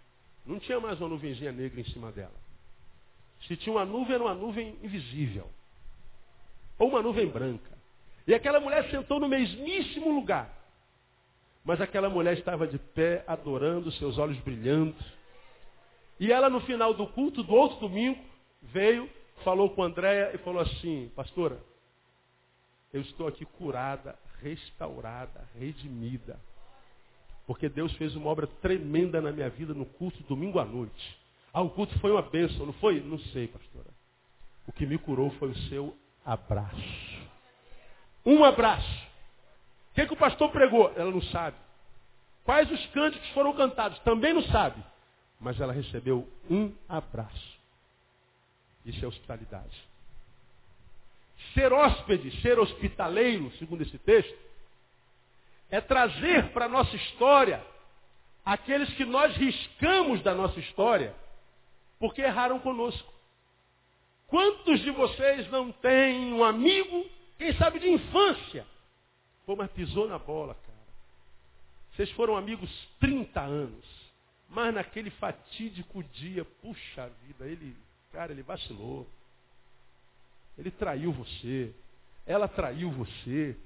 Não 0.47 0.61
tinha 0.61 0.79
mais 0.79 1.01
uma 1.01 1.09
nuvenzinha 1.09 1.51
negra 1.51 1.81
em 1.81 1.85
cima 1.87 2.13
dela. 2.13 2.47
Se 3.49 3.57
tinha 3.57 3.75
uma 3.75 3.85
nuvem, 3.85 4.15
era 4.15 4.23
uma 4.23 4.35
nuvem 4.35 4.79
invisível. 4.85 5.51
Ou 6.79 6.91
uma 6.91 7.03
nuvem 7.03 7.27
branca. 7.27 7.77
E 8.25 8.33
aquela 8.33 8.61
mulher 8.61 8.89
sentou 8.89 9.19
no 9.19 9.29
mesmíssimo 9.29 10.15
lugar. 10.15 10.49
Mas 11.65 11.81
aquela 11.81 12.09
mulher 12.09 12.39
estava 12.39 12.69
de 12.69 12.79
pé, 12.79 13.25
adorando, 13.27 13.91
seus 13.91 14.17
olhos 14.17 14.39
brilhando. 14.39 14.95
E 16.21 16.31
ela, 16.31 16.49
no 16.49 16.61
final 16.61 16.95
do 16.95 17.09
culto, 17.09 17.43
do 17.43 17.53
outro 17.53 17.81
domingo, 17.81 18.23
veio, 18.63 19.11
falou 19.43 19.71
com 19.71 19.83
Andréia 19.83 20.31
e 20.35 20.39
falou 20.39 20.63
assim, 20.63 21.11
pastora, 21.17 21.59
eu 22.93 23.01
estou 23.01 23.27
aqui 23.27 23.45
curada, 23.45 24.17
restaurada, 24.43 25.49
redimida. 25.59 26.39
Porque 27.47 27.69
Deus 27.69 27.93
fez 27.97 28.15
uma 28.17 28.29
obra 28.29 28.47
tremenda 28.47 29.21
na 29.21 29.31
minha 29.31 29.49
vida 29.49 29.73
no 29.73 29.87
culto 29.87 30.23
domingo 30.25 30.59
à 30.59 30.65
noite. 30.65 31.19
Ah, 31.53 31.63
o 31.63 31.71
culto 31.71 31.99
foi 32.01 32.11
uma 32.11 32.23
bênção, 32.23 32.67
não 32.67 32.73
foi? 32.75 33.01
Não 33.01 33.19
sei, 33.19 33.49
pastora. 33.49 33.89
O 34.67 34.73
que 34.73 34.85
me 34.85 34.99
curou 34.99 35.31
foi 35.33 35.51
o 35.51 35.59
seu 35.69 35.97
abraço. 36.25 36.77
Um 38.25 38.45
abraço. 38.45 39.07
O 39.93 39.95
que, 39.95 40.07
que 40.07 40.13
o 40.13 40.17
pastor 40.17 40.51
pregou? 40.51 40.93
Ela 40.97 41.11
não 41.11 41.23
sabe. 41.23 41.57
Quais 42.45 42.71
os 42.71 42.87
cânticos 42.89 43.29
foram 43.31 43.53
cantados? 43.55 43.99
Também 44.01 44.35
não 44.35 44.43
sabe. 44.43 44.83
Mas 45.41 45.61
ela 45.61 45.73
recebeu 45.73 46.29
um 46.51 46.73
abraço. 46.89 47.57
Isso 48.85 49.05
é 49.05 49.09
hospitalidade. 49.09 49.86
Ser 51.57 51.73
hóspede, 51.73 52.31
ser 52.43 52.59
hospitaleiro, 52.59 53.51
segundo 53.53 53.81
esse 53.81 53.97
texto, 53.97 54.37
é 55.71 55.81
trazer 55.81 56.53
para 56.53 56.67
a 56.67 56.69
nossa 56.69 56.95
história 56.95 57.65
aqueles 58.45 58.93
que 58.93 59.07
nós 59.07 59.35
riscamos 59.37 60.23
da 60.23 60.35
nossa 60.35 60.61
história 60.61 61.15
porque 61.99 62.21
erraram 62.21 62.59
conosco. 62.59 63.11
Quantos 64.27 64.81
de 64.81 64.91
vocês 64.91 65.51
não 65.51 65.73
têm 65.73 66.35
um 66.35 66.45
amigo, 66.45 67.07
quem 67.39 67.55
sabe 67.55 67.79
de 67.79 67.89
infância? 67.89 68.67
Pô, 69.47 69.57
mas 69.57 69.71
pisou 69.71 70.07
na 70.07 70.19
bola, 70.19 70.55
cara. 70.55 70.77
Vocês 71.95 72.11
foram 72.11 72.37
amigos 72.37 72.71
30 73.01 73.41
anos. 73.41 73.85
Mas 74.51 74.75
naquele 74.75 75.09
fatídico 75.09 76.05
dia, 76.05 76.45
puxa 76.45 77.11
vida, 77.25 77.47
ele, 77.47 77.75
cara, 78.13 78.31
ele 78.33 78.43
vacilou. 78.43 79.09
Ele 80.59 80.71
traiu 80.71 81.13
você. 81.13 81.75
Ela 82.27 82.49
traiu 82.49 82.91
você. 82.91 83.57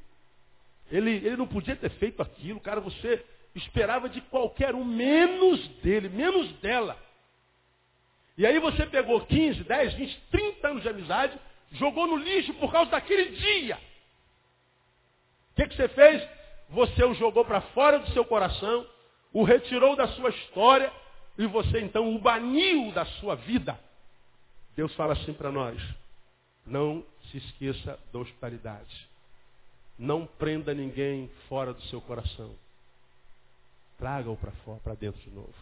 Ele, 0.90 1.10
ele 1.10 1.36
não 1.36 1.46
podia 1.46 1.76
ter 1.76 1.90
feito 1.90 2.20
aquilo, 2.20 2.60
cara. 2.60 2.80
Você 2.80 3.24
esperava 3.54 4.08
de 4.08 4.20
qualquer 4.22 4.74
um, 4.74 4.84
menos 4.84 5.66
dele, 5.82 6.08
menos 6.08 6.52
dela. 6.60 6.96
E 8.36 8.46
aí 8.46 8.58
você 8.58 8.86
pegou 8.86 9.20
15, 9.20 9.64
10, 9.64 9.94
20, 9.94 10.20
30 10.30 10.68
anos 10.68 10.82
de 10.82 10.88
amizade, 10.88 11.38
jogou 11.72 12.06
no 12.06 12.16
lixo 12.16 12.54
por 12.54 12.72
causa 12.72 12.90
daquele 12.90 13.36
dia. 13.36 13.78
O 15.52 15.54
que, 15.56 15.68
que 15.68 15.76
você 15.76 15.88
fez? 15.88 16.28
Você 16.70 17.04
o 17.04 17.14
jogou 17.14 17.44
para 17.44 17.60
fora 17.60 17.98
do 17.98 18.10
seu 18.12 18.24
coração, 18.24 18.86
o 19.32 19.42
retirou 19.42 19.96
da 19.96 20.08
sua 20.08 20.30
história 20.30 20.90
e 21.36 21.46
você 21.46 21.80
então 21.80 22.14
o 22.14 22.18
baniu 22.18 22.92
da 22.92 23.04
sua 23.04 23.34
vida. 23.34 23.78
Deus 24.76 24.94
fala 24.94 25.14
assim 25.14 25.32
para 25.32 25.50
nós: 25.50 25.80
não 26.70 27.04
se 27.30 27.38
esqueça 27.38 27.98
da 28.12 28.18
hospitalidade. 28.20 29.08
Não 29.98 30.26
prenda 30.26 30.72
ninguém 30.72 31.30
fora 31.48 31.74
do 31.74 31.82
seu 31.82 32.00
coração. 32.00 32.54
Traga-o 33.98 34.36
para 34.36 34.52
fora, 34.64 34.80
para 34.82 34.94
dentro 34.94 35.20
de 35.20 35.30
novo. 35.30 35.54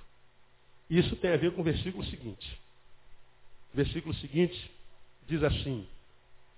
Isso 0.88 1.16
tem 1.16 1.32
a 1.32 1.36
ver 1.36 1.52
com 1.52 1.62
o 1.62 1.64
versículo 1.64 2.04
seguinte. 2.04 2.60
O 3.72 3.76
versículo 3.76 4.14
seguinte 4.14 4.70
diz 5.26 5.42
assim: 5.42 5.86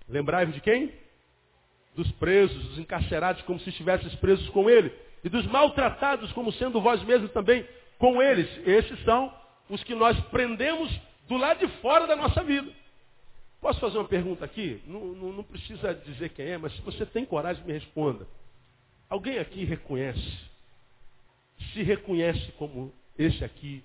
Lembrai-vos 0.07 0.53
de 0.53 0.61
quem? 0.61 0.93
Dos 1.95 2.09
presos, 2.13 2.63
dos 2.69 2.77
encarcerados, 2.77 3.41
como 3.43 3.59
se 3.59 3.69
estivesses 3.69 4.13
presos 4.15 4.47
com 4.49 4.69
ele, 4.69 4.93
e 5.23 5.29
dos 5.29 5.45
maltratados, 5.47 6.31
como 6.33 6.51
sendo 6.53 6.79
vós 6.79 7.03
mesmos 7.03 7.31
também 7.31 7.67
com 7.97 8.21
eles. 8.21 8.47
Esses 8.65 9.03
são 9.03 9.33
os 9.69 9.83
que 9.83 9.95
nós 9.95 10.19
prendemos 10.25 10.91
do 11.27 11.35
lado 11.35 11.59
de 11.59 11.67
fora 11.79 12.05
da 12.05 12.15
nossa 12.15 12.43
vida. 12.43 12.71
Posso 13.61 13.79
fazer 13.79 13.99
uma 13.99 14.07
pergunta 14.07 14.43
aqui? 14.43 14.81
Não, 14.87 15.05
não, 15.13 15.31
não, 15.31 15.43
precisa 15.43 15.93
dizer 15.93 16.29
quem 16.29 16.47
é, 16.47 16.57
mas 16.57 16.73
se 16.73 16.81
você 16.81 17.05
tem 17.05 17.23
coragem, 17.23 17.63
me 17.63 17.71
responda. 17.71 18.27
Alguém 19.07 19.37
aqui 19.37 19.63
reconhece? 19.63 20.49
Se 21.71 21.83
reconhece 21.83 22.51
como 22.53 22.91
esse 23.15 23.43
aqui? 23.45 23.83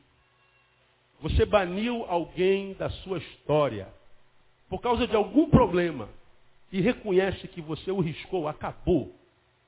Você 1.20 1.44
baniu 1.44 2.06
alguém 2.08 2.72
da 2.72 2.88
sua 2.88 3.18
história 3.18 3.88
por 4.66 4.80
causa 4.80 5.06
de 5.06 5.14
algum 5.14 5.50
problema 5.50 6.08
e 6.72 6.80
reconhece 6.80 7.46
que 7.46 7.60
você 7.60 7.90
o 7.90 8.00
riscou, 8.00 8.48
acabou. 8.48 9.14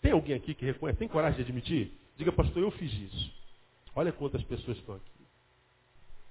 Tem 0.01 0.12
alguém 0.12 0.35
aqui 0.35 0.55
que 0.55 0.64
reconhece? 0.64 0.99
Tem 0.99 1.09
coragem 1.09 1.37
de 1.37 1.42
admitir? 1.42 1.92
Diga, 2.16 2.33
pastor, 2.33 2.62
eu 2.62 2.71
fiz 2.71 2.92
isso. 2.92 3.33
Olha 3.94 4.11
quantas 4.11 4.42
pessoas 4.44 4.79
estão 4.79 4.94
aqui. 4.94 5.11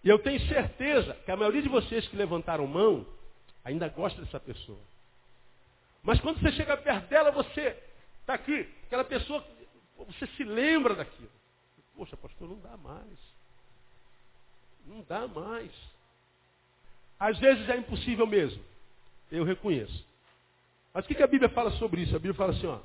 E 0.04 0.10
eu 0.10 0.18
tenho 0.20 0.40
certeza 0.48 1.14
que 1.26 1.32
a 1.32 1.36
maioria 1.36 1.62
de 1.62 1.70
vocês 1.70 2.08
que 2.08 2.16
levantaram 2.16 2.66
mão 2.66 3.06
ainda 3.68 3.90
gosta 3.90 4.22
dessa 4.22 4.40
pessoa. 4.40 4.80
Mas 6.02 6.22
quando 6.22 6.40
você 6.40 6.52
chega 6.54 6.78
perto 6.78 7.08
dela, 7.10 7.32
você 7.32 7.78
está 8.22 8.34
aqui, 8.34 8.68
aquela 8.86 9.04
pessoa, 9.04 9.46
você 9.98 10.26
se 10.28 10.44
lembra 10.44 10.96
daquilo. 10.96 11.30
Poxa, 11.96 12.16
pastor, 12.16 12.48
não 12.48 12.60
dá 12.60 12.78
mais. 12.78 13.20
Não 14.86 15.02
dá 15.02 15.28
mais. 15.28 15.72
Às 17.20 17.38
vezes 17.40 17.68
é 17.68 17.76
impossível 17.76 18.26
mesmo. 18.26 18.64
Eu 19.30 19.44
reconheço. 19.44 20.06
Mas 20.94 21.04
o 21.04 21.08
que 21.10 21.22
a 21.22 21.28
Bíblia 21.28 21.50
fala 21.50 21.72
sobre 21.72 22.02
isso? 22.02 22.16
A 22.16 22.20
Bíblia 22.20 22.36
fala 22.36 22.54
assim, 22.54 22.68
ó. 22.68 22.80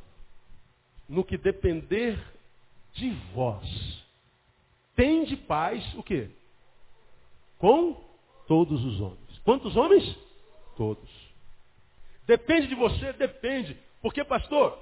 No 1.09 1.25
que 1.25 1.37
depender 1.37 2.19
de 2.95 3.11
vós, 3.33 4.05
tem 4.97 5.25
de 5.25 5.37
paz 5.37 5.95
o 5.95 6.03
quê? 6.03 6.29
Com 7.59 7.95
todos 8.49 8.85
os 8.85 9.01
homens. 9.01 9.39
Quantos 9.45 9.77
homens? 9.77 10.17
Todos. 10.77 11.11
Depende 12.27 12.69
de 12.69 12.75
você? 12.75 13.13
Depende. 13.13 13.77
Porque, 14.01 14.25
pastor, 14.25 14.79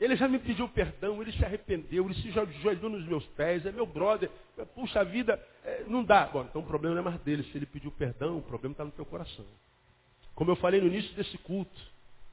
ele 0.00 0.16
já 0.16 0.28
me 0.28 0.38
pediu 0.38 0.68
perdão, 0.68 1.22
ele 1.22 1.32
se 1.32 1.44
arrependeu, 1.44 2.04
ele 2.04 2.14
se 2.14 2.38
ajoelhou 2.38 2.90
nos 2.90 3.06
meus 3.06 3.24
pés, 3.28 3.64
é 3.64 3.72
meu 3.72 3.86
brother, 3.86 4.30
puxa 4.74 5.04
vida, 5.04 5.40
é, 5.64 5.84
não 5.86 6.02
dá. 6.02 6.26
Bom, 6.26 6.42
então 6.42 6.62
o 6.62 6.66
problema 6.66 6.94
não 6.94 7.02
é 7.02 7.04
mais 7.04 7.20
dele. 7.22 7.44
Se 7.44 7.56
ele 7.56 7.66
pediu 7.66 7.90
perdão, 7.92 8.38
o 8.38 8.42
problema 8.42 8.72
está 8.72 8.84
no 8.84 8.90
teu 8.90 9.04
coração. 9.04 9.46
Como 10.34 10.50
eu 10.50 10.56
falei 10.56 10.80
no 10.80 10.88
início 10.88 11.14
desse 11.14 11.38
culto, 11.38 11.80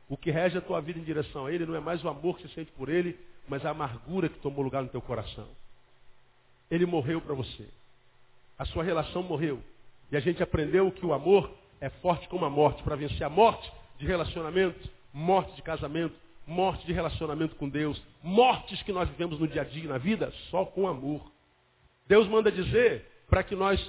o 0.09 0.17
que 0.17 0.31
rege 0.31 0.57
a 0.57 0.61
tua 0.61 0.81
vida 0.81 0.99
em 0.99 1.03
direção 1.03 1.45
a 1.45 1.51
ele 1.51 1.65
não 1.65 1.75
é 1.75 1.79
mais 1.79 2.03
o 2.03 2.09
amor 2.09 2.37
que 2.37 2.47
você 2.47 2.55
sente 2.55 2.71
por 2.71 2.89
ele, 2.89 3.17
mas 3.47 3.65
a 3.65 3.69
amargura 3.69 4.27
que 4.27 4.39
tomou 4.39 4.63
lugar 4.63 4.81
no 4.81 4.89
teu 4.89 5.01
coração. 5.01 5.47
Ele 6.69 6.85
morreu 6.85 7.21
para 7.21 7.35
você. 7.35 7.67
A 8.57 8.65
sua 8.65 8.83
relação 8.83 9.21
morreu. 9.23 9.61
E 10.11 10.17
a 10.17 10.19
gente 10.19 10.41
aprendeu 10.41 10.91
que 10.91 11.05
o 11.05 11.13
amor 11.13 11.49
é 11.81 11.89
forte 11.89 12.29
como 12.29 12.45
a 12.45 12.49
morte, 12.49 12.83
para 12.83 12.95
vencer 12.95 13.23
a 13.23 13.29
morte 13.29 13.69
de 13.97 14.05
relacionamento, 14.05 14.89
morte 15.11 15.55
de 15.55 15.63
casamento, 15.63 16.15
morte 16.45 16.85
de 16.85 16.93
relacionamento 16.93 17.55
com 17.55 17.67
Deus, 17.67 18.01
mortes 18.21 18.81
que 18.83 18.93
nós 18.93 19.09
vivemos 19.09 19.39
no 19.39 19.47
dia 19.47 19.61
a 19.61 19.65
dia 19.65 19.89
na 19.89 19.97
vida, 19.97 20.31
só 20.51 20.63
com 20.63 20.87
amor. 20.87 21.31
Deus 22.07 22.27
manda 22.27 22.51
dizer 22.51 23.05
para 23.27 23.43
que 23.43 23.55
nós 23.55 23.81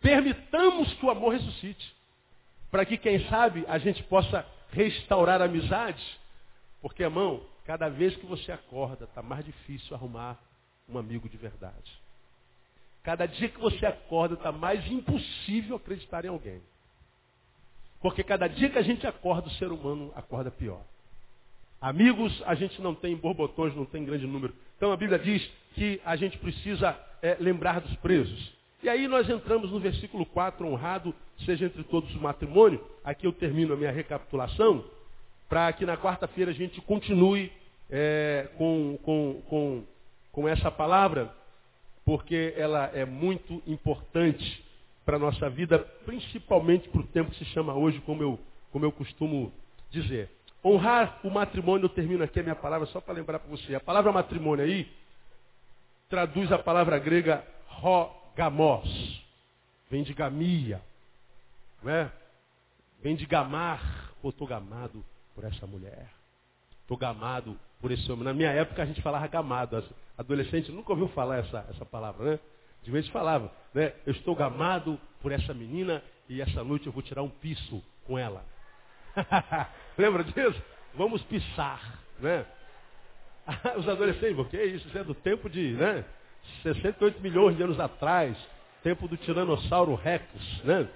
permitamos 0.00 0.92
que 0.94 1.04
o 1.04 1.10
amor 1.10 1.34
ressuscite. 1.34 1.94
Para 2.70 2.86
que, 2.86 2.96
quem 2.96 3.28
sabe, 3.28 3.64
a 3.68 3.76
gente 3.76 4.02
possa 4.04 4.46
restaurar 4.70 5.42
a 5.42 5.44
amizade? 5.44 6.02
Porque, 6.80 7.02
irmão, 7.02 7.42
cada 7.66 7.90
vez 7.90 8.16
que 8.16 8.24
você 8.24 8.50
acorda, 8.50 9.04
está 9.04 9.22
mais 9.22 9.44
difícil 9.44 9.94
arrumar 9.94 10.38
um 10.88 10.96
amigo 10.96 11.28
de 11.28 11.36
verdade. 11.36 12.00
Cada 13.02 13.26
dia 13.26 13.48
que 13.48 13.60
você 13.60 13.84
acorda, 13.84 14.34
está 14.34 14.50
mais 14.50 14.86
impossível 14.90 15.76
acreditar 15.76 16.24
em 16.24 16.28
alguém. 16.28 16.62
Porque 18.02 18.24
cada 18.24 18.48
dia 18.48 18.68
que 18.68 18.78
a 18.78 18.82
gente 18.82 19.06
acorda, 19.06 19.46
o 19.46 19.52
ser 19.52 19.70
humano 19.70 20.12
acorda 20.16 20.50
pior. 20.50 20.82
Amigos, 21.80 22.42
a 22.44 22.54
gente 22.54 22.82
não 22.82 22.94
tem 22.94 23.16
borbotões, 23.16 23.74
não 23.74 23.84
tem 23.84 24.04
grande 24.04 24.26
número. 24.26 24.54
Então 24.76 24.92
a 24.92 24.96
Bíblia 24.96 25.18
diz 25.18 25.48
que 25.74 26.00
a 26.04 26.16
gente 26.16 26.36
precisa 26.38 26.98
é, 27.22 27.36
lembrar 27.38 27.80
dos 27.80 27.94
presos. 27.96 28.52
E 28.82 28.88
aí 28.88 29.06
nós 29.06 29.28
entramos 29.30 29.70
no 29.70 29.78
versículo 29.78 30.26
4, 30.26 30.66
honrado 30.66 31.14
seja 31.44 31.66
entre 31.66 31.84
todos 31.84 32.12
o 32.14 32.20
matrimônio. 32.20 32.84
Aqui 33.04 33.26
eu 33.26 33.32
termino 33.32 33.74
a 33.74 33.76
minha 33.76 33.92
recapitulação, 33.92 34.84
para 35.48 35.72
que 35.72 35.86
na 35.86 35.96
quarta-feira 35.96 36.50
a 36.50 36.54
gente 36.54 36.80
continue 36.80 37.52
é, 37.88 38.48
com, 38.58 38.98
com, 39.04 39.42
com, 39.48 39.84
com 40.32 40.48
essa 40.48 40.70
palavra, 40.70 41.32
porque 42.04 42.52
ela 42.56 42.90
é 42.92 43.04
muito 43.04 43.62
importante 43.66 44.64
para 45.04 45.16
a 45.16 45.20
nossa 45.20 45.48
vida, 45.50 45.78
principalmente 46.04 46.88
para 46.88 47.00
o 47.00 47.06
tempo 47.06 47.30
que 47.30 47.38
se 47.38 47.44
chama 47.46 47.74
hoje, 47.74 48.00
como 48.00 48.22
eu, 48.22 48.38
como 48.70 48.84
eu 48.84 48.92
costumo 48.92 49.52
dizer. 49.90 50.30
Honrar 50.64 51.18
o 51.24 51.30
matrimônio, 51.30 51.86
eu 51.86 51.88
termino 51.88 52.22
aqui 52.22 52.38
a 52.38 52.42
minha 52.42 52.54
palavra 52.54 52.86
só 52.86 53.00
para 53.00 53.14
lembrar 53.14 53.40
para 53.40 53.50
você. 53.50 53.74
A 53.74 53.80
palavra 53.80 54.12
matrimônio 54.12 54.64
aí 54.64 54.88
traduz 56.08 56.52
a 56.52 56.58
palavra 56.58 56.98
grega 56.98 57.44
rogamos. 57.66 59.22
Vem 59.90 60.02
de 60.04 60.14
gamia. 60.14 60.80
Não 61.82 61.92
é? 61.92 62.10
Vem 63.02 63.16
de 63.16 63.26
gamar. 63.26 64.12
Ou 64.22 64.30
estou 64.30 64.46
gamado 64.46 65.04
por 65.34 65.42
essa 65.42 65.66
mulher. 65.66 66.08
Estou 66.82 66.96
gamado 66.96 67.58
por 67.80 67.90
esse 67.90 68.10
homem. 68.10 68.24
Na 68.24 68.32
minha 68.32 68.50
época 68.50 68.82
a 68.82 68.86
gente 68.86 69.02
falava 69.02 69.26
gamado. 69.26 69.84
Adolescente 70.16 70.70
nunca 70.70 70.92
ouviu 70.92 71.08
falar 71.08 71.38
essa, 71.38 71.66
essa 71.70 71.84
palavra, 71.84 72.32
né? 72.32 72.40
De 72.82 72.90
vez 72.90 73.06
falava, 73.08 73.52
né? 73.72 73.92
Eu 74.06 74.12
estou 74.12 74.34
gamado 74.34 74.98
por 75.20 75.32
essa 75.32 75.54
menina 75.54 76.02
e 76.28 76.40
essa 76.40 76.64
noite 76.64 76.86
eu 76.86 76.92
vou 76.92 77.02
tirar 77.02 77.22
um 77.22 77.28
piso 77.28 77.82
com 78.06 78.18
ela. 78.18 78.44
Lembra 79.96 80.24
disso? 80.24 80.60
Vamos 80.94 81.22
pisar, 81.22 81.98
né? 82.18 82.44
Os 83.76 83.88
adolescentes, 83.88 84.38
o 84.38 84.44
que 84.44 84.56
é 84.56 84.66
isso? 84.66 84.88
Isso 84.88 84.98
é 84.98 85.04
do 85.04 85.14
tempo 85.14 85.48
de, 85.48 85.72
né? 85.72 86.04
68 86.62 87.20
milhões 87.20 87.56
de 87.56 87.62
anos 87.62 87.78
atrás, 87.78 88.36
tempo 88.82 89.06
do 89.06 89.16
Tiranossauro 89.16 89.94
Rex, 89.94 90.24
né? 90.64 90.88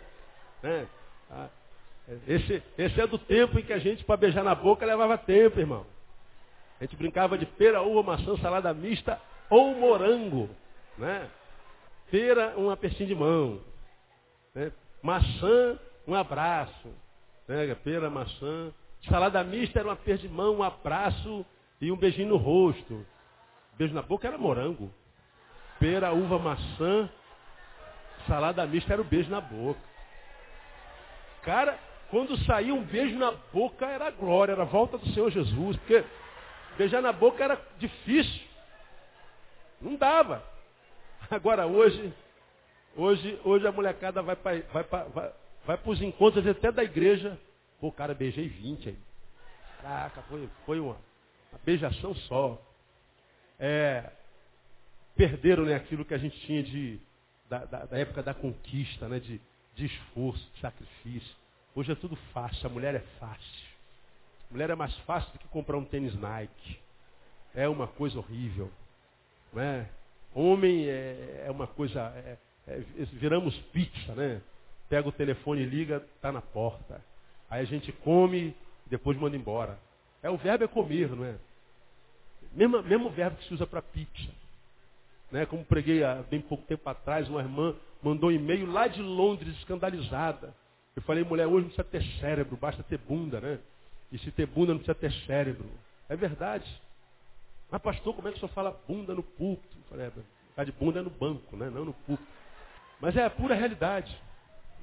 né? 0.62 0.86
Ah, 1.30 1.48
esse, 2.26 2.62
esse 2.78 3.00
é 3.00 3.06
do 3.06 3.18
tempo 3.18 3.58
em 3.58 3.62
que 3.62 3.72
a 3.72 3.78
gente, 3.78 4.04
para 4.04 4.16
beijar 4.16 4.44
na 4.44 4.54
boca, 4.54 4.86
levava 4.86 5.18
tempo, 5.18 5.58
irmão. 5.58 5.86
A 6.80 6.84
gente 6.84 6.96
brincava 6.96 7.38
de 7.38 7.46
pera, 7.46 7.82
uva, 7.82 8.02
maçã, 8.02 8.36
salada 8.36 8.72
mista 8.74 9.20
ou 9.48 9.74
morango, 9.74 10.48
né? 10.98 11.28
Pera, 12.10 12.54
um 12.56 12.70
apertinho 12.70 13.08
de 13.08 13.14
mão. 13.14 13.60
Né? 14.54 14.72
Maçã, 15.02 15.78
um 16.06 16.14
abraço. 16.14 16.88
Né? 17.48 17.74
Pera, 17.76 18.08
maçã. 18.08 18.72
Salada 19.08 19.42
mista 19.44 19.78
era 19.78 19.88
um 19.88 19.92
aperto 19.92 20.22
de 20.22 20.28
mão, 20.28 20.56
um 20.56 20.62
abraço 20.62 21.44
e 21.80 21.92
um 21.92 21.96
beijinho 21.96 22.28
no 22.28 22.36
rosto. 22.36 23.06
Beijo 23.76 23.94
na 23.94 24.02
boca 24.02 24.26
era 24.26 24.38
morango. 24.38 24.90
Pera, 25.78 26.12
uva, 26.12 26.38
maçã. 26.38 27.10
Salada 28.26 28.66
mista 28.66 28.92
era 28.92 29.02
o 29.02 29.04
beijo 29.04 29.30
na 29.30 29.40
boca. 29.40 29.80
Cara, 31.42 31.78
quando 32.10 32.36
saía 32.44 32.74
um 32.74 32.82
beijo 32.82 33.16
na 33.16 33.32
boca 33.52 33.86
era 33.86 34.10
glória, 34.10 34.52
era 34.52 34.62
a 34.62 34.66
volta 34.66 34.98
do 34.98 35.08
Senhor 35.12 35.30
Jesus. 35.30 35.76
Porque 35.76 36.04
beijar 36.78 37.02
na 37.02 37.12
boca 37.12 37.44
era 37.44 37.60
difícil. 37.78 38.46
Não 39.80 39.96
dava. 39.96 40.42
Agora 41.30 41.66
hoje, 41.66 42.12
hoje, 42.96 43.40
hoje 43.44 43.66
a 43.66 43.72
molecada 43.72 44.22
vai 44.22 44.36
para 44.36 44.60
vai 44.72 44.82
vai, 44.84 45.32
vai 45.66 45.80
os 45.84 46.02
encontros 46.02 46.46
até 46.46 46.70
da 46.70 46.84
igreja. 46.84 47.38
Pô, 47.80 47.90
cara, 47.90 48.14
beijei 48.14 48.48
20 48.48 48.88
aí. 48.88 48.98
Caraca, 49.82 50.22
foi, 50.22 50.48
foi 50.64 50.80
uma, 50.80 50.96
uma 51.52 51.60
beijação 51.64 52.14
só. 52.14 52.60
É, 53.58 54.10
perderam 55.14 55.64
né, 55.64 55.74
aquilo 55.74 56.04
que 56.04 56.14
a 56.14 56.18
gente 56.18 56.38
tinha 56.40 56.62
de, 56.62 57.00
da, 57.48 57.64
da, 57.64 57.84
da 57.86 57.98
época 57.98 58.22
da 58.22 58.34
conquista, 58.34 59.08
né, 59.08 59.18
de, 59.18 59.40
de 59.74 59.86
esforço, 59.86 60.48
de 60.54 60.60
sacrifício. 60.60 61.34
Hoje 61.74 61.92
é 61.92 61.94
tudo 61.94 62.16
fácil, 62.32 62.66
a 62.66 62.70
mulher 62.70 62.94
é 62.94 63.00
fácil. 63.18 63.66
A 64.50 64.52
mulher 64.52 64.70
é 64.70 64.74
mais 64.74 64.96
fácil 65.00 65.32
do 65.32 65.38
que 65.38 65.48
comprar 65.48 65.76
um 65.76 65.84
tênis 65.84 66.14
Nike. 66.14 66.78
É 67.54 67.68
uma 67.68 67.86
coisa 67.86 68.18
horrível. 68.18 68.70
Não 69.52 69.62
é? 69.62 69.88
Homem 70.38 70.86
é, 70.86 71.44
é 71.46 71.50
uma 71.50 71.66
coisa. 71.66 72.12
É, 72.14 72.36
é, 72.68 72.82
viramos 73.14 73.56
pizza, 73.72 74.14
né? 74.14 74.42
Pega 74.86 75.08
o 75.08 75.12
telefone 75.12 75.62
e 75.62 75.64
liga, 75.64 76.04
está 76.14 76.30
na 76.30 76.42
porta. 76.42 77.02
Aí 77.48 77.62
a 77.62 77.64
gente 77.64 77.90
come, 77.90 78.54
depois 78.84 79.16
manda 79.18 79.34
embora. 79.34 79.78
É 80.22 80.28
o 80.28 80.36
verbo 80.36 80.64
é 80.64 80.68
comer, 80.68 81.08
não 81.10 81.24
é? 81.24 81.36
Mesmo, 82.52 82.82
mesmo 82.82 83.08
verbo 83.08 83.38
que 83.38 83.48
se 83.48 83.54
usa 83.54 83.66
para 83.66 83.80
pizza. 83.80 84.28
Né? 85.32 85.46
Como 85.46 85.64
preguei 85.64 86.04
há 86.04 86.16
bem 86.16 86.42
pouco 86.42 86.66
tempo 86.66 86.86
atrás, 86.86 87.26
uma 87.30 87.40
irmã 87.40 87.74
mandou 88.02 88.28
um 88.28 88.32
e-mail 88.32 88.70
lá 88.70 88.88
de 88.88 89.00
Londres, 89.00 89.56
escandalizada. 89.56 90.54
Eu 90.94 91.00
falei, 91.00 91.24
mulher, 91.24 91.46
hoje 91.46 91.66
não 91.66 91.72
precisa 91.72 91.84
ter 91.84 92.02
cérebro, 92.20 92.58
basta 92.58 92.82
ter 92.82 92.98
bunda, 92.98 93.40
né? 93.40 93.58
E 94.12 94.18
se 94.18 94.30
ter 94.30 94.46
bunda 94.46 94.74
não 94.74 94.80
precisa 94.80 94.94
ter 94.94 95.12
cérebro. 95.24 95.66
É 96.10 96.14
verdade. 96.14 96.66
Mas 97.70 97.82
pastor, 97.82 98.14
como 98.14 98.28
é 98.28 98.30
que 98.30 98.36
o 98.36 98.40
senhor 98.40 98.52
fala 98.52 98.80
bunda 98.86 99.14
no 99.14 99.22
púlpito? 99.22 99.76
Falei, 99.88 100.10
é, 100.56 100.64
de 100.64 100.72
bunda 100.72 101.00
é 101.00 101.02
no 101.02 101.10
banco, 101.10 101.56
né? 101.56 101.68
não 101.70 101.84
no 101.84 101.92
púlpito. 101.92 102.28
Mas 103.00 103.16
é 103.16 103.24
a 103.24 103.30
pura 103.30 103.54
realidade. 103.54 104.16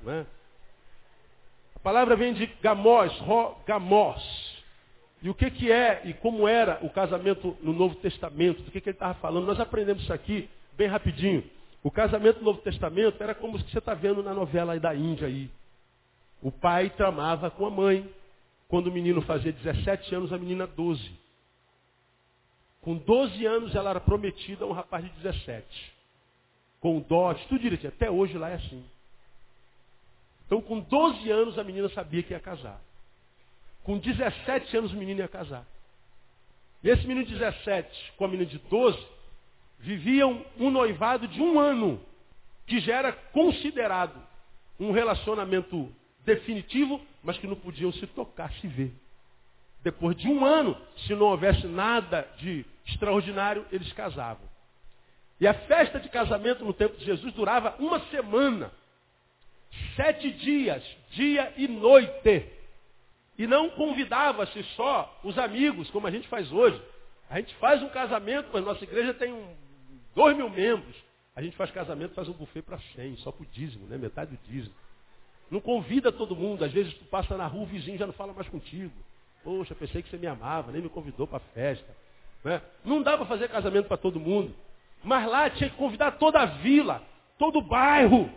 Né? 0.03 0.25
A 1.75 1.79
palavra 1.79 2.15
vem 2.15 2.33
de 2.33 2.45
gamos, 2.61 3.17
ro, 3.19 3.55
gamos. 3.65 4.53
E 5.21 5.29
o 5.29 5.33
que, 5.33 5.49
que 5.49 5.71
é 5.71 6.01
e 6.03 6.13
como 6.13 6.47
era 6.47 6.79
o 6.81 6.89
casamento 6.89 7.57
no 7.61 7.73
Novo 7.73 7.95
Testamento? 7.95 8.61
Do 8.61 8.71
que, 8.71 8.81
que 8.81 8.89
ele 8.89 8.95
estava 8.95 9.13
falando? 9.15 9.45
Nós 9.45 9.59
aprendemos 9.59 10.03
isso 10.03 10.13
aqui 10.13 10.49
bem 10.73 10.87
rapidinho. 10.87 11.43
O 11.81 11.89
casamento 11.89 12.39
no 12.39 12.45
Novo 12.45 12.61
Testamento 12.61 13.21
era 13.23 13.33
como 13.33 13.57
você 13.57 13.77
está 13.77 13.93
vendo 13.93 14.21
na 14.21 14.33
novela 14.33 14.77
da 14.79 14.93
Índia 14.93 15.27
aí. 15.27 15.49
O 16.41 16.51
pai 16.51 16.89
tramava 16.89 17.49
com 17.49 17.65
a 17.65 17.69
mãe. 17.69 18.09
Quando 18.67 18.87
o 18.87 18.91
menino 18.91 19.21
fazia 19.21 19.51
17 19.51 20.15
anos, 20.15 20.33
a 20.33 20.37
menina 20.37 20.67
12. 20.67 21.22
Com 22.83 22.95
12 22.97 23.45
anos 23.45 23.73
ela 23.73 23.91
era 23.91 23.99
prometida 23.99 24.65
a 24.65 24.67
um 24.67 24.73
rapaz 24.73 25.03
de 25.03 25.09
17. 25.21 25.93
Com 26.79 26.99
dote, 26.99 27.47
tudo 27.47 27.61
direitinho. 27.61 27.93
Até 27.93 28.11
hoje 28.11 28.37
lá 28.37 28.49
é 28.49 28.55
assim. 28.55 28.83
Então 30.45 30.61
com 30.61 30.79
12 30.79 31.31
anos 31.31 31.57
a 31.57 31.63
menina 31.63 31.89
sabia 31.89 32.21
que 32.21 32.33
ia 32.33 32.39
casar. 32.39 32.79
Com 33.83 33.97
17 33.97 34.77
anos 34.77 34.91
o 34.91 34.97
menino 34.97 35.21
ia 35.21 35.27
casar. 35.27 35.65
Esse 36.83 37.07
menino 37.07 37.25
de 37.25 37.33
17 37.33 38.13
com 38.17 38.25
a 38.25 38.27
menina 38.27 38.49
de 38.49 38.59
12 38.59 38.99
viviam 39.79 40.45
um 40.59 40.69
noivado 40.69 41.27
de 41.27 41.41
um 41.41 41.59
ano, 41.59 42.01
que 42.67 42.79
já 42.79 42.97
era 42.97 43.13
considerado 43.13 44.21
um 44.79 44.91
relacionamento 44.91 45.89
definitivo, 46.25 47.01
mas 47.23 47.37
que 47.37 47.47
não 47.47 47.55
podiam 47.55 47.91
se 47.93 48.05
tocar, 48.07 48.51
se 48.53 48.67
ver. 48.67 48.93
Depois 49.83 50.15
de 50.15 50.27
um 50.27 50.45
ano, 50.45 50.77
se 51.05 51.13
não 51.13 51.27
houvesse 51.27 51.67
nada 51.67 52.27
de 52.37 52.65
extraordinário, 52.85 53.65
eles 53.71 53.91
casavam. 53.93 54.47
E 55.39 55.47
a 55.47 55.53
festa 55.53 55.99
de 55.99 56.07
casamento 56.09 56.63
no 56.63 56.73
tempo 56.73 56.95
de 56.97 57.05
Jesus 57.05 57.33
durava 57.33 57.75
uma 57.79 57.99
semana. 58.07 58.71
Sete 59.95 60.31
dias, 60.31 60.83
dia 61.11 61.51
e 61.57 61.67
noite. 61.67 62.47
E 63.37 63.45
não 63.45 63.69
convidava-se 63.71 64.63
só 64.75 65.19
os 65.23 65.37
amigos, 65.37 65.89
como 65.89 66.07
a 66.07 66.11
gente 66.11 66.27
faz 66.27 66.51
hoje. 66.51 66.81
A 67.29 67.39
gente 67.39 67.53
faz 67.55 67.81
um 67.81 67.89
casamento, 67.89 68.49
mas 68.53 68.63
nossa 68.63 68.83
igreja 68.83 69.13
tem 69.13 69.33
um, 69.33 69.53
dois 70.15 70.37
mil 70.37 70.49
membros. 70.49 70.95
A 71.35 71.41
gente 71.41 71.57
faz 71.57 71.71
casamento, 71.71 72.13
faz 72.13 72.29
um 72.29 72.33
buffet 72.33 72.61
para 72.61 72.79
cem, 72.95 73.17
só 73.17 73.31
para 73.31 73.43
o 73.43 73.47
dízimo, 73.47 73.87
né? 73.87 73.97
metade 73.97 74.37
do 74.37 74.51
dízimo. 74.51 74.75
Não 75.49 75.59
convida 75.59 76.11
todo 76.11 76.35
mundo. 76.35 76.63
Às 76.63 76.71
vezes 76.71 76.93
tu 76.93 77.05
passa 77.05 77.35
na 77.35 77.47
rua, 77.47 77.63
o 77.63 77.65
vizinho 77.65 77.97
já 77.97 78.05
não 78.05 78.13
fala 78.13 78.33
mais 78.33 78.47
contigo. 78.47 78.93
Poxa, 79.43 79.75
pensei 79.75 80.01
que 80.01 80.09
você 80.09 80.17
me 80.17 80.27
amava, 80.27 80.71
nem 80.71 80.81
me 80.81 80.89
convidou 80.89 81.27
para 81.27 81.37
a 81.37 81.53
festa. 81.53 81.95
Né? 82.43 82.61
Não 82.83 83.01
dá 83.01 83.17
para 83.17 83.25
fazer 83.25 83.49
casamento 83.49 83.87
para 83.87 83.97
todo 83.97 84.19
mundo. 84.19 84.53
Mas 85.03 85.27
lá 85.29 85.49
tinha 85.49 85.69
que 85.69 85.75
convidar 85.75 86.13
toda 86.13 86.39
a 86.41 86.45
vila, 86.45 87.01
todo 87.37 87.59
o 87.59 87.61
bairro. 87.61 88.29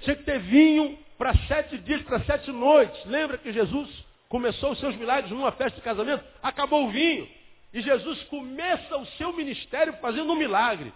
Tinha 0.00 0.16
que 0.16 0.22
ter 0.22 0.38
vinho 0.38 0.98
para 1.18 1.34
sete 1.46 1.78
dias, 1.78 2.02
para 2.02 2.20
sete 2.24 2.50
noites. 2.50 3.04
Lembra 3.06 3.38
que 3.38 3.52
Jesus 3.52 3.88
começou 4.28 4.72
os 4.72 4.80
seus 4.80 4.94
milagres 4.96 5.32
numa 5.32 5.52
festa 5.52 5.76
de 5.76 5.84
casamento? 5.84 6.24
Acabou 6.42 6.86
o 6.86 6.90
vinho. 6.90 7.28
E 7.72 7.80
Jesus 7.80 8.22
começa 8.24 8.96
o 8.96 9.06
seu 9.06 9.32
ministério 9.32 9.94
fazendo 9.94 10.32
um 10.32 10.36
milagre. 10.36 10.92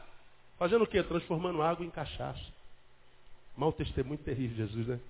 Fazendo 0.59 0.85
o 0.85 0.87
quê? 0.87 1.03
Transformando 1.03 1.63
água 1.63 1.85
em 1.85 1.91
cachaça. 1.91 2.41
Mal 3.57 3.73
testemunho 3.73 4.19
terrível, 4.19 4.57
Jesus, 4.67 4.87
né? 4.87 5.01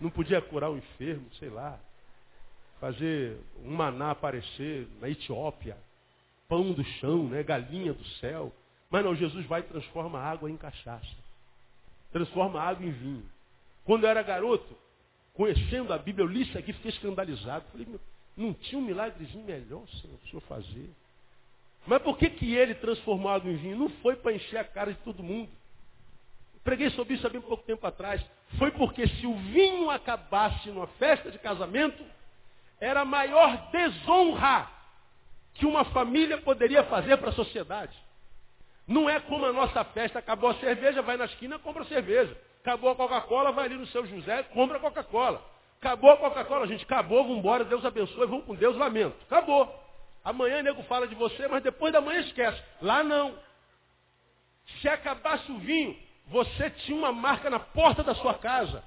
Não 0.00 0.10
podia 0.10 0.40
curar 0.40 0.70
o 0.70 0.76
enfermo, 0.76 1.26
sei 1.38 1.48
lá. 1.48 1.78
Fazer 2.82 3.38
um 3.64 3.70
maná 3.70 4.10
aparecer 4.10 4.88
na 5.00 5.08
Etiópia, 5.08 5.76
pão 6.48 6.72
do 6.72 6.82
chão, 6.82 7.28
né, 7.28 7.40
galinha 7.44 7.92
do 7.92 8.04
céu. 8.18 8.52
Mas 8.90 9.04
não, 9.04 9.14
Jesus 9.14 9.46
vai 9.46 9.60
e 9.60 9.62
transforma 9.62 10.18
a 10.18 10.28
água 10.28 10.50
em 10.50 10.56
cachaça. 10.56 11.16
Transforma 12.10 12.60
água 12.60 12.84
em 12.84 12.90
vinho. 12.90 13.24
Quando 13.84 14.02
eu 14.02 14.10
era 14.10 14.20
garoto, 14.24 14.76
conhecendo 15.32 15.92
a 15.92 15.98
Bíblia, 15.98 16.24
eu 16.24 16.28
li 16.28 16.42
isso 16.42 16.58
aqui, 16.58 16.72
fiquei 16.72 16.90
escandalizado. 16.90 17.64
Falei, 17.70 17.86
não 18.36 18.52
tinha 18.52 18.80
um 18.80 18.84
milagrezinho 18.84 19.44
melhor, 19.44 19.86
Senhor, 20.00 20.18
para 20.18 20.26
o 20.26 20.30
Senhor 20.30 20.40
fazer. 20.40 20.90
Mas 21.86 22.02
por 22.02 22.18
que, 22.18 22.30
que 22.30 22.52
ele 22.52 22.74
transformou 22.74 23.30
água 23.30 23.48
em 23.48 23.56
vinho? 23.58 23.78
Não 23.78 23.90
foi 24.02 24.16
para 24.16 24.32
encher 24.32 24.56
a 24.56 24.64
cara 24.64 24.92
de 24.92 24.98
todo 25.02 25.22
mundo. 25.22 25.50
Preguei 26.64 26.90
sobre 26.90 27.14
isso 27.14 27.24
há 27.24 27.30
bem 27.30 27.40
pouco 27.40 27.62
tempo 27.62 27.86
atrás. 27.86 28.20
Foi 28.58 28.72
porque 28.72 29.06
se 29.06 29.24
o 29.24 29.36
vinho 29.36 29.88
acabasse 29.88 30.68
numa 30.68 30.88
festa 30.88 31.30
de 31.30 31.38
casamento, 31.38 32.04
era 32.82 33.02
a 33.02 33.04
maior 33.04 33.70
desonra 33.70 34.68
que 35.54 35.64
uma 35.64 35.84
família 35.84 36.38
poderia 36.38 36.82
fazer 36.84 37.16
para 37.16 37.30
a 37.30 37.32
sociedade. 37.32 37.96
Não 38.88 39.08
é 39.08 39.20
como 39.20 39.46
a 39.46 39.52
nossa 39.52 39.84
festa, 39.84 40.18
acabou 40.18 40.50
a 40.50 40.54
cerveja, 40.56 41.00
vai 41.00 41.16
na 41.16 41.26
esquina, 41.26 41.60
compra 41.60 41.84
cerveja. 41.84 42.36
Acabou 42.60 42.90
a 42.90 42.96
Coca-Cola, 42.96 43.52
vai 43.52 43.66
ali 43.66 43.76
no 43.76 43.86
seu 43.86 44.04
José, 44.04 44.42
compra 44.54 44.80
Coca-Cola. 44.80 45.40
Acabou 45.80 46.10
a 46.10 46.16
Coca-Cola, 46.16 46.66
gente, 46.66 46.82
acabou, 46.82 47.22
vamos 47.22 47.38
embora, 47.38 47.64
Deus 47.64 47.84
abençoe, 47.84 48.26
vamos 48.26 48.44
com 48.44 48.56
Deus, 48.56 48.76
lamento. 48.76 49.16
Acabou. 49.30 49.72
Amanhã 50.24 50.60
nego 50.60 50.82
fala 50.82 51.06
de 51.06 51.14
você, 51.14 51.46
mas 51.46 51.62
depois 51.62 51.92
da 51.92 52.00
manhã 52.00 52.18
esquece. 52.18 52.60
Lá 52.80 53.04
não. 53.04 53.38
Se 54.80 54.88
acabasse 54.88 55.52
o 55.52 55.58
vinho, 55.58 55.96
você 56.26 56.68
tinha 56.68 56.98
uma 56.98 57.12
marca 57.12 57.48
na 57.48 57.60
porta 57.60 58.02
da 58.02 58.16
sua 58.16 58.34
casa. 58.34 58.82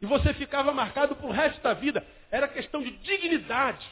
E 0.00 0.06
você 0.06 0.32
ficava 0.34 0.70
marcado 0.72 1.16
para 1.16 1.26
o 1.26 1.32
resto 1.32 1.60
da 1.60 1.74
vida. 1.74 2.06
Era 2.30 2.48
questão 2.48 2.82
de 2.82 2.90
dignidade. 2.90 3.86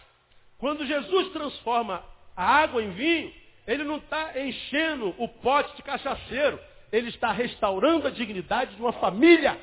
Quando 0.58 0.86
Jesus 0.86 1.32
transforma 1.32 2.04
a 2.36 2.44
água 2.44 2.82
em 2.82 2.90
vinho, 2.90 3.32
ele 3.66 3.84
não 3.84 3.96
está 3.96 4.38
enchendo 4.40 5.14
o 5.18 5.28
pote 5.28 5.76
de 5.76 5.82
cachaceiro. 5.82 6.58
Ele 6.90 7.08
está 7.08 7.32
restaurando 7.32 8.08
a 8.08 8.10
dignidade 8.10 8.74
de 8.74 8.80
uma 8.80 8.92
família. 8.94 9.60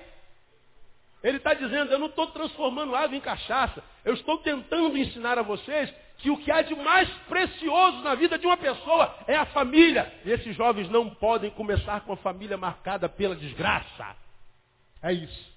Ele 1.23 1.37
está 1.37 1.55
dizendo, 1.55 1.91
eu 1.91 1.97
não 1.97 2.07
estou 2.07 2.27
transformando 2.27 2.95
água 2.95 3.17
em 3.17 3.21
cachaça. 3.21 3.83
Eu 4.03 4.13
estou 4.13 4.37
tentando 4.37 4.95
ensinar 4.95 5.39
a 5.39 5.41
vocês 5.41 5.91
que 6.19 6.29
o 6.29 6.37
que 6.37 6.51
há 6.51 6.61
de 6.61 6.75
mais 6.75 7.09
precioso 7.27 8.01
na 8.01 8.13
vida 8.13 8.37
de 8.37 8.45
uma 8.45 8.57
pessoa 8.57 9.17
é 9.27 9.35
a 9.35 9.45
família. 9.47 10.13
E 10.23 10.31
esses 10.31 10.55
jovens 10.55 10.89
não 10.89 11.09
podem 11.09 11.49
começar 11.51 12.01
com 12.01 12.13
a 12.13 12.17
família 12.17 12.57
marcada 12.57 13.09
pela 13.09 13.35
desgraça. 13.35 14.15
É 15.01 15.11
isso. 15.11 15.55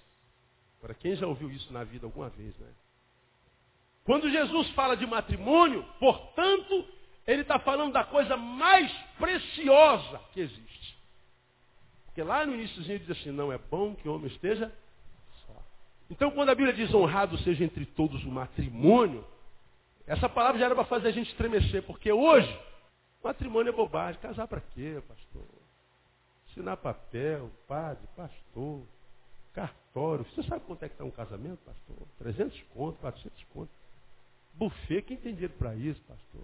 Para 0.81 0.95
quem 0.95 1.15
já 1.17 1.27
ouviu 1.27 1.51
isso 1.51 1.73
na 1.73 1.85
vida 1.85 2.07
alguma 2.07 2.31
vez, 2.31 2.57
né? 2.59 2.69
Quando 4.09 4.31
Jesus 4.31 4.71
fala 4.71 4.97
de 4.97 5.07
matrimônio, 5.07 5.85
portanto, 6.01 6.83
ele 7.27 7.43
está 7.43 7.59
falando 7.59 7.93
da 7.93 8.03
coisa 8.03 8.39
mais 8.39 8.91
preciosa 9.19 10.19
que 10.33 10.41
existe. 10.41 10.99
Porque 12.07 12.23
lá 12.23 12.47
no 12.47 12.55
iníciozinho 12.55 13.01
diz 13.01 13.11
assim, 13.11 13.31
não 13.31 13.53
é 13.53 13.59
bom 13.59 13.95
que 13.95 14.09
o 14.09 14.15
homem 14.15 14.29
esteja 14.29 14.73
só. 15.47 15.63
Então 16.09 16.31
quando 16.31 16.49
a 16.49 16.55
Bíblia 16.55 16.73
diz 16.73 16.95
honrado 16.95 17.37
seja 17.41 17.63
entre 17.63 17.85
todos 17.85 18.25
o 18.25 18.31
matrimônio, 18.31 19.27
essa 20.07 20.27
palavra 20.27 20.59
já 20.59 20.65
era 20.65 20.75
para 20.75 20.87
fazer 20.87 21.09
a 21.09 21.13
gente 21.13 21.29
estremecer, 21.29 21.83
porque 21.83 22.11
hoje, 22.11 22.59
matrimônio 23.23 23.69
é 23.69 23.77
bobagem. 23.77 24.19
Casar 24.23 24.49
para 24.49 24.63
quê, 24.63 25.03
pastor? 25.07 25.45
Assinar 26.49 26.79
papel, 26.79 27.51
padre, 27.67 28.09
pastor, 28.17 28.87
cartório. 29.53 30.25
Você 30.33 30.45
sabe 30.45 30.65
quanto 30.65 30.83
é 30.83 30.89
que 30.89 30.95
está 30.95 31.05
um 31.05 31.11
casamento, 31.11 31.59
pastor? 31.59 32.09
300 32.17 32.59
conto, 32.73 32.99
400 33.01 33.45
conto. 33.53 33.78
Buffet, 34.59 35.03
quem 35.03 35.17
tem 35.17 35.33
dinheiro 35.33 35.55
para 35.57 35.75
isso, 35.77 36.01
pastor? 36.03 36.43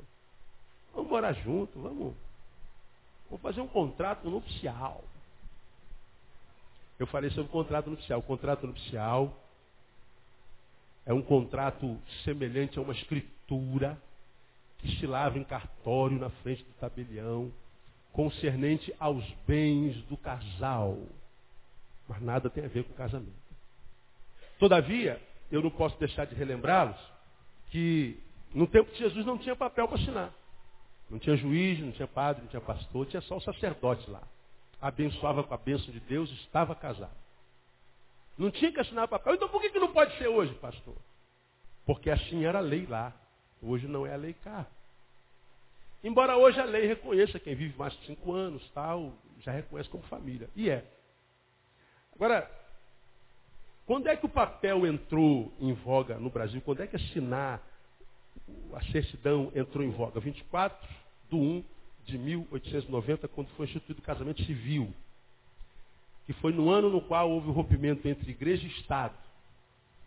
Vamos 0.94 1.11
morar 1.11 1.33
junto, 1.33 1.81
vamos, 1.81 2.14
vamos 3.29 3.42
fazer 3.42 3.61
um 3.61 3.66
contrato 3.66 4.31
nupcial. 4.31 5.03
Eu 6.96 7.09
falei 7.09 7.31
sobre 7.31 7.48
o 7.48 7.53
contrato 7.53 7.90
nupcial. 7.90 8.20
O 8.20 8.22
contrato 8.22 8.66
nupcial 8.68 9.37
é 11.05 11.12
um 11.12 11.22
contrato 11.22 12.00
semelhante 12.22 12.79
a 12.79 12.83
uma 12.83 12.92
escritura 12.92 14.00
que 14.79 14.96
se 14.96 15.07
lava 15.07 15.37
em 15.37 15.44
cartório 15.44 16.16
na 16.16 16.31
frente 16.31 16.62
do 16.62 16.72
tabelião, 16.74 17.53
concernente 18.12 18.94
aos 19.00 19.29
bens 19.44 19.96
do 20.05 20.16
casal. 20.16 20.98
Mas 22.09 22.22
nada 22.22 22.48
tem 22.48 22.64
a 22.64 22.68
ver 22.68 22.85
com 22.85 22.94
casamento. 22.94 23.33
Todavia, 24.59 25.20
eu 25.50 25.61
não 25.61 25.70
posso 25.70 25.98
deixar 25.98 26.27
de 26.27 26.35
relembrá-los 26.37 27.13
que 27.74 28.16
no 28.54 28.68
tempo 28.68 28.92
de 28.92 28.98
Jesus 28.98 29.26
não 29.26 29.37
tinha 29.37 29.56
papel 29.56 29.88
para 29.88 30.00
assinar. 30.00 30.32
Não 31.10 31.18
tinha 31.18 31.37
juiz, 31.37 31.80
não 31.80 31.90
tinha 31.90 32.06
padre, 32.06 32.42
não 32.42 32.48
tinha 32.48 32.62
pastor, 32.62 33.04
tinha 33.06 33.20
só 33.22 33.37
o 33.37 33.40
sacerdote 33.40 34.08
lá. 34.08 34.22
Abençoava 34.80 35.42
com 35.42 35.52
a 35.52 35.56
bênção 35.56 35.92
de 35.92 35.98
Deus, 35.98 36.30
estava 36.30 36.72
casado. 36.76 37.16
Não 38.38 38.48
tinha 38.48 38.70
que 38.70 38.78
assinar 38.78 39.08
papel. 39.08 39.34
Então 39.34 39.48
por 39.48 39.60
que, 39.60 39.70
que 39.70 39.80
não 39.80 39.92
pode 39.92 40.16
ser 40.18 40.28
hoje, 40.28 40.54
pastor? 40.54 40.94
Porque 41.84 42.10
assim 42.10 42.44
era 42.44 42.58
a 42.58 42.62
lei 42.62 42.87
lá. 42.87 43.12
Hoje 43.60 43.88
não 43.88 44.06
é 44.06 44.14
a 44.14 44.18
lei 44.18 44.34
cá. 44.34 44.68
Embora 46.04 46.37
hoje 46.37 46.60
a 46.60 46.64
lei 46.64 46.87
reconheça 46.87 47.40
quem 47.40 47.56
vive 47.56 47.76
mais 47.76 47.92
de 47.94 48.06
cinco 48.06 48.32
anos, 48.32 48.62
tal, 48.70 49.12
já 49.40 49.50
reconhece 49.50 49.88
como 49.88 50.04
família. 50.04 50.48
E 50.54 50.70
é. 50.70 50.88
Agora, 52.14 52.48
quando 53.87 54.09
é 54.09 54.16
que 54.16 54.25
o 54.25 54.31
papel 54.31 54.87
entrou 54.87 55.53
em 55.61 55.73
voga 55.75 56.18
no 56.18 56.31
Brasil? 56.31 56.61
Quando 56.62 56.83
é 56.83 56.87
que 56.87 56.97
assinar 56.97 57.62
a 58.73 58.83
certidão 58.90 59.53
entrou 59.55 59.85
em 59.85 59.90
voga? 59.90 60.20
24 60.20 60.88
de 61.31 61.37
1 61.37 61.64
de 62.07 62.18
1890, 62.18 63.29
quando 63.29 63.49
foi 63.51 63.66
instituído 63.66 64.01
o 64.01 64.05
casamento 64.05 64.42
civil. 64.44 64.92
Que 66.27 66.33
foi 66.35 66.53
no 66.53 66.70
ano 66.70 66.88
no 66.88 67.03
qual 67.03 67.31
houve 67.31 67.49
o 67.49 67.53
rompimento 67.53 68.09
entre 68.09 68.31
igreja 68.31 68.64
e 68.66 68.70
Estado. 68.70 69.14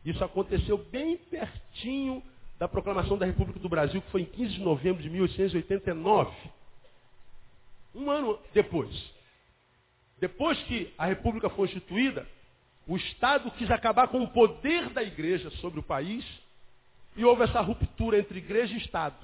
Isso 0.04 0.24
aconteceu 0.24 0.78
bem 0.78 1.18
pertinho 1.18 2.24
da 2.58 2.68
proclamação 2.68 3.18
da 3.18 3.26
República 3.26 3.60
do 3.60 3.70
Brasil, 3.70 4.02
que 4.02 4.10
foi 4.10 4.22
em 4.22 4.26
15 4.26 4.54
de 4.54 4.62
novembro 4.62 5.04
de 5.04 5.10
1889. 5.10 6.36
Um 7.94 8.10
ano 8.10 8.40
depois. 8.54 9.14
Depois 10.20 10.58
que 10.64 10.92
a 10.98 11.06
República 11.06 11.50
foi 11.52 11.68
instituída, 11.68 12.28
o 12.88 12.96
Estado 12.96 13.52
quis 13.52 13.70
acabar 13.70 14.08
com 14.08 14.24
o 14.24 14.30
poder 14.30 14.90
da 14.90 15.04
igreja 15.04 15.50
sobre 15.60 15.80
o 15.80 15.84
país 15.84 16.26
e 17.16 17.26
houve 17.26 17.44
essa 17.44 17.60
ruptura 17.60 18.18
entre 18.18 18.38
igreja 18.38 18.74
e 18.74 18.78
Estado. 18.78 19.16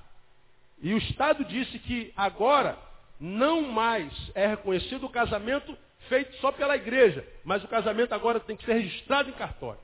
E 0.81 0.93
o 0.93 0.97
Estado 0.97 1.45
disse 1.45 1.79
que 1.79 2.11
agora 2.17 2.77
não 3.19 3.61
mais 3.61 4.11
é 4.35 4.45
reconhecido 4.47 5.05
o 5.05 5.09
casamento 5.09 5.77
feito 6.09 6.35
só 6.37 6.51
pela 6.51 6.75
igreja, 6.75 7.25
mas 7.45 7.63
o 7.63 7.67
casamento 7.69 8.13
agora 8.13 8.39
tem 8.39 8.57
que 8.57 8.65
ser 8.65 8.73
registrado 8.73 9.29
em 9.29 9.33
cartório. 9.33 9.79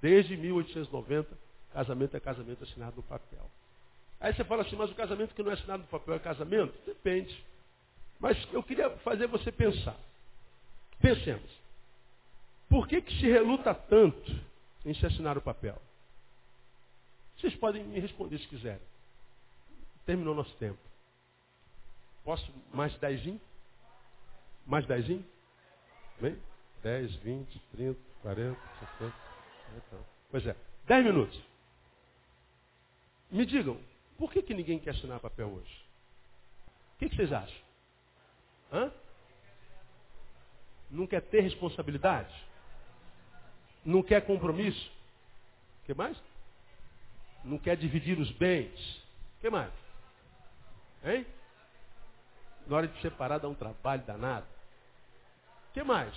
Desde 0.00 0.36
1890, 0.36 1.28
casamento 1.72 2.16
é 2.16 2.20
casamento 2.20 2.62
assinado 2.62 2.96
no 2.96 3.02
papel. 3.02 3.50
Aí 4.20 4.32
você 4.32 4.44
fala 4.44 4.62
assim, 4.62 4.76
mas 4.76 4.90
o 4.90 4.94
casamento 4.94 5.34
que 5.34 5.42
não 5.42 5.50
é 5.50 5.54
assinado 5.54 5.82
no 5.82 5.88
papel 5.88 6.14
é 6.14 6.18
casamento? 6.20 6.74
Depende. 6.86 7.44
Mas 8.20 8.38
eu 8.52 8.62
queria 8.62 8.90
fazer 8.98 9.26
você 9.26 9.50
pensar. 9.50 9.96
Pensemos. 11.00 11.65
Por 12.68 12.86
que, 12.88 13.00
que 13.00 13.12
se 13.18 13.26
reluta 13.26 13.74
tanto 13.74 14.32
em 14.84 14.94
se 14.94 15.06
assinar 15.06 15.38
o 15.38 15.42
papel? 15.42 15.80
Vocês 17.36 17.54
podem 17.54 17.84
me 17.84 18.00
responder 18.00 18.38
se 18.38 18.48
quiserem. 18.48 18.80
Terminou 20.04 20.34
nosso 20.34 20.54
tempo. 20.56 20.78
Posso 22.24 22.50
mais 22.72 22.96
dezinho? 22.98 23.40
Mais 24.66 24.86
dezinho? 24.86 25.24
Bem? 26.20 26.36
10, 26.82 27.14
20, 27.16 27.60
30, 27.72 28.00
40, 28.22 28.60
60. 28.98 29.14
Então, 29.76 30.06
pois 30.30 30.46
é, 30.46 30.56
10 30.86 31.04
minutos. 31.04 31.40
Me 33.30 33.44
digam, 33.44 33.78
por 34.16 34.32
que, 34.32 34.42
que 34.42 34.54
ninguém 34.54 34.78
quer 34.78 34.90
assinar 34.90 35.20
papel 35.20 35.48
hoje? 35.48 35.86
O 36.94 36.98
que, 36.98 37.08
que 37.08 37.16
vocês 37.16 37.32
acham? 37.32 37.60
Hã? 38.72 38.92
Não 40.90 41.06
quer 41.06 41.22
ter 41.22 41.40
responsabilidade? 41.40 42.45
Não 43.86 44.02
quer 44.02 44.26
compromisso? 44.26 44.90
Que 45.84 45.94
mais? 45.94 46.20
Não 47.44 47.56
quer 47.56 47.76
dividir 47.76 48.18
os 48.18 48.32
bens? 48.32 49.00
Que 49.40 49.48
mais? 49.48 49.72
Hein? 51.04 51.24
Na 52.66 52.78
hora 52.78 52.88
de 52.88 53.00
separar 53.00 53.38
dá 53.38 53.48
um 53.48 53.54
trabalho 53.54 54.02
danado. 54.02 54.46
Que 55.72 55.84
mais? 55.84 56.12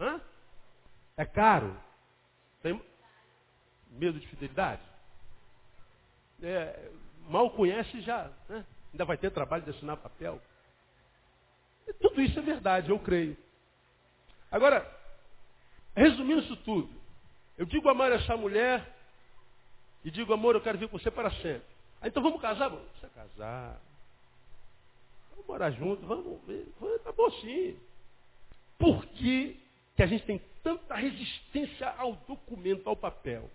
Hã? 0.00 0.18
É 1.14 1.26
caro? 1.26 1.76
Tem 2.62 2.80
medo 3.90 4.18
de 4.18 4.26
fidelidade? 4.28 4.80
É, 6.42 6.90
mal 7.28 7.50
conhece 7.50 8.00
já, 8.00 8.30
né? 8.48 8.64
ainda 8.90 9.04
vai 9.04 9.18
ter 9.18 9.30
trabalho 9.30 9.62
de 9.62 9.70
assinar 9.70 9.98
papel. 9.98 10.40
E 11.86 11.92
tudo 11.92 12.22
isso 12.22 12.38
é 12.38 12.42
verdade, 12.42 12.88
eu 12.88 12.98
creio. 12.98 13.36
Agora, 14.50 14.99
resumindo 15.94 16.42
isso 16.42 16.56
tudo, 16.58 16.90
eu 17.58 17.66
digo 17.66 17.88
amar 17.88 18.12
essa 18.12 18.36
mulher 18.36 18.96
e 20.04 20.10
digo, 20.10 20.32
amor, 20.32 20.54
eu 20.54 20.60
quero 20.60 20.78
vir 20.78 20.88
com 20.88 20.98
você 20.98 21.10
para 21.10 21.30
sempre. 21.30 21.62
Ah, 22.00 22.08
então 22.08 22.22
vamos 22.22 22.40
casar? 22.40 22.68
Vamos 22.68 22.86
casar. 23.14 23.80
Vamos 25.30 25.46
morar 25.46 25.70
junto, 25.72 26.06
vamos 26.06 26.40
ver. 26.46 26.66
Tá 27.04 27.12
bom 27.12 27.30
sim. 27.32 27.76
Por 28.78 29.04
que, 29.06 29.60
que 29.94 30.02
a 30.02 30.06
gente 30.06 30.24
tem 30.24 30.40
tanta 30.62 30.94
resistência 30.94 31.90
ao 31.98 32.14
documento, 32.26 32.88
ao 32.88 32.96
papel? 32.96 33.50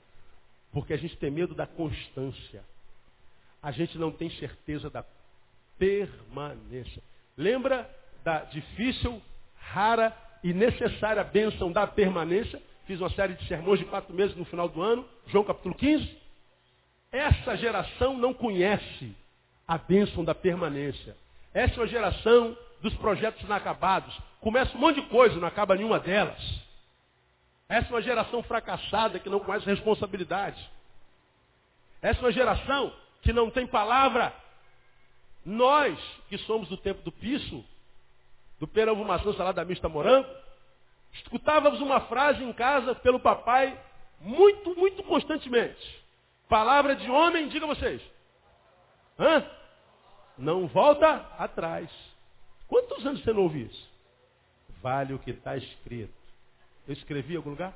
Porque 0.71 0.93
a 0.93 0.97
gente 0.97 1.17
tem 1.17 1.31
medo 1.31 1.55
da 1.55 1.65
constância. 1.65 2.63
A 3.61 3.71
gente 3.71 3.97
não 3.97 4.11
tem 4.11 4.29
certeza 4.31 4.89
da 4.89 5.03
permanência. 5.79 7.01
Lembra 7.35 7.89
da 8.23 8.43
difícil, 8.43 9.19
rara 9.57 10.15
e 10.45 10.53
necessária 10.53 11.23
bênção 11.23 11.71
da 11.71 11.87
permanência? 11.87 12.61
Fiz 12.85 12.99
uma 13.01 13.09
série 13.09 13.33
de 13.33 13.47
sermões 13.47 13.79
de 13.79 13.85
quatro 13.85 14.13
meses 14.13 14.35
no 14.35 14.45
final 14.45 14.69
do 14.69 14.79
ano, 14.79 15.03
João 15.25 15.43
capítulo 15.43 15.73
15. 15.73 16.07
Essa 17.11 17.57
geração 17.57 18.15
não 18.15 18.31
conhece 18.31 19.11
a 19.67 19.75
bênção 19.75 20.23
da 20.23 20.35
permanência. 20.35 21.17
Essa 21.51 21.73
é 21.73 21.77
uma 21.79 21.87
geração 21.87 22.55
dos 22.79 22.93
projetos 22.97 23.41
inacabados. 23.41 24.15
Começa 24.39 24.77
um 24.77 24.79
monte 24.79 25.01
de 25.01 25.07
coisa, 25.07 25.35
não 25.39 25.47
acaba 25.47 25.73
nenhuma 25.73 25.99
delas. 25.99 26.39
Essa 27.67 27.87
é 27.87 27.95
uma 27.95 28.01
geração 28.03 28.43
fracassada 28.43 29.17
que 29.17 29.29
não 29.29 29.39
conhece 29.39 29.65
responsabilidade. 29.65 30.63
Essa 32.03 32.19
é 32.19 32.23
uma 32.23 32.31
geração 32.31 32.93
que 33.23 33.33
não 33.33 33.49
tem 33.49 33.65
palavra. 33.65 34.31
Nós, 35.43 35.97
que 36.29 36.37
somos 36.37 36.69
do 36.69 36.77
tempo 36.77 37.01
do 37.01 37.11
piso, 37.11 37.65
do 38.65 38.67
perambu 38.67 39.05
maçã 39.05 39.31
salada 39.33 39.63
mista 39.63 39.87
morango, 39.87 40.27
escutávamos 41.13 41.79
uma 41.81 42.01
frase 42.01 42.43
em 42.43 42.51
casa 42.51 42.95
pelo 42.95 43.19
papai 43.19 43.79
muito, 44.19 44.75
muito 44.75 45.03
constantemente. 45.03 46.03
Palavra 46.49 46.95
de 46.95 47.09
homem, 47.09 47.47
diga 47.47 47.67
vocês. 47.67 48.01
Hã? 49.19 49.45
Não 50.35 50.67
volta 50.67 51.29
atrás. 51.37 51.89
Quantos 52.67 53.05
anos 53.05 53.23
você 53.23 53.31
não 53.31 53.43
ouviu 53.43 53.67
isso? 53.67 53.89
Vale 54.81 55.13
o 55.13 55.19
que 55.19 55.29
está 55.29 55.55
escrito. 55.55 56.13
Eu 56.87 56.93
escrevi 56.93 57.35
em 57.35 57.37
algum 57.37 57.51
lugar? 57.51 57.73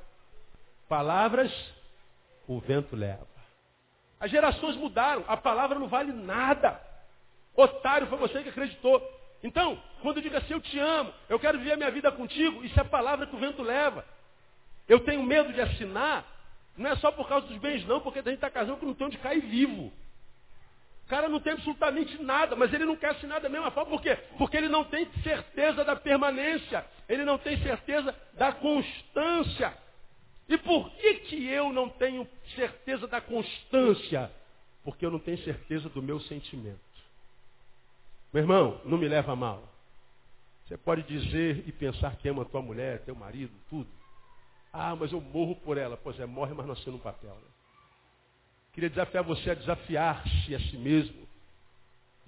Palavras, 0.88 1.52
o 2.48 2.58
vento 2.58 2.96
leva. 2.96 3.26
As 4.18 4.30
gerações 4.30 4.76
mudaram, 4.76 5.24
a 5.28 5.36
palavra 5.36 5.78
não 5.78 5.88
vale 5.88 6.12
nada. 6.12 6.80
Otário 7.54 8.08
foi 8.08 8.18
você 8.18 8.42
que 8.42 8.48
acreditou. 8.48 9.19
Então, 9.42 9.82
quando 10.02 10.18
eu 10.18 10.22
digo 10.22 10.36
assim, 10.36 10.52
eu 10.52 10.60
te 10.60 10.78
amo, 10.78 11.12
eu 11.28 11.38
quero 11.38 11.58
viver 11.58 11.72
a 11.72 11.76
minha 11.76 11.90
vida 11.90 12.12
contigo, 12.12 12.64
isso 12.64 12.78
é 12.78 12.82
a 12.82 12.84
palavra 12.84 13.26
que 13.26 13.34
o 13.34 13.38
vento 13.38 13.62
leva. 13.62 14.04
Eu 14.88 15.00
tenho 15.00 15.22
medo 15.22 15.52
de 15.52 15.60
assinar, 15.60 16.26
não 16.76 16.90
é 16.90 16.96
só 16.96 17.10
por 17.10 17.28
causa 17.28 17.46
dos 17.46 17.56
bens, 17.58 17.84
não, 17.86 18.00
porque 18.00 18.18
a 18.18 18.22
gente 18.22 18.34
está 18.34 18.50
casando 18.50 18.78
com 18.78 18.86
não 18.86 18.94
tem 18.94 19.06
onde 19.06 19.18
cair 19.18 19.40
vivo 19.40 19.92
cara 21.10 21.28
não 21.28 21.40
tem 21.40 21.54
absolutamente 21.54 22.22
nada, 22.22 22.54
mas 22.54 22.72
ele 22.72 22.84
não 22.84 22.94
quer 22.94 23.10
assinar 23.10 23.40
da 23.40 23.48
mesma 23.48 23.72
forma. 23.72 23.90
Por 23.90 24.00
quê? 24.00 24.16
Porque 24.38 24.56
ele 24.56 24.68
não 24.68 24.84
tem 24.84 25.10
certeza 25.24 25.84
da 25.84 25.96
permanência. 25.96 26.86
Ele 27.08 27.24
não 27.24 27.36
tem 27.36 27.60
certeza 27.60 28.14
da 28.34 28.52
constância. 28.52 29.76
E 30.48 30.56
por 30.56 30.88
que, 30.92 31.14
que 31.14 31.48
eu 31.48 31.72
não 31.72 31.88
tenho 31.88 32.26
certeza 32.54 33.08
da 33.08 33.20
constância? 33.20 34.30
Porque 34.84 35.04
eu 35.04 35.10
não 35.10 35.18
tenho 35.18 35.38
certeza 35.38 35.88
do 35.88 36.00
meu 36.00 36.20
sentimento. 36.20 36.78
Meu 38.32 38.42
irmão, 38.42 38.80
não 38.84 38.96
me 38.96 39.08
leva 39.08 39.34
mal. 39.34 39.62
Você 40.66 40.76
pode 40.76 41.02
dizer 41.02 41.64
e 41.66 41.72
pensar 41.72 42.14
que 42.16 42.28
ama 42.28 42.44
tua 42.44 42.62
mulher, 42.62 43.00
teu 43.00 43.14
marido, 43.14 43.52
tudo. 43.68 43.88
Ah, 44.72 44.94
mas 44.94 45.10
eu 45.10 45.20
morro 45.20 45.56
por 45.56 45.76
ela. 45.76 45.96
Pois 45.96 46.18
é, 46.20 46.26
morre, 46.26 46.54
mas 46.54 46.64
não 46.64 46.74
assina 46.74 46.94
um 46.94 47.00
papel. 47.00 47.34
Né? 47.34 47.48
Queria 48.72 48.88
desafiar 48.88 49.24
você 49.24 49.50
a 49.50 49.54
desafiar-se 49.54 50.54
a 50.54 50.60
si 50.60 50.76
mesmo, 50.76 51.26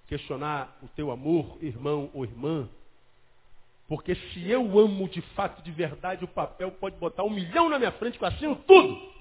questionar 0.08 0.76
o 0.82 0.88
teu 0.88 1.12
amor, 1.12 1.56
irmão 1.62 2.10
ou 2.12 2.24
irmã. 2.24 2.68
Porque 3.86 4.14
se 4.14 4.50
eu 4.50 4.76
amo 4.76 5.08
de 5.08 5.20
fato, 5.36 5.62
de 5.62 5.70
verdade, 5.70 6.24
o 6.24 6.28
papel 6.28 6.72
pode 6.72 6.96
botar 6.96 7.22
um 7.22 7.30
milhão 7.30 7.68
na 7.68 7.78
minha 7.78 7.92
frente 7.92 8.18
que 8.18 8.24
eu 8.24 8.28
assino 8.28 8.56
tudo. 8.56 9.12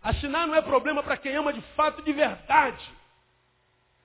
Assinar 0.00 0.46
não 0.46 0.54
é 0.54 0.62
problema 0.62 1.02
para 1.02 1.16
quem 1.16 1.34
ama 1.34 1.52
de 1.52 1.62
fato, 1.74 2.00
de 2.00 2.12
verdade. 2.12 2.84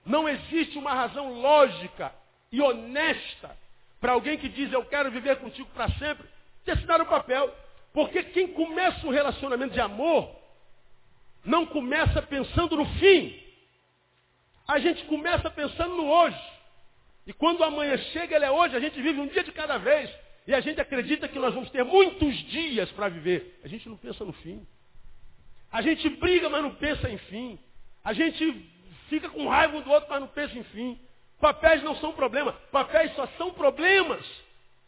Não 0.06 0.28
existe 0.28 0.78
uma 0.78 0.94
razão 0.94 1.40
lógica 1.40 2.14
e 2.52 2.62
honesta 2.62 3.56
para 4.00 4.14
alguém 4.14 4.38
que 4.38 4.50
diz 4.50 4.72
eu 4.74 4.84
quero 4.86 5.12
viver 5.12 5.38
contigo 5.38 5.70
para 5.74 5.90
sempre, 5.92 6.28
de 6.66 6.72
assinar 6.72 7.00
o 7.02 7.06
papel. 7.06 7.54
Porque 7.94 8.24
quem 8.24 8.48
começa 8.48 9.06
um 9.06 9.12
relacionamento 9.12 9.74
de 9.74 9.80
amor 9.80 10.36
não 11.46 11.66
começa 11.66 12.22
pensando 12.22 12.76
no 12.76 12.86
fim. 12.98 13.40
A 14.68 14.80
gente 14.80 15.04
começa 15.06 15.50
pensando 15.52 15.96
no 15.96 16.10
hoje. 16.10 16.52
E 17.28 17.34
quando 17.34 17.64
amanhã 17.64 17.98
chega, 17.98 18.36
ele 18.36 18.46
é 18.46 18.52
hoje, 18.52 18.76
a 18.76 18.80
gente 18.80 19.00
vive 19.00 19.20
um 19.20 19.28
dia 19.28 19.44
de 19.44 19.52
cada 19.52 19.78
vez. 19.78 20.10
E 20.48 20.54
a 20.54 20.60
gente 20.60 20.82
acredita 20.82 21.28
que 21.28 21.38
nós 21.38 21.54
vamos 21.54 21.70
ter 21.70 21.84
muitos 21.84 22.36
dias 22.48 22.90
para 22.92 23.10
viver. 23.10 23.60
A 23.64 23.68
gente 23.68 23.88
não 23.88 23.98
pensa 23.98 24.26
no 24.26 24.34
fim. 24.34 24.66
A 25.72 25.82
gente 25.82 26.10
briga, 26.10 26.50
mas 26.50 26.64
não 26.64 26.74
pensa 26.74 27.10
em 27.10 27.18
fim. 27.18 27.60
A 28.04 28.14
gente 28.14 28.52
fica 29.12 29.30
com 29.30 29.46
raiva 29.46 29.76
um 29.76 29.82
do 29.82 29.92
outro, 29.92 30.10
mas 30.10 30.22
não 30.22 30.28
pensa 30.30 30.58
em 30.58 30.64
fim. 30.64 30.98
Papéis 31.40 31.84
não 31.84 31.96
são 31.98 32.14
problema. 32.14 32.54
Papéis 32.72 33.14
só 33.14 33.28
são 33.38 33.52
problemas 33.52 34.26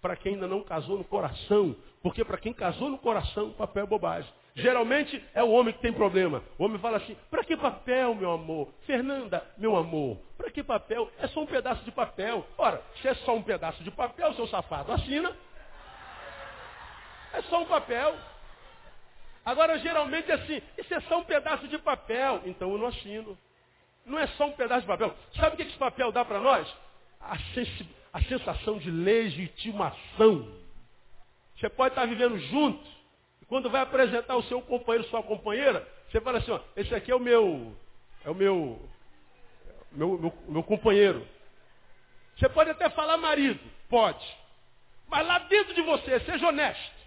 para 0.01 0.15
quem 0.15 0.35
ainda 0.35 0.47
não 0.47 0.63
casou 0.63 0.97
no 0.97 1.03
coração. 1.03 1.75
Porque 2.01 2.23
para 2.23 2.37
quem 2.37 2.53
casou 2.53 2.89
no 2.89 2.97
coração, 2.97 3.51
papel 3.51 3.83
é 3.83 3.87
bobagem. 3.87 4.31
Geralmente 4.55 5.21
é 5.33 5.43
o 5.43 5.49
homem 5.49 5.73
que 5.73 5.81
tem 5.81 5.91
problema. 5.91 6.41
O 6.57 6.63
homem 6.63 6.79
fala 6.79 6.97
assim, 6.97 7.17
para 7.29 7.43
que 7.43 7.57
papel, 7.57 8.15
meu 8.15 8.31
amor? 8.31 8.69
Fernanda, 8.85 9.45
meu 9.57 9.75
amor, 9.75 10.17
para 10.37 10.49
que 10.51 10.63
papel? 10.63 11.11
É 11.19 11.27
só 11.27 11.41
um 11.41 11.45
pedaço 11.45 11.83
de 11.83 11.91
papel. 11.91 12.45
Ora, 12.57 12.81
se 13.01 13.07
é 13.07 13.13
só 13.15 13.35
um 13.35 13.41
pedaço 13.41 13.83
de 13.83 13.91
papel, 13.91 14.33
seu 14.35 14.47
safado, 14.47 14.91
assina. 14.91 15.35
É 17.33 17.41
só 17.43 17.61
um 17.61 17.65
papel. 17.65 18.15
Agora, 19.43 19.77
geralmente 19.79 20.31
é 20.31 20.35
assim, 20.35 20.61
isso 20.77 20.93
é 20.93 21.01
só 21.01 21.19
um 21.19 21.23
pedaço 21.23 21.67
de 21.67 21.77
papel, 21.79 22.41
então 22.45 22.71
eu 22.71 22.77
não 22.77 22.87
assino. 22.87 23.37
Não 24.05 24.19
é 24.19 24.27
só 24.27 24.45
um 24.47 24.51
pedaço 24.51 24.81
de 24.81 24.87
papel. 24.87 25.15
Sabe 25.35 25.53
o 25.53 25.57
que 25.57 25.63
esse 25.63 25.77
papel 25.77 26.11
dá 26.11 26.25
para 26.25 26.39
nós? 26.39 26.67
A, 27.21 27.37
a 28.13 28.21
sensação 28.23 28.77
de 28.79 28.91
legitimação. 28.91 30.47
Você 31.57 31.69
pode 31.69 31.93
estar 31.93 32.05
vivendo 32.05 32.37
junto, 32.37 32.83
quando 33.47 33.69
vai 33.69 33.81
apresentar 33.81 34.35
o 34.35 34.43
seu 34.43 34.61
companheiro, 34.61 35.07
sua 35.09 35.23
companheira, 35.23 35.87
você 36.11 36.19
fala 36.19 36.39
assim, 36.39 36.51
ó, 36.51 36.59
esse 36.75 36.93
aqui 36.93 37.11
é 37.11 37.15
o 37.15 37.19
meu, 37.19 37.75
é 38.25 38.29
o 38.29 38.35
meu, 38.35 38.79
meu, 39.91 40.17
meu, 40.19 40.33
meu 40.47 40.63
companheiro. 40.63 41.25
Você 42.37 42.49
pode 42.49 42.71
até 42.71 42.89
falar 42.89 43.17
marido, 43.17 43.59
pode. 43.89 44.25
Mas 45.07 45.25
lá 45.25 45.39
dentro 45.39 45.73
de 45.73 45.81
você, 45.81 46.19
seja 46.21 46.47
honesto. 46.47 47.03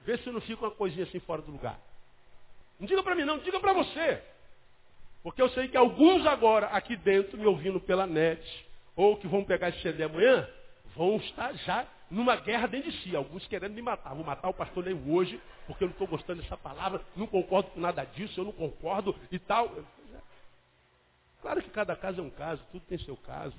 Vê 0.00 0.16
se 0.18 0.30
não 0.30 0.40
fica 0.40 0.64
uma 0.64 0.70
coisinha 0.70 1.04
assim 1.04 1.20
fora 1.20 1.42
do 1.42 1.52
lugar. 1.52 1.78
Não 2.80 2.86
diga 2.86 3.02
para 3.02 3.14
mim 3.14 3.24
não, 3.24 3.38
diga 3.38 3.60
para 3.60 3.72
você. 3.72 4.22
Porque 5.22 5.42
eu 5.42 5.48
sei 5.50 5.68
que 5.68 5.76
alguns 5.76 6.26
agora 6.26 6.66
aqui 6.68 6.96
dentro, 6.96 7.36
me 7.36 7.46
ouvindo 7.46 7.80
pela 7.80 8.06
net, 8.06 8.66
ou 8.96 9.16
que 9.16 9.26
vão 9.26 9.44
pegar 9.44 9.68
esse 9.68 9.80
CD 9.82 10.04
amanhã, 10.04 10.48
vão 10.96 11.16
estar 11.16 11.52
já 11.54 11.86
numa 12.10 12.36
guerra 12.36 12.66
dentro 12.66 12.90
de 12.90 12.98
si. 13.02 13.14
Alguns 13.14 13.46
querendo 13.46 13.74
me 13.74 13.82
matar. 13.82 14.14
Vou 14.14 14.24
matar 14.24 14.48
o 14.48 14.54
pastor 14.54 14.84
Leio 14.84 15.12
hoje, 15.12 15.40
porque 15.66 15.84
eu 15.84 15.88
não 15.88 15.92
estou 15.92 16.06
gostando 16.06 16.42
dessa 16.42 16.56
palavra, 16.56 17.02
não 17.16 17.26
concordo 17.26 17.70
com 17.70 17.80
nada 17.80 18.04
disso, 18.04 18.40
eu 18.40 18.44
não 18.44 18.52
concordo 18.52 19.14
e 19.30 19.38
tal. 19.38 19.74
Claro 21.40 21.62
que 21.62 21.70
cada 21.70 21.94
caso 21.94 22.20
é 22.20 22.24
um 22.24 22.30
caso, 22.30 22.62
tudo 22.72 22.82
tem 22.88 22.98
seu 22.98 23.16
caso. 23.16 23.54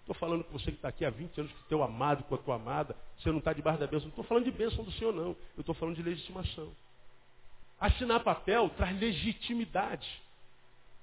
Estou 0.00 0.14
falando 0.16 0.44
com 0.44 0.52
você 0.52 0.66
que 0.66 0.76
está 0.76 0.88
aqui 0.88 1.04
há 1.04 1.10
20 1.10 1.40
anos, 1.40 1.52
com 1.52 1.60
o 1.60 1.68
teu 1.68 1.82
amado, 1.82 2.24
com 2.24 2.34
a 2.34 2.38
tua 2.38 2.56
amada, 2.56 2.94
você 3.18 3.30
não 3.30 3.38
está 3.38 3.54
debaixo 3.54 3.80
da 3.80 3.86
bênção. 3.86 4.04
Não 4.04 4.10
estou 4.10 4.24
falando 4.24 4.44
de 4.44 4.50
bênção 4.50 4.84
do 4.84 4.92
Senhor, 4.92 5.14
não. 5.14 5.34
Eu 5.56 5.60
estou 5.60 5.74
falando 5.74 5.96
de 5.96 6.02
legitimação. 6.02 6.70
Assinar 7.80 8.20
papel 8.20 8.68
traz 8.76 8.98
legitimidade. 9.00 10.06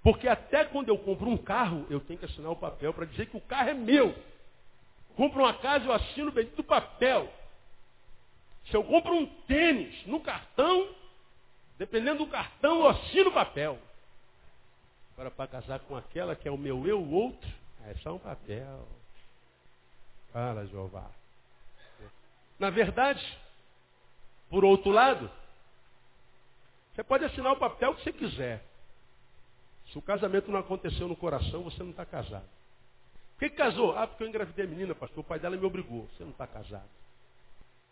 Porque 0.03 0.27
até 0.27 0.65
quando 0.65 0.89
eu 0.89 0.97
compro 0.97 1.29
um 1.29 1.37
carro, 1.37 1.85
eu 1.89 1.99
tenho 1.99 2.19
que 2.19 2.25
assinar 2.25 2.51
o 2.51 2.55
papel 2.55 2.93
para 2.93 3.05
dizer 3.05 3.27
que 3.27 3.37
o 3.37 3.41
carro 3.41 3.69
é 3.69 3.73
meu. 3.73 4.15
Compro 5.15 5.41
uma 5.41 5.53
casa, 5.53 5.85
eu 5.85 5.93
assino 5.93 6.29
o 6.29 6.33
bendito 6.33 6.63
papel. 6.63 7.31
Se 8.65 8.75
eu 8.75 8.83
compro 8.83 9.13
um 9.13 9.25
tênis 9.45 10.05
no 10.07 10.19
cartão, 10.19 10.89
dependendo 11.77 12.25
do 12.25 12.31
cartão, 12.31 12.79
eu 12.79 12.89
assino 12.89 13.29
o 13.29 13.33
papel. 13.33 13.77
Agora, 15.13 15.29
para 15.29 15.47
casar 15.47 15.79
com 15.81 15.95
aquela 15.95 16.35
que 16.35 16.47
é 16.47 16.51
o 16.51 16.57
meu 16.57 16.87
eu, 16.87 16.99
o 16.99 17.13
outro, 17.13 17.49
é 17.85 17.93
só 17.95 18.15
um 18.15 18.19
papel. 18.19 18.87
Fala, 20.31 20.65
Jeová. 20.65 21.09
Na 22.57 22.69
verdade, 22.69 23.37
por 24.49 24.63
outro 24.63 24.91
lado, 24.91 25.29
você 26.93 27.03
pode 27.03 27.25
assinar 27.25 27.53
o 27.53 27.59
papel 27.59 27.93
que 27.95 28.03
você 28.03 28.13
quiser. 28.13 28.63
Se 29.91 29.97
o 29.97 30.01
casamento 30.01 30.49
não 30.49 30.59
aconteceu 30.59 31.07
no 31.07 31.15
coração, 31.15 31.63
você 31.63 31.83
não 31.83 31.91
está 31.91 32.05
casado. 32.05 32.45
Por 33.37 33.49
que 33.49 33.55
casou? 33.55 33.97
Ah, 33.97 34.07
porque 34.07 34.23
eu 34.23 34.27
engravidei 34.27 34.65
a 34.65 34.67
menina, 34.67 34.95
pastor. 34.95 35.19
O 35.19 35.23
pai 35.23 35.39
dela 35.39 35.57
me 35.57 35.65
obrigou. 35.65 36.07
Você 36.13 36.23
não 36.23 36.31
está 36.31 36.47
casado. 36.47 36.87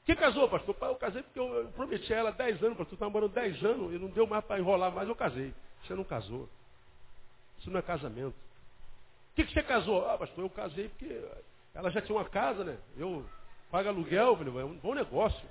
Quem 0.05 0.15
casou, 0.15 0.47
pastor? 0.47 0.75
Eu 0.81 0.95
casei 0.95 1.21
porque 1.23 1.39
eu 1.39 1.71
prometi 1.75 2.13
a 2.13 2.17
ela 2.17 2.31
10 2.31 2.63
anos, 2.63 2.77
pastor. 2.77 2.93
Estava 2.93 3.11
namorando 3.11 3.33
10 3.33 3.63
anos 3.65 3.93
e 3.93 3.97
não 3.97 4.09
deu 4.09 4.25
mais 4.25 4.43
para 4.45 4.59
enrolar 4.59 4.91
mais, 4.91 5.09
eu 5.09 5.15
casei. 5.15 5.53
Você 5.83 5.93
não 5.93 6.03
casou. 6.03 6.47
Isso 7.59 7.69
não 7.69 7.79
é 7.79 7.81
casamento. 7.81 8.35
O 9.31 9.35
que, 9.35 9.45
que 9.45 9.53
você 9.53 9.61
casou? 9.63 10.09
Ah, 10.09 10.17
pastor, 10.17 10.45
eu 10.45 10.49
casei 10.49 10.87
porque 10.89 11.21
ela 11.73 11.91
já 11.91 12.01
tinha 12.01 12.17
uma 12.17 12.25
casa, 12.25 12.63
né? 12.63 12.77
Eu 12.97 13.25
pago 13.69 13.89
aluguel, 13.89 14.37
é 14.59 14.63
um 14.65 14.77
bom 14.77 14.93
negócio. 14.93 15.47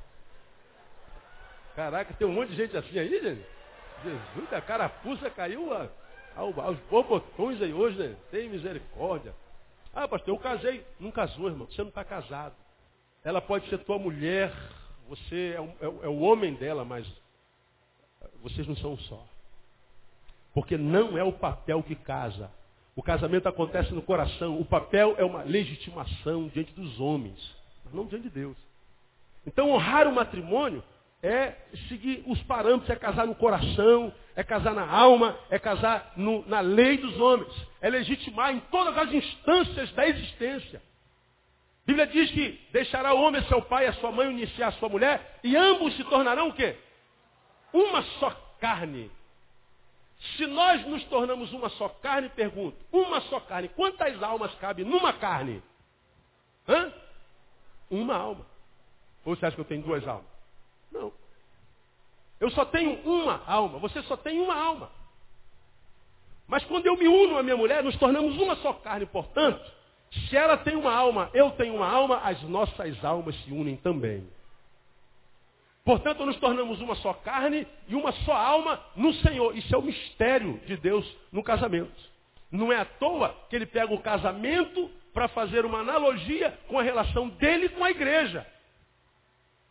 Caraca, 1.76 2.14
tem 2.14 2.26
um 2.26 2.32
monte 2.32 2.50
de 2.50 2.56
gente 2.56 2.76
assim 2.76 2.98
aí, 2.98 3.20
gente. 3.20 3.46
Jesus, 4.02 4.52
a 4.52 4.60
carapuça 4.60 5.30
caiu 5.30 5.72
a, 5.72 5.88
aos 6.38 6.78
bobotões 6.90 7.60
aí 7.60 7.72
hoje, 7.72 7.98
né? 7.98 8.16
Tem 8.30 8.48
misericórdia. 8.48 9.34
Ah, 9.94 10.06
pastor, 10.06 10.34
eu 10.34 10.38
casei. 10.38 10.84
Não 11.00 11.10
casou, 11.10 11.48
irmão. 11.48 11.66
Você 11.66 11.82
não 11.82 11.88
está 11.88 12.04
casado. 12.04 12.54
Ela 13.24 13.40
pode 13.40 13.68
ser 13.68 13.78
tua 13.78 13.98
mulher, 13.98 14.54
você 15.08 15.56
é 15.56 15.84
é, 15.84 15.86
é 16.04 16.08
o 16.08 16.20
homem 16.20 16.54
dela, 16.54 16.84
mas 16.84 17.06
vocês 18.42 18.66
não 18.66 18.76
são 18.76 18.96
só. 18.96 19.26
Porque 20.54 20.76
não 20.76 21.18
é 21.18 21.24
o 21.24 21.32
papel 21.32 21.82
que 21.82 21.94
casa. 21.94 22.50
O 22.94 23.02
casamento 23.02 23.48
acontece 23.48 23.92
no 23.92 24.02
coração. 24.02 24.58
O 24.60 24.64
papel 24.64 25.14
é 25.18 25.24
uma 25.24 25.42
legitimação 25.42 26.48
diante 26.48 26.72
dos 26.72 26.98
homens, 27.00 27.54
mas 27.84 27.94
não 27.94 28.06
diante 28.06 28.24
de 28.24 28.30
Deus. 28.30 28.56
Então, 29.46 29.70
honrar 29.70 30.06
o 30.06 30.14
matrimônio 30.14 30.82
é 31.22 31.54
seguir 31.88 32.22
os 32.26 32.40
parâmetros, 32.42 32.90
é 32.90 32.96
casar 32.96 33.26
no 33.26 33.34
coração, 33.34 34.12
é 34.36 34.44
casar 34.44 34.74
na 34.74 34.88
alma, 34.88 35.36
é 35.50 35.58
casar 35.58 36.12
no, 36.16 36.46
na 36.46 36.60
lei 36.60 36.96
dos 36.98 37.18
homens, 37.18 37.52
é 37.80 37.90
legitimar 37.90 38.54
em 38.54 38.60
todas 38.70 38.96
as 38.96 39.12
instâncias 39.12 39.90
da 39.92 40.06
existência. 40.06 40.78
A 40.78 41.86
Bíblia 41.86 42.06
diz 42.06 42.30
que 42.30 42.60
deixará 42.70 43.14
o 43.14 43.20
homem 43.20 43.42
seu 43.44 43.62
pai 43.62 43.86
e 43.86 43.88
a 43.88 43.94
sua 43.94 44.12
mãe 44.12 44.30
iniciar 44.30 44.68
a 44.68 44.72
sua 44.72 44.88
mulher, 44.88 45.40
e 45.42 45.56
ambos 45.56 45.96
se 45.96 46.04
tornarão 46.04 46.48
o 46.48 46.54
quê? 46.54 46.76
Uma 47.72 48.02
só 48.20 48.30
carne. 48.60 49.10
Se 50.36 50.46
nós 50.46 50.84
nos 50.86 51.02
tornamos 51.04 51.52
uma 51.52 51.68
só 51.70 51.88
carne, 51.88 52.28
pergunto, 52.28 52.76
uma 52.92 53.20
só 53.22 53.40
carne, 53.40 53.68
quantas 53.68 54.22
almas 54.22 54.54
cabe 54.56 54.84
numa 54.84 55.12
carne? 55.14 55.62
Hã? 56.68 56.92
Uma 57.90 58.16
alma. 58.16 58.46
Ou 59.24 59.34
você 59.34 59.46
acha 59.46 59.54
que 59.54 59.60
eu 59.60 59.64
tenho 59.64 59.82
duas 59.82 60.06
almas? 60.06 60.37
Não. 60.92 61.12
Eu 62.40 62.50
só 62.50 62.64
tenho 62.64 63.00
uma 63.04 63.42
alma, 63.46 63.78
você 63.78 64.02
só 64.02 64.16
tem 64.16 64.40
uma 64.40 64.54
alma. 64.54 64.90
Mas 66.46 66.64
quando 66.64 66.86
eu 66.86 66.96
me 66.96 67.06
uno 67.06 67.36
à 67.36 67.42
minha 67.42 67.56
mulher, 67.56 67.82
nos 67.82 67.96
tornamos 67.96 68.36
uma 68.40 68.56
só 68.56 68.72
carne, 68.72 69.04
portanto, 69.06 69.60
se 70.10 70.36
ela 70.36 70.56
tem 70.56 70.76
uma 70.76 70.94
alma, 70.94 71.30
eu 71.34 71.50
tenho 71.52 71.74
uma 71.74 71.88
alma, 71.88 72.18
as 72.18 72.40
nossas 72.42 73.04
almas 73.04 73.36
se 73.42 73.52
unem 73.52 73.76
também. 73.76 74.26
Portanto, 75.84 76.24
nos 76.24 76.36
tornamos 76.36 76.80
uma 76.80 76.94
só 76.96 77.14
carne 77.14 77.66
e 77.86 77.94
uma 77.94 78.12
só 78.12 78.34
alma 78.34 78.82
no 78.94 79.12
Senhor. 79.14 79.56
Isso 79.56 79.74
é 79.74 79.78
o 79.78 79.82
mistério 79.82 80.58
de 80.66 80.76
Deus 80.76 81.04
no 81.32 81.42
casamento. 81.42 81.92
Não 82.50 82.72
é 82.72 82.76
à 82.76 82.84
toa 82.84 83.34
que 83.48 83.56
ele 83.56 83.66
pega 83.66 83.92
o 83.92 84.00
casamento 84.00 84.90
para 85.12 85.28
fazer 85.28 85.64
uma 85.64 85.80
analogia 85.80 86.58
com 86.68 86.78
a 86.78 86.82
relação 86.82 87.28
dele 87.28 87.70
com 87.70 87.84
a 87.84 87.90
igreja. 87.90 88.46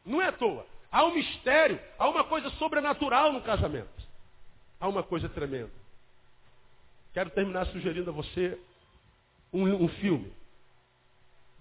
Não 0.05 0.22
é 0.22 0.28
à 0.28 0.32
toa. 0.32 0.65
Há 0.97 1.05
um 1.05 1.13
mistério, 1.13 1.79
há 1.99 2.09
uma 2.09 2.23
coisa 2.23 2.49
sobrenatural 2.57 3.31
no 3.31 3.39
casamento. 3.43 3.87
Há 4.79 4.87
uma 4.87 5.03
coisa 5.03 5.29
tremenda. 5.29 5.69
Quero 7.13 7.29
terminar 7.29 7.67
sugerindo 7.67 8.09
a 8.09 8.13
você 8.13 8.59
um, 9.53 9.65
um 9.83 9.87
filme. 9.87 10.33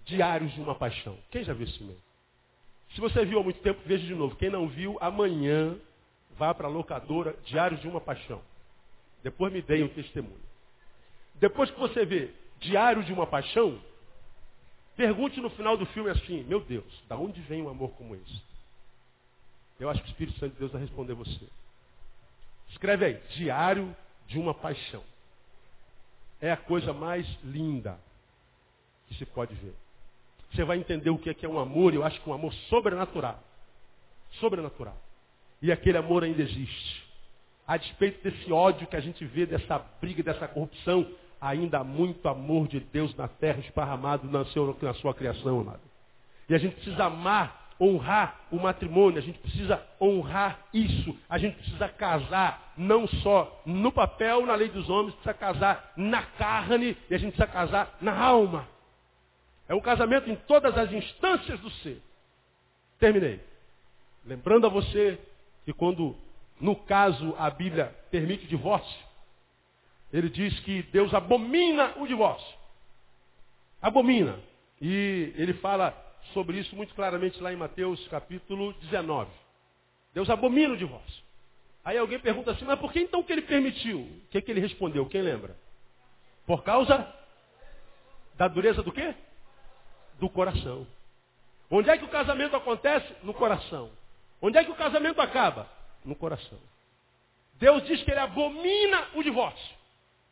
Diários 0.06 0.54
de 0.54 0.60
uma 0.62 0.74
Paixão. 0.74 1.18
Quem 1.30 1.44
já 1.44 1.52
viu 1.52 1.66
esse 1.66 1.76
filme? 1.76 1.98
Se 2.94 3.00
você 3.02 3.26
viu 3.26 3.38
há 3.38 3.42
muito 3.42 3.60
tempo, 3.60 3.78
veja 3.84 4.06
de 4.06 4.14
novo. 4.14 4.36
Quem 4.36 4.48
não 4.48 4.68
viu, 4.68 4.96
amanhã 5.02 5.76
vá 6.38 6.54
para 6.54 6.66
a 6.66 6.70
locadora 6.70 7.36
Diários 7.44 7.82
de 7.82 7.88
uma 7.88 8.00
Paixão. 8.00 8.40
Depois 9.22 9.52
me 9.52 9.60
deem 9.60 9.84
um 9.84 9.88
testemunho. 9.88 10.40
Depois 11.34 11.70
que 11.70 11.78
você 11.78 12.06
vê 12.06 12.30
Diário 12.58 13.04
de 13.04 13.12
uma 13.12 13.26
Paixão, 13.26 13.78
pergunte 14.96 15.42
no 15.42 15.50
final 15.50 15.76
do 15.76 15.84
filme 15.84 16.08
assim, 16.08 16.42
meu 16.44 16.60
Deus, 16.60 17.04
da 17.06 17.18
onde 17.18 17.38
vem 17.42 17.60
um 17.60 17.68
amor 17.68 17.90
como 17.98 18.16
esse? 18.16 18.55
Eu 19.78 19.90
acho 19.90 20.02
que 20.02 20.08
o 20.08 20.12
Espírito 20.12 20.38
Santo 20.38 20.52
de 20.52 20.58
Deus 20.58 20.72
vai 20.72 20.80
responder 20.80 21.14
você. 21.14 21.46
Escreve 22.70 23.04
aí, 23.04 23.20
Diário 23.36 23.94
de 24.26 24.38
uma 24.38 24.54
Paixão. 24.54 25.02
É 26.40 26.50
a 26.50 26.56
coisa 26.56 26.92
mais 26.92 27.26
linda 27.44 27.98
que 29.06 29.14
se 29.14 29.26
pode 29.26 29.54
ver. 29.54 29.74
Você 30.52 30.64
vai 30.64 30.78
entender 30.78 31.10
o 31.10 31.18
que 31.18 31.30
é, 31.30 31.36
é 31.42 31.48
um 31.48 31.58
amor, 31.58 31.94
eu 31.94 32.04
acho 32.04 32.20
que 32.20 32.28
um 32.28 32.32
amor 32.32 32.52
sobrenatural. 32.68 33.42
Sobrenatural. 34.40 34.96
E 35.60 35.72
aquele 35.72 35.98
amor 35.98 36.24
ainda 36.24 36.42
existe. 36.42 37.06
A 37.66 37.76
despeito 37.76 38.22
desse 38.22 38.52
ódio 38.52 38.86
que 38.86 38.96
a 38.96 39.00
gente 39.00 39.24
vê, 39.24 39.44
dessa 39.44 39.78
briga, 40.00 40.22
dessa 40.22 40.46
corrupção, 40.46 41.10
ainda 41.40 41.78
há 41.78 41.84
muito 41.84 42.28
amor 42.28 42.68
de 42.68 42.80
Deus 42.80 43.14
na 43.16 43.28
terra 43.28 43.58
esparramado 43.60 44.30
na 44.30 44.44
sua, 44.46 44.76
na 44.80 44.94
sua 44.94 45.14
criação, 45.14 45.60
amado. 45.60 45.80
E 46.48 46.54
a 46.54 46.58
gente 46.58 46.74
precisa 46.76 47.04
amar 47.04 47.65
honrar 47.80 48.40
o 48.50 48.56
matrimônio, 48.56 49.18
a 49.18 49.22
gente 49.22 49.38
precisa 49.38 49.84
honrar 50.00 50.66
isso. 50.72 51.16
A 51.28 51.38
gente 51.38 51.56
precisa 51.56 51.88
casar 51.88 52.72
não 52.76 53.06
só 53.06 53.62
no 53.66 53.92
papel, 53.92 54.46
na 54.46 54.54
lei 54.54 54.68
dos 54.68 54.88
homens, 54.88 55.14
precisa 55.14 55.34
casar 55.34 55.92
na 55.96 56.22
carne 56.22 56.96
e 57.10 57.14
a 57.14 57.18
gente 57.18 57.34
precisa 57.34 57.46
casar 57.46 57.96
na 58.00 58.18
alma. 58.18 58.68
É 59.68 59.74
um 59.74 59.80
casamento 59.80 60.30
em 60.30 60.36
todas 60.36 60.76
as 60.76 60.92
instâncias 60.92 61.58
do 61.60 61.70
ser. 61.70 62.00
Terminei. 62.98 63.40
Lembrando 64.24 64.66
a 64.66 64.70
você 64.70 65.18
que 65.64 65.72
quando, 65.72 66.16
no 66.60 66.76
caso, 66.76 67.34
a 67.38 67.50
Bíblia 67.50 67.94
permite 68.10 68.44
o 68.44 68.48
divórcio, 68.48 69.06
ele 70.12 70.28
diz 70.30 70.58
que 70.60 70.82
Deus 70.84 71.12
abomina 71.12 71.94
o 71.96 72.06
divórcio. 72.06 72.56
Abomina. 73.82 74.38
E 74.80 75.32
ele 75.36 75.54
fala 75.54 75.90
sobre 76.32 76.58
isso 76.58 76.74
muito 76.76 76.94
claramente 76.94 77.40
lá 77.40 77.52
em 77.52 77.56
Mateus 77.56 78.06
capítulo 78.08 78.72
19. 78.74 79.30
Deus 80.14 80.30
abomina 80.30 80.74
o 80.74 80.76
divórcio. 80.76 81.24
Aí 81.84 81.96
alguém 81.98 82.18
pergunta 82.18 82.50
assim, 82.50 82.64
mas 82.64 82.78
por 82.80 82.92
que 82.92 83.00
então 83.00 83.22
que 83.22 83.32
ele 83.32 83.42
permitiu? 83.42 84.00
O 84.00 84.28
que, 84.30 84.40
que 84.40 84.50
ele 84.50 84.60
respondeu? 84.60 85.06
Quem 85.06 85.22
lembra? 85.22 85.56
Por 86.46 86.64
causa 86.64 87.14
da 88.34 88.48
dureza 88.48 88.82
do 88.82 88.92
quê? 88.92 89.14
Do 90.18 90.28
coração. 90.28 90.86
Onde 91.70 91.90
é 91.90 91.98
que 91.98 92.04
o 92.04 92.08
casamento 92.08 92.56
acontece? 92.56 93.06
No 93.22 93.34
coração. 93.34 93.90
Onde 94.40 94.58
é 94.58 94.64
que 94.64 94.70
o 94.70 94.76
casamento 94.76 95.20
acaba? 95.20 95.68
No 96.04 96.14
coração. 96.14 96.58
Deus 97.54 97.84
diz 97.86 98.02
que 98.02 98.10
ele 98.10 98.20
abomina 98.20 99.08
o 99.14 99.22
divórcio. 99.22 99.76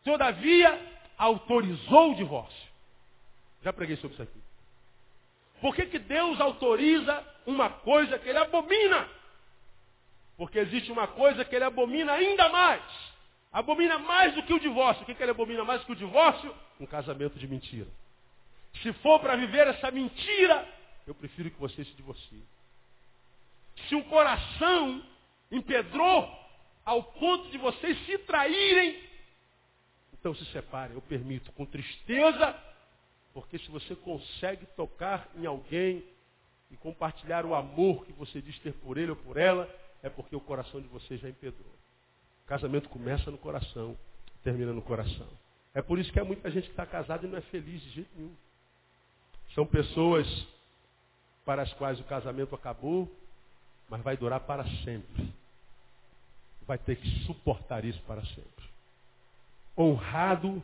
Todavia, 0.03 0.78
autorizou 1.16 2.12
o 2.12 2.14
divórcio. 2.14 2.68
Já 3.62 3.72
preguei 3.72 3.97
sobre 3.97 4.14
isso 4.14 4.22
aqui. 4.22 4.43
Por 5.65 5.75
que, 5.75 5.87
que 5.87 5.99
Deus 5.99 6.39
autoriza 6.43 7.25
uma 7.47 7.71
coisa 7.71 8.19
que 8.19 8.29
ele 8.29 8.37
abomina? 8.37 9.09
Porque 10.37 10.59
existe 10.59 10.93
uma 10.93 11.07
coisa 11.07 11.43
que 11.43 11.57
ele 11.57 11.65
abomina 11.65 12.12
ainda 12.12 12.51
mais. 12.51 12.83
Abomina 13.51 13.99
mais 13.99 14.35
do 14.35 14.43
que 14.43 14.53
o 14.53 14.61
divórcio. 14.61 15.03
O 15.03 15.07
que, 15.07 15.15
que 15.15 15.23
ele 15.23 15.31
abomina 15.31 15.65
mais 15.65 15.81
do 15.81 15.87
que 15.87 15.93
o 15.93 15.97
divórcio? 15.97 16.55
Um 16.79 16.85
casamento 16.85 17.39
de 17.39 17.49
mentira. 17.49 17.89
Se 18.83 18.93
for 18.93 19.19
para 19.21 19.37
viver 19.37 19.67
essa 19.69 19.91
mentira, 19.91 20.69
eu 21.07 21.15
prefiro 21.15 21.51
que 21.51 21.59
você 21.59 21.83
se 21.83 21.93
divorcie. 21.93 22.45
Se 23.89 23.95
o 23.95 24.05
coração 24.05 25.03
empedrou 25.51 26.31
ao 26.85 27.03
ponto 27.05 27.49
de 27.49 27.57
vocês 27.57 28.05
se 28.05 28.19
traírem, 28.19 29.03
então 30.12 30.35
se 30.35 30.45
separem. 30.53 30.95
Eu 30.95 31.01
permito 31.01 31.51
com 31.53 31.65
tristeza 31.65 32.55
porque 33.35 33.59
se 33.59 33.68
você 33.68 33.97
consegue 33.97 34.64
tocar 34.76 35.28
em 35.37 35.45
alguém 35.45 36.05
e 36.70 36.76
compartilhar 36.76 37.45
o 37.45 37.55
amor 37.55 38.07
que 38.07 38.12
você 38.12 38.41
diz 38.41 38.57
ter 38.61 38.72
por 38.74 38.97
ele 38.97 39.11
ou 39.11 39.16
por 39.16 39.37
ela, 39.37 39.68
é 40.03 40.09
porque 40.09 40.37
o 40.37 40.41
coração 40.41 40.80
de 40.80 40.87
você 40.87 41.18
já 41.18 41.28
empedrou. 41.28 41.72
O 42.45 42.47
casamento 42.47 42.89
começa 42.89 43.30
no 43.32 43.39
coração, 43.39 43.97
termina 44.45 44.72
no 44.72 44.80
coração. 44.80 45.26
É 45.74 45.82
por 45.82 45.99
isso 45.99 46.12
que 46.12 46.20
há 46.20 46.24
muita 46.24 46.49
gente 46.49 46.64
que 46.64 46.70
está 46.70 46.87
casada 46.87 47.26
e 47.26 47.28
não 47.28 47.37
é 47.37 47.41
feliz 47.41 47.82
de 47.82 47.91
jeito 47.91 48.11
nenhum. 48.16 48.35
São 49.53 49.66
pessoas 49.66 50.26
para 51.45 51.62
as 51.62 51.72
quais 51.74 51.99
o 51.99 52.05
casamento 52.05 52.55
acabou, 52.55 53.11
mas 53.89 54.01
vai 54.03 54.16
durar 54.16 54.41
para 54.41 54.64
sempre. 54.85 55.32
Vai 56.66 56.78
ter 56.78 56.97
que 56.97 57.09
suportar 57.26 57.85
isso 57.85 58.01
para 58.03 58.24
sempre. 58.26 58.64
Honrado 59.76 60.62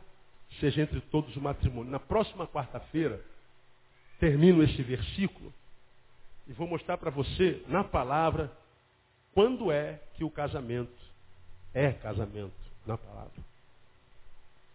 seja 0.59 0.81
entre 0.81 0.99
todos 1.01 1.35
o 1.35 1.41
matrimônio. 1.41 1.91
Na 1.91 1.99
próxima 1.99 2.47
quarta-feira, 2.47 3.23
termino 4.19 4.63
esse 4.63 4.81
versículo 4.81 5.53
e 6.47 6.53
vou 6.53 6.67
mostrar 6.67 6.97
para 6.97 7.09
você, 7.09 7.63
na 7.67 7.83
palavra, 7.83 8.51
quando 9.33 9.71
é 9.71 10.01
que 10.15 10.23
o 10.23 10.29
casamento 10.29 10.91
é 11.73 11.91
casamento 11.91 12.53
na 12.85 12.97
palavra. 12.97 13.51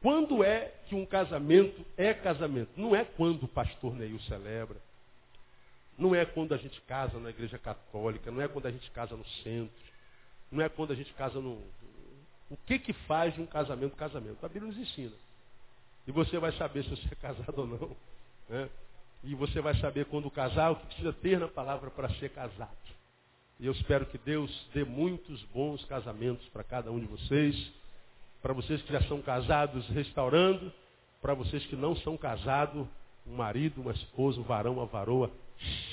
Quando 0.00 0.44
é 0.44 0.72
que 0.86 0.94
um 0.94 1.04
casamento 1.04 1.84
é 1.96 2.14
casamento? 2.14 2.70
Não 2.76 2.94
é 2.94 3.04
quando 3.04 3.44
o 3.44 3.48
pastor 3.48 3.94
Neil 3.94 4.20
celebra. 4.20 4.76
Não 5.98 6.14
é 6.14 6.24
quando 6.24 6.54
a 6.54 6.56
gente 6.56 6.80
casa 6.82 7.18
na 7.18 7.30
igreja 7.30 7.58
católica. 7.58 8.30
Não 8.30 8.40
é 8.40 8.48
quando 8.48 8.66
a 8.66 8.70
gente 8.70 8.90
casa 8.90 9.16
no 9.16 9.26
centro. 9.42 9.74
Não 10.50 10.62
é 10.62 10.68
quando 10.68 10.92
a 10.92 10.94
gente 10.94 11.12
casa 11.14 11.40
no, 11.40 11.60
O 12.48 12.56
que 12.66 12.78
que 12.78 12.92
faz 12.92 13.34
de 13.34 13.40
um 13.40 13.46
casamento 13.46 13.96
casamento? 13.96 14.44
A 14.44 14.48
Bíblia 14.48 14.72
nos 14.72 14.78
ensina. 14.78 15.12
E 16.06 16.12
você 16.12 16.38
vai 16.38 16.52
saber 16.52 16.84
se 16.84 16.90
você 16.90 17.08
é 17.10 17.14
casado 17.14 17.58
ou 17.58 17.66
não. 17.66 17.96
Né? 18.48 18.68
E 19.24 19.34
você 19.34 19.60
vai 19.60 19.74
saber 19.80 20.06
quando 20.06 20.30
casar 20.30 20.70
o 20.70 20.76
que 20.76 20.86
precisa 20.86 21.12
ter 21.12 21.38
na 21.38 21.48
palavra 21.48 21.90
para 21.90 22.08
ser 22.14 22.30
casado. 22.30 22.70
E 23.58 23.66
eu 23.66 23.72
espero 23.72 24.06
que 24.06 24.18
Deus 24.18 24.50
dê 24.72 24.84
muitos 24.84 25.42
bons 25.44 25.84
casamentos 25.86 26.46
para 26.50 26.62
cada 26.62 26.92
um 26.92 27.00
de 27.00 27.06
vocês. 27.06 27.72
Para 28.42 28.52
vocês 28.52 28.80
que 28.82 28.92
já 28.92 29.02
são 29.02 29.20
casados, 29.20 29.88
restaurando. 29.88 30.72
Para 31.20 31.34
vocês 31.34 31.64
que 31.66 31.74
não 31.74 31.96
são 31.96 32.16
casados, 32.16 32.86
um 33.26 33.34
marido, 33.34 33.80
uma 33.80 33.92
esposa, 33.92 34.38
um 34.38 34.44
varão, 34.44 34.74
uma 34.74 34.86
varoa, 34.86 35.30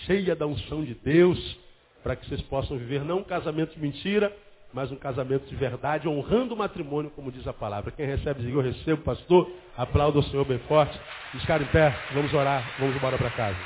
cheia 0.06 0.36
da 0.36 0.46
unção 0.46 0.84
de 0.84 0.94
Deus, 0.94 1.58
para 2.04 2.16
que 2.16 2.28
vocês 2.28 2.42
possam 2.44 2.78
viver 2.78 3.04
não 3.04 3.20
um 3.20 3.24
casamento 3.24 3.74
de 3.74 3.80
mentira, 3.80 4.36
mas 4.74 4.92
um 4.92 4.96
casamento 4.96 5.46
de 5.46 5.56
verdade, 5.56 6.08
honrando 6.08 6.56
o 6.56 6.58
matrimônio, 6.58 7.12
como 7.12 7.32
diz 7.32 7.48
a 7.48 7.54
palavra. 7.54 7.92
Quem 7.92 8.06
recebe, 8.06 8.42
diga 8.42 8.58
eu 8.58 8.62
recebo, 8.62 9.04
pastor. 9.04 9.50
Aplauda 9.78 10.20
o 10.20 10.24
Senhor 10.24 10.46
bem 10.46 10.60
forte. 10.60 11.00
Ficar 11.32 11.62
em 11.62 11.66
pé, 11.66 11.96
vamos 12.14 12.34
orar, 12.34 12.64
vamos 12.80 12.96
embora 12.96 13.18
para 13.18 13.30
casa. 13.30 13.60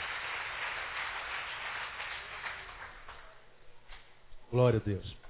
Glória 4.51 4.81
a 4.83 4.87
Deus. 4.87 5.26